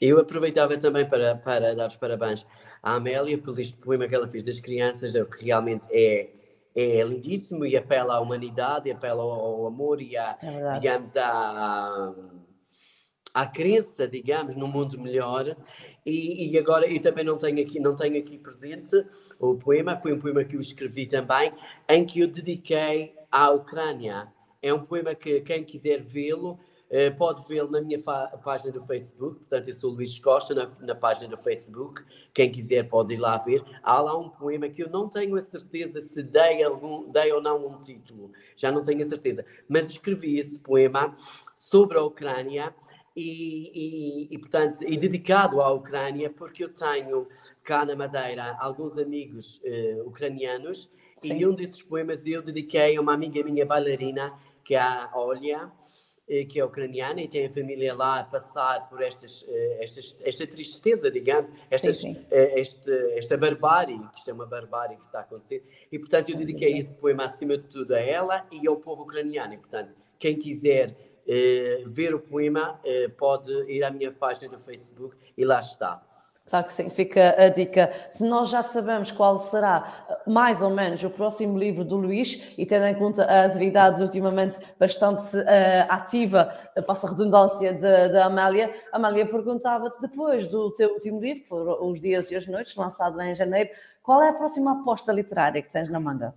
Eu 0.00 0.20
aproveitava 0.20 0.76
também 0.78 1.04
para, 1.04 1.34
para 1.34 1.74
dar 1.74 1.88
os 1.88 1.96
parabéns 1.96 2.46
à 2.80 2.94
Amélia 2.94 3.36
por 3.38 3.58
este 3.58 3.76
poema 3.76 4.06
que 4.06 4.14
ela 4.14 4.28
fez 4.28 4.44
das 4.44 4.60
crianças, 4.60 5.16
é 5.16 5.24
que 5.24 5.44
realmente 5.44 5.84
é, 5.90 6.28
é 6.76 7.02
lindíssimo 7.02 7.66
e 7.66 7.76
apela 7.76 8.14
à 8.14 8.20
humanidade, 8.20 8.88
apela 8.88 9.20
ao, 9.20 9.30
ao 9.30 9.66
amor 9.66 10.00
e 10.00 10.16
a, 10.16 10.38
é 10.40 10.72
digamos, 10.74 11.16
a 11.16 12.14
à 13.38 13.46
crença, 13.46 14.08
digamos, 14.08 14.56
num 14.56 14.66
mundo 14.66 15.00
melhor. 15.00 15.56
E, 16.04 16.50
e, 16.50 16.58
agora 16.58 16.92
eu 16.92 17.00
também 17.00 17.24
não 17.24 17.38
tenho 17.38 17.60
aqui, 17.60 17.78
não 17.78 17.94
tenho 17.94 18.18
aqui 18.18 18.36
presente 18.36 19.04
o 19.38 19.54
poema, 19.54 19.96
foi 19.96 20.12
um 20.12 20.18
poema 20.18 20.42
que 20.42 20.56
eu 20.56 20.60
escrevi 20.60 21.06
também, 21.06 21.52
em 21.88 22.04
que 22.04 22.18
eu 22.18 22.26
dediquei 22.26 23.14
à 23.30 23.50
Ucrânia. 23.50 24.26
É 24.60 24.74
um 24.74 24.84
poema 24.84 25.14
que 25.14 25.40
quem 25.42 25.62
quiser 25.62 26.02
vê-lo 26.02 26.58
eh, 26.90 27.10
pode 27.10 27.46
vê-lo 27.46 27.70
na 27.70 27.80
minha 27.80 28.02
página 28.02 28.72
do 28.72 28.82
Facebook. 28.82 29.38
Portanto, 29.38 29.68
eu 29.68 29.74
sou 29.74 29.92
Luís 29.92 30.18
Costa 30.18 30.52
na, 30.52 30.68
na, 30.80 30.96
página 30.96 31.28
do 31.28 31.36
Facebook. 31.36 32.02
Quem 32.34 32.50
quiser 32.50 32.88
pode 32.88 33.14
ir 33.14 33.18
lá 33.18 33.38
ver. 33.38 33.62
Há 33.84 34.00
lá 34.00 34.18
um 34.18 34.30
poema 34.30 34.68
que 34.68 34.82
eu 34.82 34.90
não 34.90 35.08
tenho 35.08 35.36
a 35.36 35.40
certeza 35.40 36.02
se 36.02 36.24
dei, 36.24 36.64
algum, 36.64 37.08
dei 37.12 37.32
ou 37.32 37.40
não 37.40 37.64
um 37.68 37.80
título, 37.80 38.32
já 38.56 38.72
não 38.72 38.82
tenho 38.82 39.04
a 39.04 39.08
certeza, 39.08 39.44
mas 39.68 39.88
escrevi 39.88 40.40
esse 40.40 40.58
poema 40.58 41.16
sobre 41.56 41.98
a 41.98 42.02
Ucrânia 42.02 42.74
e, 43.18 43.72
e, 43.74 44.28
e, 44.30 44.38
portanto, 44.38 44.82
e 44.86 44.96
dedicado 44.96 45.60
à 45.60 45.72
Ucrânia, 45.72 46.30
porque 46.30 46.62
eu 46.62 46.68
tenho 46.68 47.26
cá 47.64 47.84
na 47.84 47.96
Madeira 47.96 48.56
alguns 48.60 48.96
amigos 48.96 49.60
uh, 49.64 50.06
ucranianos 50.06 50.88
Sim. 51.20 51.38
e 51.38 51.46
um 51.46 51.52
desses 51.52 51.82
poemas 51.82 52.24
eu 52.24 52.40
dediquei 52.42 52.96
a 52.96 53.00
uma 53.00 53.12
amiga 53.12 53.42
minha 53.42 53.66
bailarina, 53.66 54.32
que 54.62 54.76
é 54.76 54.80
a 54.80 55.10
Olha, 55.14 55.68
eh, 56.28 56.44
que 56.44 56.60
é 56.60 56.64
ucraniana 56.64 57.20
e 57.20 57.26
tem 57.26 57.46
a 57.46 57.50
família 57.50 57.92
lá 57.92 58.20
a 58.20 58.24
passar 58.24 58.88
por 58.88 59.02
estas, 59.02 59.44
eh, 59.48 59.78
estas, 59.80 60.16
esta 60.20 60.46
tristeza, 60.46 61.10
digamos, 61.10 61.50
estas, 61.70 61.98
sim, 61.98 62.14
sim. 62.14 62.26
Este, 62.30 62.90
esta 63.18 63.36
barbárie, 63.36 63.98
que 64.12 64.18
isto 64.18 64.30
é 64.30 64.32
uma 64.32 64.46
barbárie 64.46 64.96
que 64.96 65.02
está 65.02 65.18
a 65.18 65.22
acontecer, 65.22 65.64
e 65.90 65.98
portanto 65.98 66.28
eu 66.28 66.36
dediquei 66.36 66.78
esse 66.78 66.94
poema 66.94 67.24
acima 67.24 67.58
de 67.58 67.64
tudo 67.64 67.94
a 67.94 67.98
ela 67.98 68.46
e 68.52 68.68
ao 68.68 68.76
povo 68.76 69.02
ucraniano, 69.02 69.54
e 69.54 69.58
portanto 69.58 69.92
quem 70.18 70.36
quiser 70.36 71.07
ver 71.86 72.14
o 72.14 72.18
poema, 72.18 72.80
eh, 72.84 73.08
pode 73.08 73.52
ir 73.70 73.84
à 73.84 73.90
minha 73.90 74.10
página 74.10 74.48
do 74.48 74.58
Facebook 74.58 75.16
e 75.36 75.44
lá 75.44 75.58
está. 75.58 76.02
Claro 76.48 76.64
que 76.64 76.72
sim, 76.72 76.88
fica 76.88 77.34
a 77.38 77.50
dica. 77.50 77.92
Se 78.10 78.26
nós 78.26 78.48
já 78.48 78.62
sabemos 78.62 79.10
qual 79.10 79.38
será 79.38 80.06
eh, 80.08 80.18
mais 80.26 80.62
ou 80.62 80.70
menos 80.70 81.04
o 81.04 81.10
próximo 81.10 81.58
livro 81.58 81.84
do 81.84 81.96
Luís, 81.96 82.54
e 82.56 82.64
tendo 82.64 82.86
em 82.86 82.94
conta 82.94 83.24
a 83.24 83.44
atividade 83.44 84.02
ultimamente 84.02 84.58
bastante 84.78 85.36
uh, 85.36 85.44
ativa, 85.90 86.46
passa 86.86 87.06
a 87.06 87.10
redundância 87.10 87.74
da 87.74 88.24
Amália, 88.24 88.74
Amália 88.90 89.28
perguntava-te 89.28 90.00
depois 90.00 90.46
do 90.46 90.72
teu 90.72 90.94
último 90.94 91.20
livro, 91.20 91.42
que 91.42 91.48
foram 91.48 91.86
Os 91.86 92.00
Dias 92.00 92.30
e 92.30 92.36
as 92.36 92.46
Noites, 92.46 92.74
lançado 92.74 93.20
em 93.20 93.34
janeiro, 93.34 93.68
qual 94.02 94.22
é 94.22 94.30
a 94.30 94.32
próxima 94.32 94.80
aposta 94.80 95.12
literária 95.12 95.60
que 95.60 95.68
tens 95.68 95.90
na 95.90 96.00
manga? 96.00 96.34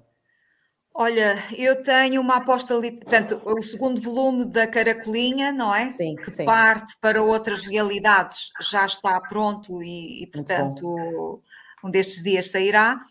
Olha, 0.94 1.38
eu 1.58 1.82
tenho 1.82 2.20
uma 2.20 2.38
aposta, 2.38 2.76
portanto, 2.76 3.42
o 3.46 3.64
segundo 3.64 4.02
volume 4.02 4.46
da 4.46 4.68
Caracolinha, 4.68 5.52
não 5.52 5.74
é? 5.74 5.92
Sim, 5.94 6.16
que 6.16 6.34
sim. 6.34 6.46
parte 6.46 6.98
para 7.00 7.24
outras 7.24 7.66
realidades, 7.66 8.52
já 8.62 8.86
está 8.86 9.20
pronto 9.22 9.82
e, 9.82 10.24
e 10.24 10.28
portanto, 10.28 11.42
um 11.84 11.89
destes 11.89 12.22
dias 12.22 12.52
sairá. 12.52 13.02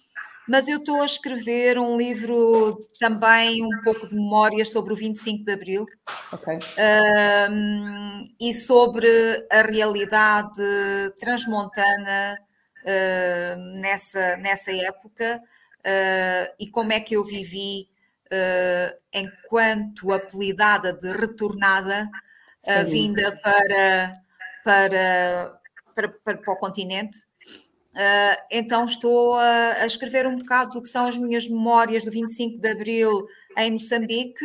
Mas 0.46 0.68
eu 0.68 0.78
estou 0.78 1.00
a 1.02 1.06
escrever 1.06 1.78
um 1.78 1.96
livro 1.96 2.86
também 2.98 3.64
um 3.64 3.82
pouco 3.82 4.08
de 4.08 4.14
memórias 4.14 4.70
sobre 4.70 4.92
o 4.92 4.96
25 4.96 5.44
de 5.44 5.52
Abril 5.52 5.86
okay. 6.32 6.58
um, 7.48 8.28
e 8.40 8.52
sobre 8.52 9.08
a 9.50 9.62
realidade 9.62 10.60
transmontana 11.20 12.36
uh, 12.82 13.80
nessa, 13.80 14.36
nessa 14.38 14.72
época 14.72 15.38
uh, 15.80 16.54
e 16.58 16.68
como 16.70 16.92
é 16.92 17.00
que 17.00 17.16
eu 17.16 17.24
vivi 17.24 17.88
uh, 18.26 18.98
enquanto 19.12 20.12
apelidada 20.12 20.92
de 20.92 21.12
retornada, 21.12 22.08
uh, 22.64 22.86
vinda 22.86 23.38
para, 23.42 24.20
para, 24.64 25.60
para, 25.94 26.08
para, 26.24 26.38
para 26.38 26.52
o 26.52 26.56
continente. 26.56 27.18
Então 28.50 28.84
estou 28.84 29.34
a, 29.34 29.72
a, 29.80 29.86
escrever 29.86 30.24
um 30.26 30.36
bocado 30.36 30.74
do 30.74 30.82
que 30.82 30.88
são 30.88 31.06
as 31.06 31.18
minhas 31.18 31.48
memórias 31.48 32.04
do 32.04 32.10
25 32.10 32.58
de 32.58 32.68
Abril 32.68 33.26
em 33.58 33.72
Moçambique, 33.72 34.44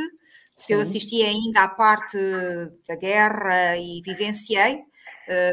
que 0.66 0.74
eu 0.74 0.82
assisti 0.82 1.22
ainda 1.22 1.64
à 1.64 1.70
parte 1.70 2.18
da 2.88 2.96
guerra 2.96 3.78
e 3.78 4.02
vivenciei, 4.02 4.82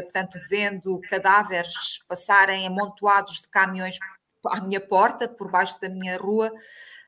portanto, 0.01 0.39
vendo 0.49 0.99
cadáveres 1.07 1.99
passarem 2.07 2.65
amontoados 2.65 3.43
de 3.43 3.47
caminhões 3.49 3.95
à 4.47 4.61
minha 4.61 4.81
porta, 4.81 5.27
por 5.27 5.49
baixo 5.49 5.79
da 5.79 5.89
minha 5.89 6.17
rua. 6.17 6.51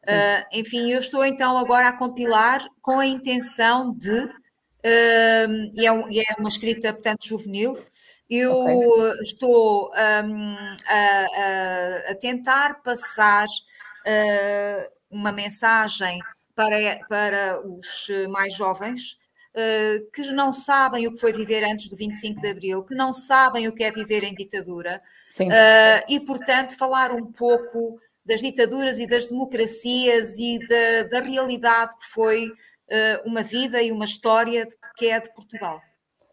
Uh, 0.04 0.46
enfim, 0.52 0.92
eu 0.92 1.00
estou 1.00 1.26
então 1.26 1.58
agora 1.58 1.88
a 1.88 1.98
compilar 1.98 2.64
com 2.82 3.00
a 3.00 3.08
intenção 3.08 3.92
de, 3.98 4.26
uh, 4.26 5.72
e, 5.76 5.86
é 5.86 5.92
um, 5.92 6.12
e, 6.12 6.20
é 6.20 6.36
uma 6.38 6.50
escrita, 6.50 6.94
portanto, 6.94 7.28
juvenil, 7.28 7.84
eu 8.30 8.54
okay. 8.54 9.24
estou 9.24 9.92
um, 9.92 10.56
a, 10.86 12.10
a, 12.10 12.12
a, 12.12 12.16
tentar 12.16 12.84
passar 12.84 13.48
uh, 13.48 14.92
uma 15.10 15.32
mensagem 15.32 16.20
para, 16.56 17.00
para 17.10 17.62
os 17.68 18.08
mais 18.30 18.54
jovens, 18.54 19.18
que 20.12 20.22
não 20.34 20.52
sabem 20.52 21.08
o 21.08 21.14
que 21.14 21.20
foi 21.20 21.32
viver 21.32 21.64
antes 21.64 21.88
do 21.88 21.96
25 21.96 22.42
de 22.42 22.50
Abril, 22.50 22.84
que 22.84 22.94
não 22.94 23.14
sabem 23.14 23.68
o 23.68 23.74
que 23.74 23.84
é 23.84 23.92
viver 23.92 24.24
em 24.24 24.34
ditadura, 24.34 25.02
uh, 25.40 26.04
e, 26.10 26.20
portanto, 26.20 26.78
falar 26.78 27.12
um 27.12 27.32
pouco 27.32 27.98
das 28.26 28.42
ditaduras 28.42 29.00
e 29.00 29.08
das 29.08 29.28
democracias 29.28 30.38
e 30.38 30.60
da, 30.68 31.10
da 31.10 31.26
realidade 31.26 31.96
que 31.98 32.06
foi 32.08 32.48
uh, 32.48 33.30
uma 33.30 33.44
vida 33.44 33.82
e 33.82 33.92
uma 33.92 34.06
história 34.06 34.68
que 34.98 35.08
é 35.08 35.20
de 35.20 35.34
Portugal. 35.34 35.80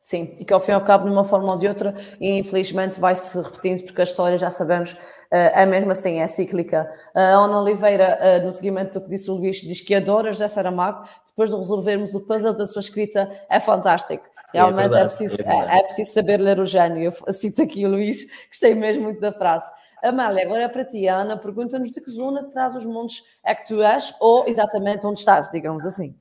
Sim, 0.02 0.34
e 0.40 0.44
que 0.44 0.52
ao 0.52 0.60
fim 0.60 0.72
e 0.72 0.74
ao 0.74 0.82
cabo, 0.82 1.04
de 1.04 1.12
uma 1.12 1.22
forma 1.22 1.52
ou 1.52 1.58
de 1.58 1.68
outra, 1.68 1.94
infelizmente 2.20 2.98
vai-se 2.98 3.40
repetindo, 3.40 3.84
porque 3.84 4.00
a 4.00 4.04
história 4.04 4.36
já 4.36 4.50
sabemos, 4.50 4.96
é 5.30 5.64
mesmo 5.64 5.92
assim, 5.92 6.18
é 6.18 6.26
cíclica. 6.26 6.90
A 7.14 7.20
Ana 7.20 7.60
Oliveira, 7.60 8.42
no 8.42 8.50
seguimento 8.50 8.98
do 8.98 9.04
que 9.04 9.10
disse 9.10 9.30
o 9.30 9.34
Luís, 9.34 9.58
diz 9.60 9.80
que 9.80 9.94
adora 9.94 10.32
José 10.32 10.48
Saramago, 10.48 11.08
depois 11.32 11.50
de 11.50 11.56
resolvermos 11.56 12.14
o 12.14 12.26
puzzle 12.26 12.54
da 12.54 12.66
sua 12.66 12.80
escrita, 12.80 13.30
é 13.48 13.58
fantástico. 13.58 14.24
É 14.54 14.58
Realmente 14.58 14.78
é, 14.78 14.82
verdade, 14.82 15.02
é 15.02 15.06
preciso, 15.06 15.42
é, 15.42 15.78
é, 15.78 15.82
preciso 15.82 16.12
saber 16.12 16.40
ler 16.40 16.60
o 16.60 16.66
gênio. 16.66 17.12
Eu 17.26 17.32
cito 17.32 17.62
aqui 17.62 17.86
o 17.86 17.90
Luís, 17.90 18.26
gostei 18.48 18.74
mesmo 18.74 19.04
muito 19.04 19.20
da 19.20 19.32
frase. 19.32 19.70
Amália, 20.02 20.44
agora 20.44 20.64
é 20.64 20.68
para 20.68 20.84
ti. 20.84 21.08
A 21.08 21.16
Ana 21.16 21.36
pergunta-nos 21.36 21.90
de 21.90 22.00
que 22.00 22.10
zona 22.10 22.42
de 22.42 22.50
trás 22.50 22.74
os 22.74 22.84
montes 22.84 23.22
é 23.44 23.54
que 23.54 23.66
tu 23.66 23.82
és, 23.82 24.14
ou 24.20 24.46
exatamente 24.46 25.06
onde 25.06 25.20
estás, 25.20 25.50
digamos 25.50 25.86
assim. 25.86 26.14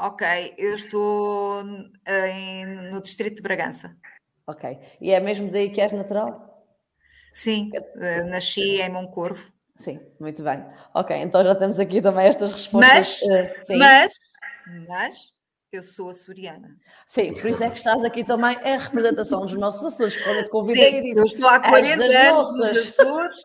Ok, 0.00 0.54
eu 0.56 0.74
estou 0.74 1.62
em, 2.06 2.66
no 2.90 3.02
distrito 3.02 3.36
de 3.36 3.42
Bragança. 3.42 3.96
Ok, 4.46 4.78
e 5.00 5.10
é 5.10 5.20
mesmo 5.20 5.50
daí 5.50 5.70
que 5.70 5.80
és 5.80 5.92
natural? 5.92 6.64
Sim, 7.32 7.70
uh, 7.74 8.26
nasci 8.28 8.80
em 8.80 8.88
Moncorvo. 8.88 9.52
Sim, 9.76 10.00
muito 10.20 10.42
bem. 10.42 10.64
Ok, 10.94 11.16
então 11.16 11.42
já 11.42 11.54
temos 11.54 11.78
aqui 11.78 12.00
também 12.00 12.26
estas 12.26 12.52
respostas. 12.52 12.90
Mas, 12.90 13.22
uh, 13.22 13.78
mas, 13.78 14.14
mas, 14.88 15.32
eu 15.72 15.82
sou 15.82 16.08
açoriana. 16.10 16.76
Sim, 17.06 17.34
por 17.34 17.46
isso 17.50 17.64
é 17.64 17.70
que 17.70 17.78
estás 17.78 18.02
aqui 18.04 18.22
também 18.24 18.56
em 18.64 18.78
representação 18.78 19.40
dos 19.42 19.54
nossos 19.54 19.92
Açores, 19.92 20.16
quando 20.22 20.36
eu 20.36 20.44
te 20.44 20.50
convidei 20.50 21.02
Sim, 21.02 21.18
eu 21.18 21.24
estou 21.24 21.48
há 21.48 21.60
40 21.60 22.04
anos 22.04 22.58
nos 22.58 22.60
Açores 22.60 23.42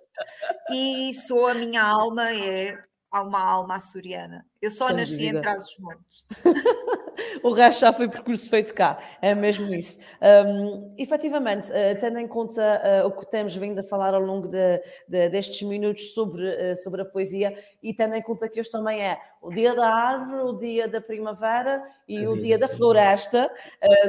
e 0.72 1.14
sou 1.14 1.48
a 1.48 1.54
minha 1.54 1.82
alma 1.82 2.32
é 2.34 2.78
uma 3.12 3.42
alma 3.42 3.78
açoriana. 3.78 4.46
Eu 4.62 4.70
só 4.70 4.88
Sem 4.88 4.98
nasci 4.98 5.18
dúvida. 5.18 5.38
em 5.38 5.42
Trás-os-Montes. 5.42 6.24
o 7.44 7.52
resto 7.52 7.82
já 7.82 7.94
foi 7.94 8.08
percurso 8.08 8.50
feito 8.50 8.74
cá, 8.74 9.00
é 9.22 9.34
mesmo 9.34 9.74
isso. 9.74 10.00
Um, 10.22 10.94
efetivamente, 10.98 11.70
uh, 11.70 12.00
tendo 12.00 12.20
em 12.20 12.28
conta 12.28 12.62
uh, 13.04 13.08
o 13.08 13.12
que 13.12 13.30
temos 13.30 13.56
vindo 13.56 13.80
a 13.80 13.84
falar 13.84 14.14
ao 14.14 14.22
longo 14.22 14.48
de, 14.48 14.82
de, 15.08 15.30
destes 15.30 15.62
minutos 15.68 16.14
sobre, 16.14 16.44
uh, 16.44 16.76
sobre 16.78 17.02
a 17.02 17.06
poesia, 17.06 17.58
e 17.82 17.94
tendo 17.94 18.16
em 18.16 18.22
conta 18.22 18.48
que 18.48 18.60
hoje 18.60 18.70
também 18.70 19.02
é 19.02 19.20
o 19.42 19.52
dia 19.52 19.74
da 19.74 19.88
árvore, 19.88 20.42
o 20.42 20.54
dia 20.54 20.88
da 20.88 21.00
primavera 21.00 21.82
e 22.08 22.28
o 22.28 22.36
dia 22.36 22.58
da 22.58 22.68
floresta, 22.68 23.50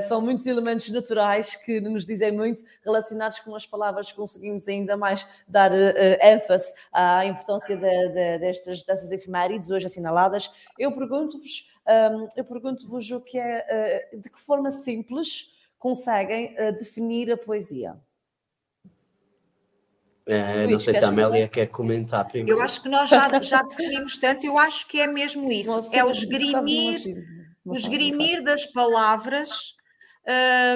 são 0.09 0.21
muitos 0.21 0.45
elementos 0.45 0.89
naturais 0.89 1.55
que 1.55 1.81
nos 1.81 2.05
dizem 2.05 2.33
muito, 2.33 2.63
relacionados 2.83 3.39
com 3.39 3.55
as 3.55 3.65
palavras, 3.65 4.11
conseguimos 4.11 4.67
ainda 4.67 4.97
mais 4.97 5.25
dar 5.47 5.71
ênfase 6.21 6.73
à 6.93 7.25
importância 7.27 7.77
de, 7.77 8.09
de, 8.09 8.39
destas, 8.39 8.83
destas 8.83 9.13
efemérides 9.13 9.71
hoje 9.71 9.87
assinaladas. 9.87 10.51
Eu 10.77 10.91
pergunto-vos 10.91 11.71
um, 11.91 12.29
eu 12.37 12.45
pergunto-vos 12.45 13.11
o 13.11 13.21
que 13.21 13.39
é, 13.39 14.11
uh, 14.15 14.21
de 14.21 14.31
que 14.31 14.41
forma 14.41 14.71
simples 14.71 15.53
conseguem 15.79 16.55
uh, 16.55 16.73
definir 16.73 17.33
a 17.33 17.37
poesia? 17.37 17.99
É, 20.27 20.67
não 20.67 20.79
sei 20.79 20.97
se 20.97 21.05
a 21.05 21.09
Amélia 21.09 21.49
quer 21.49 21.67
comentar 21.67 22.25
primeiro. 22.29 22.61
Eu 22.61 22.63
acho 22.63 22.81
que 22.81 22.89
nós 22.89 23.11
já, 23.11 23.41
já 23.41 23.63
definimos 23.63 24.17
tanto, 24.17 24.47
eu 24.47 24.57
acho 24.57 24.87
que 24.87 25.01
é 25.01 25.07
mesmo 25.09 25.51
isso. 25.51 25.83
é 25.93 26.05
o 26.05 26.11
esgrimir, 26.11 27.01
o 27.65 27.75
esgrimir 27.75 28.45
das 28.45 28.65
palavras, 28.67 29.75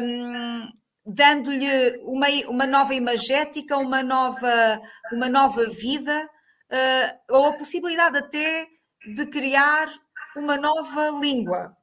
um, 0.02 0.68
dando-lhe 1.06 2.00
uma, 2.02 2.26
uma 2.48 2.66
nova 2.66 2.94
imagética, 2.94 3.76
uma 3.76 4.02
nova, 4.02 4.80
uma 5.12 5.28
nova 5.28 5.66
vida, 5.66 6.28
uh, 6.72 7.34
ou 7.36 7.46
a 7.46 7.52
possibilidade 7.52 8.18
até 8.18 8.66
de 9.14 9.26
criar 9.26 9.88
uma 10.36 10.56
nova 10.56 11.10
língua. 11.20 11.76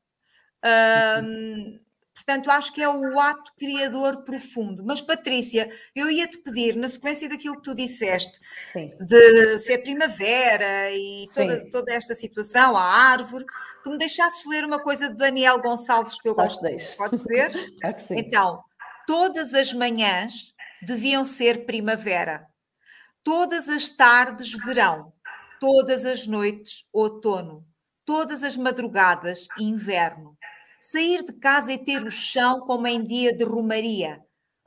Um, 0.63 1.79
portanto, 2.13 2.51
acho 2.51 2.73
que 2.73 2.81
é 2.81 2.87
o 2.87 3.19
ato 3.19 3.51
criador 3.57 4.23
profundo. 4.23 4.83
Mas, 4.85 5.01
Patrícia, 5.01 5.69
eu 5.95 6.09
ia 6.09 6.27
te 6.27 6.37
pedir, 6.37 6.75
na 6.75 6.87
sequência 6.87 7.27
daquilo 7.27 7.55
que 7.55 7.63
tu 7.63 7.75
disseste, 7.75 8.39
Sim. 8.71 8.91
de 8.99 9.59
ser 9.59 9.79
primavera 9.79 10.91
e 10.91 11.25
toda, 11.33 11.69
toda, 11.71 11.93
esta 11.93 12.13
situação, 12.13 12.77
a 12.77 12.83
árvore, 12.83 13.45
que 13.83 13.89
me 13.89 13.97
deixasses 13.97 14.45
ler 14.45 14.63
uma 14.63 14.79
coisa 14.79 15.09
de 15.09 15.15
Daniel 15.15 15.59
Gonçalves 15.61 16.19
que 16.21 16.29
eu 16.29 16.35
gosto. 16.35 16.61
Deixo. 16.61 16.95
Pode 16.97 17.17
ser? 17.17 17.51
Claro 17.81 17.95
que 17.95 18.03
sim. 18.03 18.15
Então, 18.17 18.63
todas 19.07 19.53
as 19.53 19.73
manhãs 19.73 20.53
deviam 20.83 21.25
ser 21.25 21.65
primavera, 21.65 22.45
todas 23.23 23.67
as 23.69 23.89
tardes 23.89 24.53
verão, 24.65 25.11
todas 25.59 26.05
as 26.05 26.27
noites 26.27 26.85
outono 26.91 27.65
todas 28.05 28.43
as 28.43 28.57
madrugadas, 28.57 29.47
inverno. 29.59 30.37
Sair 30.81 31.23
de 31.23 31.33
casa 31.33 31.71
e 31.71 31.77
ter 31.77 32.03
o 32.03 32.09
chão 32.11 32.61
como 32.61 32.87
em 32.87 33.05
dia 33.05 33.35
de 33.35 33.43
romaria. 33.43 34.19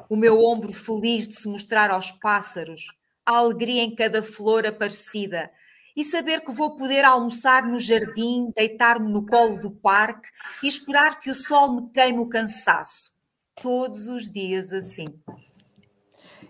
O 0.09 0.17
meu 0.17 0.41
ombro 0.41 0.73
feliz 0.73 1.27
de 1.27 1.35
se 1.35 1.49
mostrar 1.49 1.91
aos 1.91 2.13
pássaros, 2.13 2.87
a 3.27 3.37
alegria 3.37 3.83
em 3.83 3.95
cada 3.95 4.23
flor 4.23 4.67
aparecida. 4.67 5.51
E 5.97 6.05
saber 6.05 6.41
que 6.41 6.53
vou 6.53 6.77
poder 6.77 7.05
almoçar 7.05 7.67
no 7.67 7.79
jardim, 7.79 8.53
deitar-me 8.57 9.13
no 9.13 9.25
colo 9.25 9.59
do 9.59 9.71
parque 9.71 10.29
e 10.63 10.67
esperar 10.67 11.21
que 11.21 11.31
o 11.31 11.35
sol 11.35 11.75
me 11.75 11.91
queime 11.91 12.19
o 12.19 12.29
cansaço. 12.29 13.13
Todos 13.63 14.09
os 14.09 14.29
dias 14.29 14.73
assim. 14.73 15.07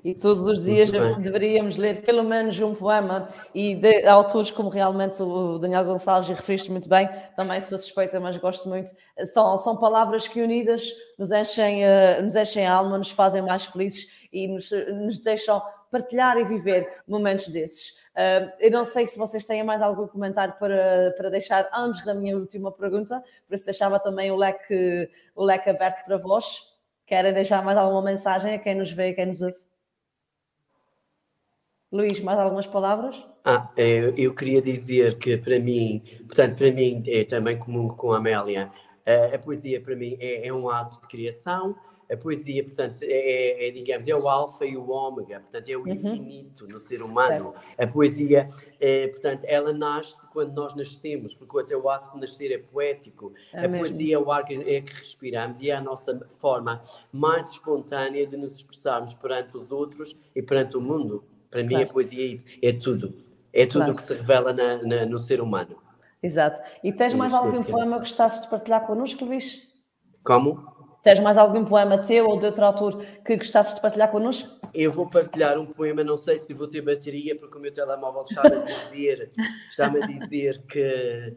E 0.04 0.14
todos 0.14 0.46
os 0.46 0.62
dias 0.62 0.90
deveríamos 1.18 1.78
ler 1.78 2.02
pelo 2.02 2.22
menos 2.22 2.60
um 2.60 2.74
poema 2.74 3.26
e 3.54 3.74
de 3.74 4.06
autores 4.06 4.50
como 4.50 4.68
realmente 4.68 5.22
o 5.22 5.58
Daniel 5.58 5.82
Gonçalves, 5.82 6.28
e 6.28 6.34
referiste 6.34 6.70
muito 6.70 6.90
bem, 6.90 7.08
também 7.34 7.58
sou 7.58 7.78
suspeita, 7.78 8.20
mas 8.20 8.36
gosto 8.36 8.68
muito. 8.68 8.90
São, 9.32 9.56
são 9.56 9.78
palavras 9.78 10.28
que 10.28 10.42
unidas 10.42 10.92
nos 11.18 11.32
enchem, 11.32 11.84
uh, 11.84 12.22
nos 12.22 12.36
enchem 12.36 12.66
a 12.66 12.74
alma, 12.74 12.98
nos 12.98 13.10
fazem 13.10 13.40
mais 13.40 13.64
felizes 13.64 14.28
e 14.30 14.46
nos, 14.46 14.70
nos 14.70 15.18
deixam 15.20 15.62
partilhar 15.90 16.36
e 16.36 16.44
viver 16.44 16.86
momentos 17.08 17.48
desses. 17.48 17.98
Uh, 18.14 18.52
eu 18.60 18.70
não 18.70 18.84
sei 18.84 19.06
se 19.06 19.18
vocês 19.18 19.46
têm 19.46 19.64
mais 19.64 19.80
algum 19.80 20.06
comentário 20.06 20.52
para, 20.58 21.14
para 21.16 21.30
deixar 21.30 21.66
antes 21.72 22.04
da 22.04 22.12
minha 22.14 22.36
última 22.36 22.70
pergunta, 22.70 23.24
por 23.48 23.54
isso 23.54 23.64
deixava 23.64 23.98
também 23.98 24.30
o 24.30 24.36
leque, 24.36 25.08
o 25.34 25.42
leque 25.42 25.70
aberto 25.70 26.04
para 26.04 26.18
vós. 26.18 26.74
Querem 27.06 27.32
deixar 27.32 27.64
mais 27.64 27.78
alguma 27.78 28.02
mensagem 28.02 28.54
a 28.54 28.58
quem 28.58 28.74
nos 28.74 28.92
vê 28.92 29.08
e 29.08 29.14
quem 29.14 29.26
nos 29.26 29.40
ouve? 29.40 29.64
Luís, 31.94 32.18
mais 32.18 32.40
algumas 32.40 32.66
palavras? 32.66 33.24
Ah, 33.44 33.70
eu, 33.76 34.12
eu, 34.16 34.34
queria 34.34 34.60
dizer 34.60 35.16
que 35.16 35.36
para 35.36 35.60
mim, 35.60 36.02
portanto, 36.26 36.58
para 36.58 36.72
mim 36.72 37.04
é 37.06 37.22
também 37.22 37.56
comum 37.56 37.86
com 37.86 38.12
a 38.12 38.16
Amélia, 38.16 38.68
a, 39.06 39.36
a 39.36 39.38
poesia 39.38 39.80
para 39.80 39.94
mim 39.94 40.16
é, 40.18 40.48
é, 40.48 40.52
um 40.52 40.68
ato 40.68 41.00
de 41.02 41.06
criação, 41.06 41.76
a 42.10 42.16
poesia, 42.16 42.64
portanto, 42.64 43.00
é, 43.00 43.06
é, 43.06 43.68
é 43.68 43.70
digamos, 43.70 44.08
é 44.08 44.14
o 44.16 44.28
alfa 44.28 44.66
e 44.66 44.76
o 44.76 44.90
ômega, 44.90 45.38
portanto, 45.38 45.68
é 45.68 45.76
o 45.76 45.82
uhum. 45.82 45.88
infinito 45.88 46.66
no 46.66 46.80
ser 46.80 47.00
humano. 47.00 47.50
Certo. 47.52 47.80
A 47.80 47.86
poesia, 47.86 48.50
é, 48.80 49.06
portanto, 49.06 49.44
ela 49.44 49.72
nasce 49.72 50.26
quando 50.32 50.52
nós 50.52 50.74
nascemos, 50.74 51.32
porque 51.32 51.60
até 51.60 51.76
o 51.76 51.88
ato 51.88 52.12
de 52.12 52.20
nascer 52.20 52.50
é 52.50 52.58
poético. 52.58 53.32
É 53.52 53.66
a 53.66 53.68
mesmo. 53.68 53.86
poesia 53.86 54.16
é 54.16 54.18
o 54.18 54.32
ar 54.32 54.44
que, 54.44 54.54
é 54.54 54.80
que 54.80 54.92
respiramos 54.94 55.60
e 55.60 55.70
é 55.70 55.76
a 55.76 55.80
nossa 55.80 56.28
forma 56.40 56.82
mais 57.12 57.52
espontânea 57.52 58.26
de 58.26 58.36
nos 58.36 58.56
expressarmos 58.56 59.14
perante 59.14 59.56
os 59.56 59.70
outros 59.70 60.18
e 60.34 60.42
perante 60.42 60.76
o 60.76 60.80
mundo. 60.80 61.22
Para 61.54 61.62
mim, 61.62 61.68
claro. 61.68 61.88
a 61.88 61.92
poesia 61.92 62.20
é 62.20 62.26
isso, 62.26 62.44
é 62.60 62.72
tudo. 62.72 63.14
É 63.52 63.64
tudo 63.64 63.84
claro. 63.84 63.94
que 63.94 64.02
se 64.02 64.12
revela 64.12 64.52
na, 64.52 64.82
na, 64.82 65.06
no 65.06 65.20
ser 65.20 65.40
humano. 65.40 65.76
Exato. 66.20 66.60
E 66.82 66.92
tens 66.92 67.14
mais 67.14 67.32
algum 67.32 67.60
é. 67.60 67.62
poema 67.62 67.92
que 67.98 68.08
gostasses 68.08 68.42
de 68.42 68.48
partilhar 68.50 68.84
connosco, 68.84 69.24
Luís? 69.24 69.72
Como? 70.24 70.66
Tens 71.04 71.20
mais 71.20 71.38
algum 71.38 71.64
poema 71.64 71.98
teu 71.98 72.28
ou 72.28 72.40
de 72.40 72.46
outro 72.46 72.64
autor 72.64 73.04
que 73.24 73.36
gostasses 73.36 73.76
de 73.76 73.80
partilhar 73.80 74.10
connosco? 74.10 74.48
Eu 74.74 74.90
vou 74.90 75.08
partilhar 75.08 75.56
um 75.60 75.66
poema, 75.66 76.02
não 76.02 76.16
sei 76.16 76.40
se 76.40 76.52
vou 76.52 76.66
ter 76.66 76.80
bateria, 76.80 77.38
porque 77.38 77.56
o 77.56 77.60
meu 77.60 77.72
telemóvel 77.72 78.24
está-me 78.28 78.56
a 78.56 78.64
dizer, 78.64 79.30
está 79.70 79.86
a 79.86 80.06
dizer 80.06 80.60
que, 80.66 81.36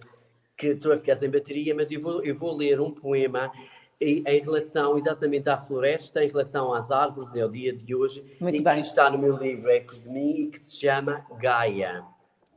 que 0.58 0.68
estou 0.70 0.94
a 0.94 0.98
ficar 0.98 1.16
sem 1.18 1.30
bateria, 1.30 1.76
mas 1.76 1.92
eu 1.92 2.02
vou, 2.02 2.24
eu 2.24 2.36
vou 2.36 2.58
ler 2.58 2.82
um 2.82 2.90
poema 2.90 3.52
em, 4.00 4.24
em, 4.26 4.42
relação 4.42 4.98
exatamente 4.98 5.50
à 5.50 5.58
floresta, 5.58 6.24
em 6.24 6.28
relação 6.28 6.74
às 6.74 6.92
árvores, 6.92 7.36
é 7.36 7.46
o 7.46 7.50
dia 7.50 7.74
de 7.74 7.96
hoje, 7.96 8.24
Muito 8.40 8.62
bem. 8.64 8.76
que 8.76 8.88
está 8.88 9.10
no 9.10 9.18
meu 9.18 9.36
livro 9.36 9.70
Ecos 9.70 10.02
de 10.02 10.10
Mim 10.10 10.30
e 10.30 10.48
que 10.48 10.60
se 10.60 10.78
chama 10.78 11.26
Gaia. 11.40 12.06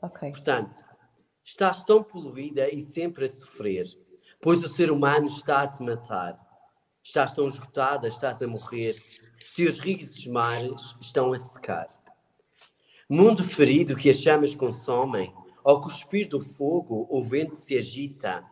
Ok. 0.03 0.31
Portanto, 0.31 0.77
estás 1.45 1.85
tão 1.85 2.03
poluída 2.03 2.69
e 2.69 2.83
sempre 2.83 3.25
a 3.25 3.29
sofrer, 3.29 3.87
pois 4.41 4.63
o 4.63 4.69
ser 4.69 4.91
humano 4.91 5.27
está 5.27 5.63
a 5.63 5.69
te 5.69 5.83
matar. 5.83 6.39
Estás 7.03 7.33
tão 7.33 7.47
esgotada, 7.47 8.07
estás 8.09 8.43
a 8.43 8.47
morrer, 8.47 8.95
teus 9.57 9.79
rios 9.79 10.27
mares 10.27 10.95
estão 11.01 11.33
a 11.33 11.39
secar. 11.39 11.89
Mundo 13.09 13.43
ferido 13.43 13.97
que 13.97 14.11
as 14.11 14.19
chamas 14.19 14.55
consomem, 14.55 15.35
ao 15.65 15.81
cuspir 15.81 16.29
do 16.29 16.41
fogo 16.41 17.07
o 17.11 17.23
vento 17.23 17.57
se 17.57 17.77
agita 17.77 18.45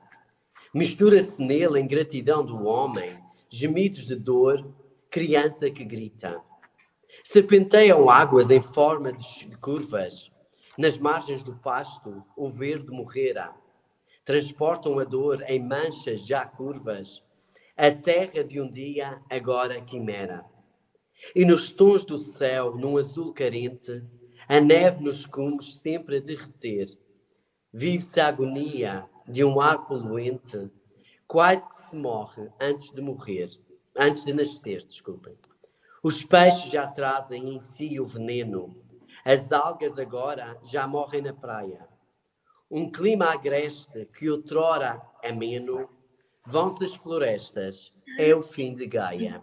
Mistura-se 0.75 1.43
nele 1.43 1.79
a 1.79 1.81
ingratidão 1.81 2.45
do 2.45 2.65
homem, 2.65 3.19
gemidos 3.49 4.07
de 4.07 4.15
dor, 4.15 4.75
criança 5.11 5.71
que 5.71 5.85
grita. 5.85 6.41
Serpenteiam 7.25 8.11
águas 8.11 8.51
em 8.51 8.61
forma 8.61 9.13
de 9.13 9.57
curvas. 9.61 10.31
Nas 10.77 10.99
margens 10.99 11.43
do 11.43 11.57
pasto, 11.57 12.23
o 12.37 12.51
verde 12.51 12.91
morrera. 12.91 13.51
Transportam 14.25 14.99
a 14.99 15.05
dor 15.05 15.43
em 15.49 15.59
manchas 15.59 16.27
já 16.27 16.45
curvas. 16.45 17.23
A 17.77 17.91
terra 17.91 18.45
de 18.45 18.61
um 18.61 18.69
dia, 18.69 19.23
agora 19.31 19.81
quimera. 19.81 20.45
E 21.35 21.45
nos 21.45 21.71
tons 21.71 22.05
do 22.05 22.19
céu, 22.19 22.77
num 22.77 22.99
azul 22.99 23.33
carente, 23.33 24.05
a 24.47 24.61
neve 24.61 25.03
nos 25.03 25.25
cumes 25.25 25.77
sempre 25.79 26.19
a 26.19 26.21
derreter. 26.21 26.89
Vive-se 27.73 28.21
a 28.21 28.29
agonia 28.29 29.09
de 29.29 29.45
um 29.45 29.61
ar 29.61 29.87
poluente, 29.87 30.71
quase 31.27 31.69
que 31.69 31.91
se 31.91 31.97
morre 31.97 32.49
antes 32.59 32.91
de 32.93 33.01
morrer, 33.03 33.51
antes 33.97 34.25
de 34.25 34.33
nascer, 34.33 34.85
desculpem. 34.85 35.37
Os 36.03 36.25
peixes 36.25 36.71
já 36.71 36.87
trazem 36.87 37.55
em 37.55 37.61
si 37.61 38.01
o 38.01 38.07
veneno, 38.07 38.75
as 39.25 39.53
algas 39.53 39.99
agora 39.99 40.59
já 40.65 40.87
morrem 40.87 41.21
na 41.21 41.35
praia. 41.35 41.87
Um 42.71 42.91
clima 42.91 43.27
agreste 43.27 44.07
que 44.07 44.31
outrora 44.31 45.03
ameno, 45.25 45.89
vão-se 46.47 46.85
as 46.85 46.95
florestas, 46.95 47.93
é 48.19 48.35
o 48.35 48.41
fim 48.41 48.75
de 48.75 48.87
Gaia. 48.87 49.43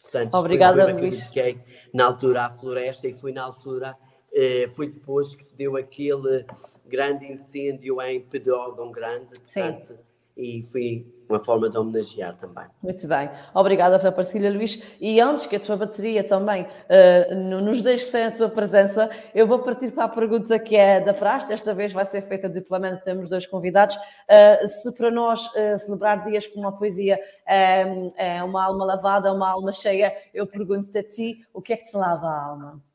Portanto, 0.00 0.34
Obrigada, 0.34 0.92
Luís. 0.92 1.28
Que 1.28 1.60
na 1.94 2.06
altura 2.06 2.46
à 2.46 2.50
floresta 2.50 3.06
e 3.06 3.14
foi 3.14 3.32
na 3.32 3.44
altura, 3.44 3.96
eh, 4.32 4.68
foi 4.74 4.88
depois 4.88 5.34
que 5.34 5.44
se 5.44 5.56
deu 5.56 5.76
aquele 5.76 6.44
grande 6.92 7.24
incêndio 7.24 8.02
em 8.02 8.20
Pedrógão 8.20 8.92
Grande. 8.92 9.32
Portanto, 9.40 9.86
Sim. 9.86 9.98
E 10.36 10.62
foi 10.62 11.06
uma 11.28 11.38
forma 11.38 11.68
de 11.68 11.76
homenagear 11.76 12.36
também. 12.38 12.64
Muito 12.82 13.06
bem. 13.06 13.30
Obrigada 13.54 13.98
pela 13.98 14.12
partilha, 14.12 14.50
Luís. 14.50 14.96
E 14.98 15.20
antes 15.20 15.46
que 15.46 15.56
a 15.56 15.60
tua 15.60 15.76
bateria 15.76 16.24
também 16.24 16.62
uh, 16.64 17.34
nos 17.60 17.82
deixe 17.82 18.04
sem 18.04 18.24
a 18.24 18.30
tua 18.30 18.48
presença, 18.48 19.10
eu 19.34 19.46
vou 19.46 19.58
partir 19.58 19.92
para 19.92 20.04
a 20.04 20.08
pergunta 20.08 20.58
que 20.58 20.74
é 20.74 21.00
da 21.00 21.12
praxe. 21.12 21.48
Desta 21.48 21.74
vez 21.74 21.92
vai 21.92 22.04
ser 22.06 22.22
feita 22.22 22.48
duplamente, 22.48 23.04
temos 23.04 23.28
dois 23.28 23.46
convidados. 23.46 23.96
Uh, 23.96 24.66
se 24.66 24.94
para 24.96 25.10
nós 25.10 25.46
uh, 25.48 25.78
celebrar 25.78 26.24
dias 26.24 26.46
com 26.46 26.60
uma 26.60 26.72
poesia 26.72 27.18
é, 27.46 27.84
é 28.16 28.42
uma 28.42 28.64
alma 28.64 28.86
lavada, 28.86 29.32
uma 29.32 29.50
alma 29.50 29.70
cheia, 29.70 30.12
eu 30.32 30.46
pergunto-te 30.46 30.98
a 30.98 31.02
ti, 31.02 31.46
o 31.52 31.60
que 31.60 31.74
é 31.74 31.76
que 31.76 31.84
te 31.84 31.96
lava 31.96 32.26
a 32.26 32.44
alma? 32.46 32.91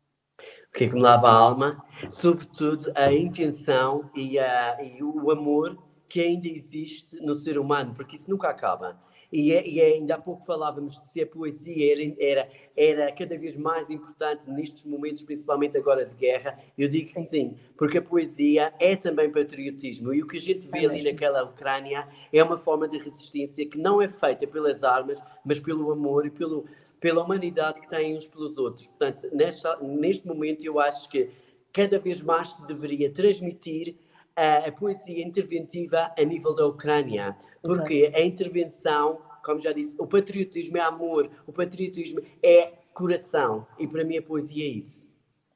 O 0.77 0.79
que 0.79 0.95
lava 0.95 1.27
a 1.27 1.33
alma? 1.33 1.83
Sobretudo 2.11 2.91
a 2.93 3.11
intenção 3.11 4.11
e, 4.15 4.37
a, 4.37 4.77
e 4.83 5.01
o 5.01 5.31
amor 5.31 5.75
que 6.07 6.21
ainda 6.21 6.47
existe 6.47 7.15
no 7.15 7.33
ser 7.33 7.57
humano, 7.57 7.95
porque 7.95 8.15
isso 8.15 8.29
nunca 8.29 8.47
acaba. 8.47 8.95
E, 9.31 9.51
é, 9.51 9.67
e 9.67 9.81
é, 9.81 9.85
ainda 9.87 10.13
há 10.13 10.17
pouco 10.17 10.45
falávamos 10.45 10.93
de 10.93 11.09
se 11.09 11.21
a 11.21 11.25
poesia 11.25 11.91
era, 11.91 12.15
era, 12.19 12.49
era 12.77 13.11
cada 13.11 13.35
vez 13.39 13.57
mais 13.57 13.89
importante 13.89 14.47
nestes 14.47 14.85
momentos, 14.85 15.23
principalmente 15.23 15.75
agora 15.75 16.05
de 16.05 16.15
guerra. 16.15 16.57
Eu 16.77 16.87
digo 16.87 17.07
sim. 17.07 17.13
que 17.13 17.29
sim, 17.29 17.57
porque 17.75 17.97
a 17.97 18.01
poesia 18.01 18.71
é 18.79 18.95
também 18.95 19.31
patriotismo. 19.31 20.13
E 20.13 20.21
o 20.21 20.27
que 20.27 20.37
a 20.37 20.41
gente 20.41 20.67
vê 20.67 20.85
é 20.85 20.85
ali 20.85 21.03
naquela 21.03 21.43
Ucrânia 21.43 22.07
é 22.31 22.43
uma 22.43 22.57
forma 22.57 22.87
de 22.87 22.99
resistência 22.99 23.65
que 23.65 23.79
não 23.79 23.99
é 23.99 24.07
feita 24.07 24.45
pelas 24.45 24.83
armas, 24.83 25.19
mas 25.43 25.59
pelo 25.59 25.91
amor 25.91 26.27
e 26.27 26.29
pelo, 26.29 26.65
pela 26.99 27.23
humanidade 27.23 27.81
que 27.81 27.89
têm 27.89 28.17
uns 28.17 28.27
pelos 28.27 28.57
outros. 28.57 28.87
Portanto, 28.87 29.27
nesta, 29.31 29.77
neste 29.77 30.27
momento, 30.27 30.65
eu 30.65 30.79
acho 30.79 31.09
que 31.09 31.29
cada 31.71 31.99
vez 31.99 32.21
mais 32.21 32.49
se 32.49 32.65
deveria 32.65 33.11
transmitir 33.11 33.95
a, 34.35 34.67
a 34.67 34.71
poesia 34.71 35.25
interventiva 35.25 36.11
a 36.17 36.23
nível 36.23 36.55
da 36.55 36.65
Ucrânia, 36.65 37.35
porque 37.61 38.05
Exato. 38.05 38.17
a 38.17 38.21
intervenção, 38.21 39.21
como 39.43 39.59
já 39.59 39.71
disse, 39.71 39.95
o 39.99 40.07
patriotismo 40.07 40.77
é 40.77 40.81
amor, 40.81 41.29
o 41.45 41.51
patriotismo 41.51 42.21
é 42.41 42.73
coração, 42.93 43.67
e 43.77 43.87
para 43.87 44.03
mim 44.03 44.17
a 44.17 44.21
poesia 44.21 44.63
é 44.63 44.69
isso. 44.69 45.07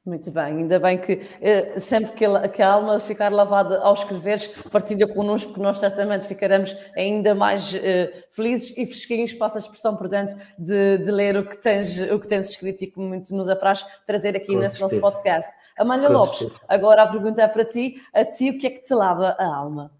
Muito 0.04 0.32
bem, 0.32 0.46
ainda 0.46 0.80
bem 0.80 0.98
que 0.98 1.22
eh, 1.40 1.80
sempre 1.80 2.14
que 2.14 2.26
a, 2.26 2.50
que 2.50 2.60
a, 2.60 2.72
alma 2.72 3.00
ficar 3.00 3.32
lavada 3.32 3.80
ao 3.84 3.94
escreveres, 3.94 4.48
partilha 4.72 5.08
connosco, 5.08 5.54
que 5.54 5.60
nós 5.60 5.78
certamente 5.78 6.26
ficaremos 6.26 6.76
ainda 6.98 7.36
mais 7.36 7.76
eh, 7.76 8.12
felizes 8.32 8.76
e 8.78 8.88
fresquinhos, 8.88 9.32
passa 9.32 9.60
a 9.60 9.62
expressão 9.62 9.96
por 9.96 10.08
dentro, 10.08 10.36
de, 10.58 10.98
de, 10.98 11.12
ler 11.12 11.38
o 11.38 11.46
que, 11.46 11.56
tens, 11.56 12.00
o 12.00 12.20
que 12.20 12.28
tens 12.28 12.50
escrito 12.50 12.84
e 12.84 12.88
que 12.88 13.00
muito 13.00 13.36
nos 13.36 13.48
apraz 13.48 13.86
trazer 14.04 14.36
aqui 14.36 14.48
Com 14.48 14.58
nesse 14.58 14.78
certeza. 14.78 15.00
nosso 15.00 15.00
podcast. 15.00 15.52
Amália 15.78 16.10
Lopes, 16.10 16.48
agora 16.68 17.04
a 17.04 17.08
pergunta 17.08 17.44
é 17.44 17.48
para 17.48 17.64
ti. 17.64 18.02
A 18.12 18.26
ti, 18.26 18.50
o 18.50 18.58
que 18.58 18.66
é 18.66 18.70
que 18.72 18.82
te 18.82 18.96
lava 18.96 19.36
a 19.38 19.46
alma? 19.46 19.92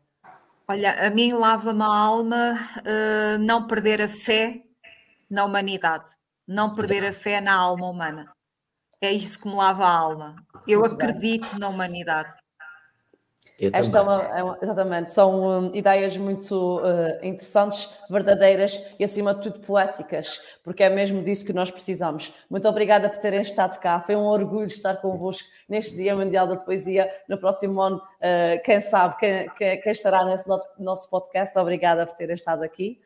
Olha, 0.68 0.94
a 1.06 1.12
mim 1.12 1.32
lava-me 1.32 1.84
a 1.84 1.86
alma 1.86 2.58
uh, 2.80 3.38
não 3.40 3.68
perder 3.68 4.02
a 4.02 4.08
fé 4.08 4.64
na 5.30 5.46
humanidade, 5.46 6.10
não 6.48 6.74
perder 6.74 7.06
a 7.06 7.14
fé 7.14 7.40
na 7.40 7.54
alma 7.54 7.88
humana. 7.88 8.26
É 9.02 9.12
isso 9.12 9.40
que 9.40 9.48
me 9.48 9.56
lava 9.56 9.84
a 9.84 9.92
alma. 9.92 10.36
Eu 10.68 10.82
Muito 10.82 10.94
acredito 10.94 11.50
bem. 11.50 11.60
na 11.60 11.70
humanidade. 11.70 12.32
Esta 13.74 14.00
é 14.00 14.02
uma, 14.02 14.24
é 14.24 14.44
uma, 14.44 14.58
exatamente, 14.60 15.12
são 15.12 15.44
um, 15.44 15.76
ideias 15.76 16.18
muito 16.18 16.80
uh, 16.80 17.24
interessantes, 17.24 17.96
verdadeiras 18.10 18.84
e, 18.98 19.04
acima 19.04 19.36
de 19.36 19.42
tudo, 19.42 19.60
poéticas, 19.60 20.42
porque 20.64 20.82
é 20.82 20.90
mesmo 20.90 21.24
disso 21.24 21.46
que 21.46 21.54
nós 21.54 21.70
precisamos. 21.70 22.34
Muito 22.50 22.68
obrigada 22.68 23.08
por 23.08 23.20
terem 23.20 23.42
estado 23.42 23.80
cá, 23.80 24.02
foi 24.02 24.16
um 24.16 24.26
orgulho 24.26 24.66
estar 24.66 24.96
convosco 24.96 25.48
neste 25.70 25.96
Dia 25.96 26.16
Mundial 26.16 26.48
da 26.48 26.56
Poesia. 26.56 27.08
No 27.30 27.38
próximo 27.38 27.80
ano, 27.82 27.98
uh, 27.98 28.64
quem 28.64 28.82
sabe, 28.82 29.16
quem, 29.18 29.50
quem, 29.56 29.80
quem 29.80 29.92
estará 29.92 30.26
nesse 30.26 30.50
nosso 30.80 31.08
podcast, 31.08 31.56
obrigada 31.60 32.08
por 32.08 32.16
terem 32.16 32.36
estado 32.36 32.64
aqui. 32.64 33.00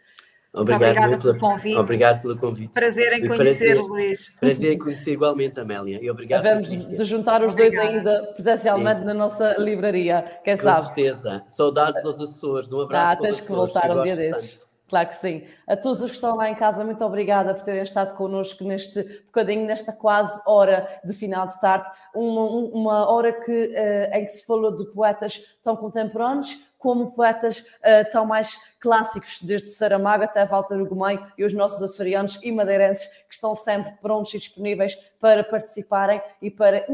Obrigado 0.56 0.84
obrigada 0.84 1.20
pelo 1.20 1.38
convite. 1.38 1.78
Obrigado 1.78 2.22
pelo 2.22 2.38
convite. 2.38 2.74
Prazer 2.74 3.14
em 3.14 3.28
conhecer, 3.28 3.78
Luís. 3.78 4.38
Prazer 4.40 4.72
em 4.72 4.80
conhecer 4.80 5.12
igualmente, 5.12 5.60
Amélia. 5.60 6.00
E 6.02 6.10
obrigado 6.10 6.44
Devemos 6.44 6.70
de 6.70 7.04
juntar 7.04 7.44
os 7.44 7.52
obrigada. 7.52 7.84
dois 7.84 7.96
ainda 7.96 8.24
presencialmente 8.34 9.02
Sim. 9.02 9.06
na 9.06 9.14
nossa 9.14 9.56
livraria, 9.58 10.24
quem 10.44 10.56
Com 10.56 10.64
sabe. 10.64 10.88
Com 10.88 10.96
certeza. 10.96 11.44
Saudades 11.50 12.06
aos 12.06 12.20
Açores. 12.22 12.72
Um 12.72 12.82
abraço. 12.82 13.12
Ah, 13.12 13.16
tens 13.22 13.42
que 13.42 13.52
voltar 13.52 13.92
um 13.92 14.04
dia 14.04 14.16
desses. 14.16 14.66
Claro 14.88 15.08
que 15.08 15.16
sim. 15.16 15.44
A 15.68 15.76
todos 15.76 16.00
os 16.02 16.12
que 16.12 16.16
estão 16.16 16.36
lá 16.36 16.48
em 16.48 16.56
casa, 16.56 16.84
muito 16.84 17.04
obrigada 17.04 17.54
por 17.56 17.64
terem 17.64 17.82
estado 17.82 18.16
connosco 18.16 18.64
neste 18.64 19.02
bocadinho, 19.26 19.66
nesta 19.66 19.92
quase 19.92 20.40
hora 20.46 20.88
de 21.04 21.12
final 21.12 21.48
de 21.48 21.60
tarde. 21.60 21.90
Uma, 22.14 22.42
uma 22.44 23.10
hora 23.10 23.34
que, 23.34 23.52
uh, 23.52 24.16
em 24.16 24.26
que 24.26 24.32
se 24.32 24.46
falou 24.46 24.76
de 24.76 24.86
poetas 24.94 25.42
tão 25.64 25.76
contemporâneos 25.76 26.64
como 26.78 27.12
poetas 27.14 27.62
uh, 27.62 28.08
tão 28.12 28.28
mais 28.28 28.60
clássicos, 28.86 29.40
desde 29.42 29.70
Saramago 29.70 30.26
até 30.26 30.46
Walter 30.46 30.80
Ugumem 30.80 31.20
e 31.36 31.44
os 31.44 31.52
nossos 31.54 31.82
açorianos 31.82 32.40
e 32.44 32.52
madeirenses 32.52 33.08
que 33.28 33.34
estão 33.34 33.56
sempre 33.56 33.94
prontos 34.00 34.32
e 34.36 34.38
disponíveis 34.38 34.96
para 35.20 35.44
participarem 35.44 36.22
e 36.40 36.52
para 36.52 36.86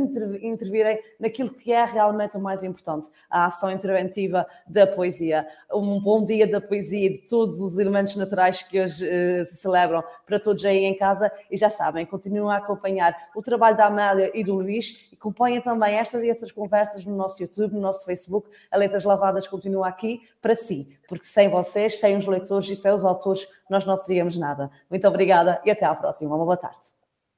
intervirem 0.41 0.97
naquilo 1.19 1.49
que 1.49 1.73
é 1.73 1.83
realmente 1.83 2.37
o 2.37 2.39
mais 2.39 2.63
importante, 2.63 3.09
a 3.29 3.43
ação 3.43 3.69
interventiva 3.69 4.47
da 4.65 4.87
poesia. 4.87 5.45
Um 5.69 5.99
bom 5.99 6.23
dia 6.23 6.47
da 6.47 6.61
poesia 6.61 7.07
e 7.07 7.09
de 7.09 7.29
todos 7.29 7.59
os 7.59 7.77
elementos 7.77 8.15
naturais 8.15 8.63
que 8.63 8.79
hoje 8.79 9.05
uh, 9.05 9.45
se 9.45 9.57
celebram 9.57 10.01
para 10.25 10.39
todos 10.39 10.63
aí 10.63 10.85
em 10.85 10.95
casa 10.95 11.29
e 11.51 11.57
já 11.57 11.69
sabem, 11.69 12.05
continuem 12.05 12.55
a 12.55 12.59
acompanhar 12.59 13.13
o 13.35 13.41
trabalho 13.41 13.75
da 13.75 13.87
Amélia 13.87 14.31
e 14.33 14.45
do 14.45 14.55
Luís 14.55 15.09
e 15.11 15.15
acompanhem 15.15 15.59
também 15.59 15.95
estas 15.95 16.23
e 16.23 16.29
outras 16.29 16.53
conversas 16.53 17.03
no 17.03 17.17
nosso 17.17 17.43
YouTube, 17.43 17.73
no 17.73 17.81
nosso 17.81 18.05
Facebook. 18.05 18.49
A 18.71 18.77
Letras 18.77 19.03
Lavadas 19.03 19.45
continua 19.45 19.89
aqui 19.89 20.21
para 20.41 20.55
si, 20.55 20.97
porque 21.07 21.25
sem 21.25 21.47
vocês, 21.47 21.99
sem 21.99 22.17
os 22.17 22.25
leitores 22.25 22.69
e 22.69 22.75
sem 22.75 22.91
os 22.91 23.05
autores, 23.05 23.47
nós 23.69 23.85
não 23.85 23.95
seríamos 23.95 24.37
nada. 24.37 24.71
Muito 24.89 25.07
obrigada 25.07 25.61
e 25.63 25.71
até 25.71 25.85
à 25.85 25.93
próxima. 25.93 26.35
Uma 26.35 26.45
boa 26.45 26.57
tarde. 26.57 26.79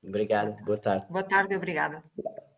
Obrigado, 0.03 0.63
boa 0.63 0.77
tarde. 0.77 1.05
Boa 1.09 1.23
tarde, 1.23 1.55
obrigada. 1.55 2.03
obrigada. 2.17 2.52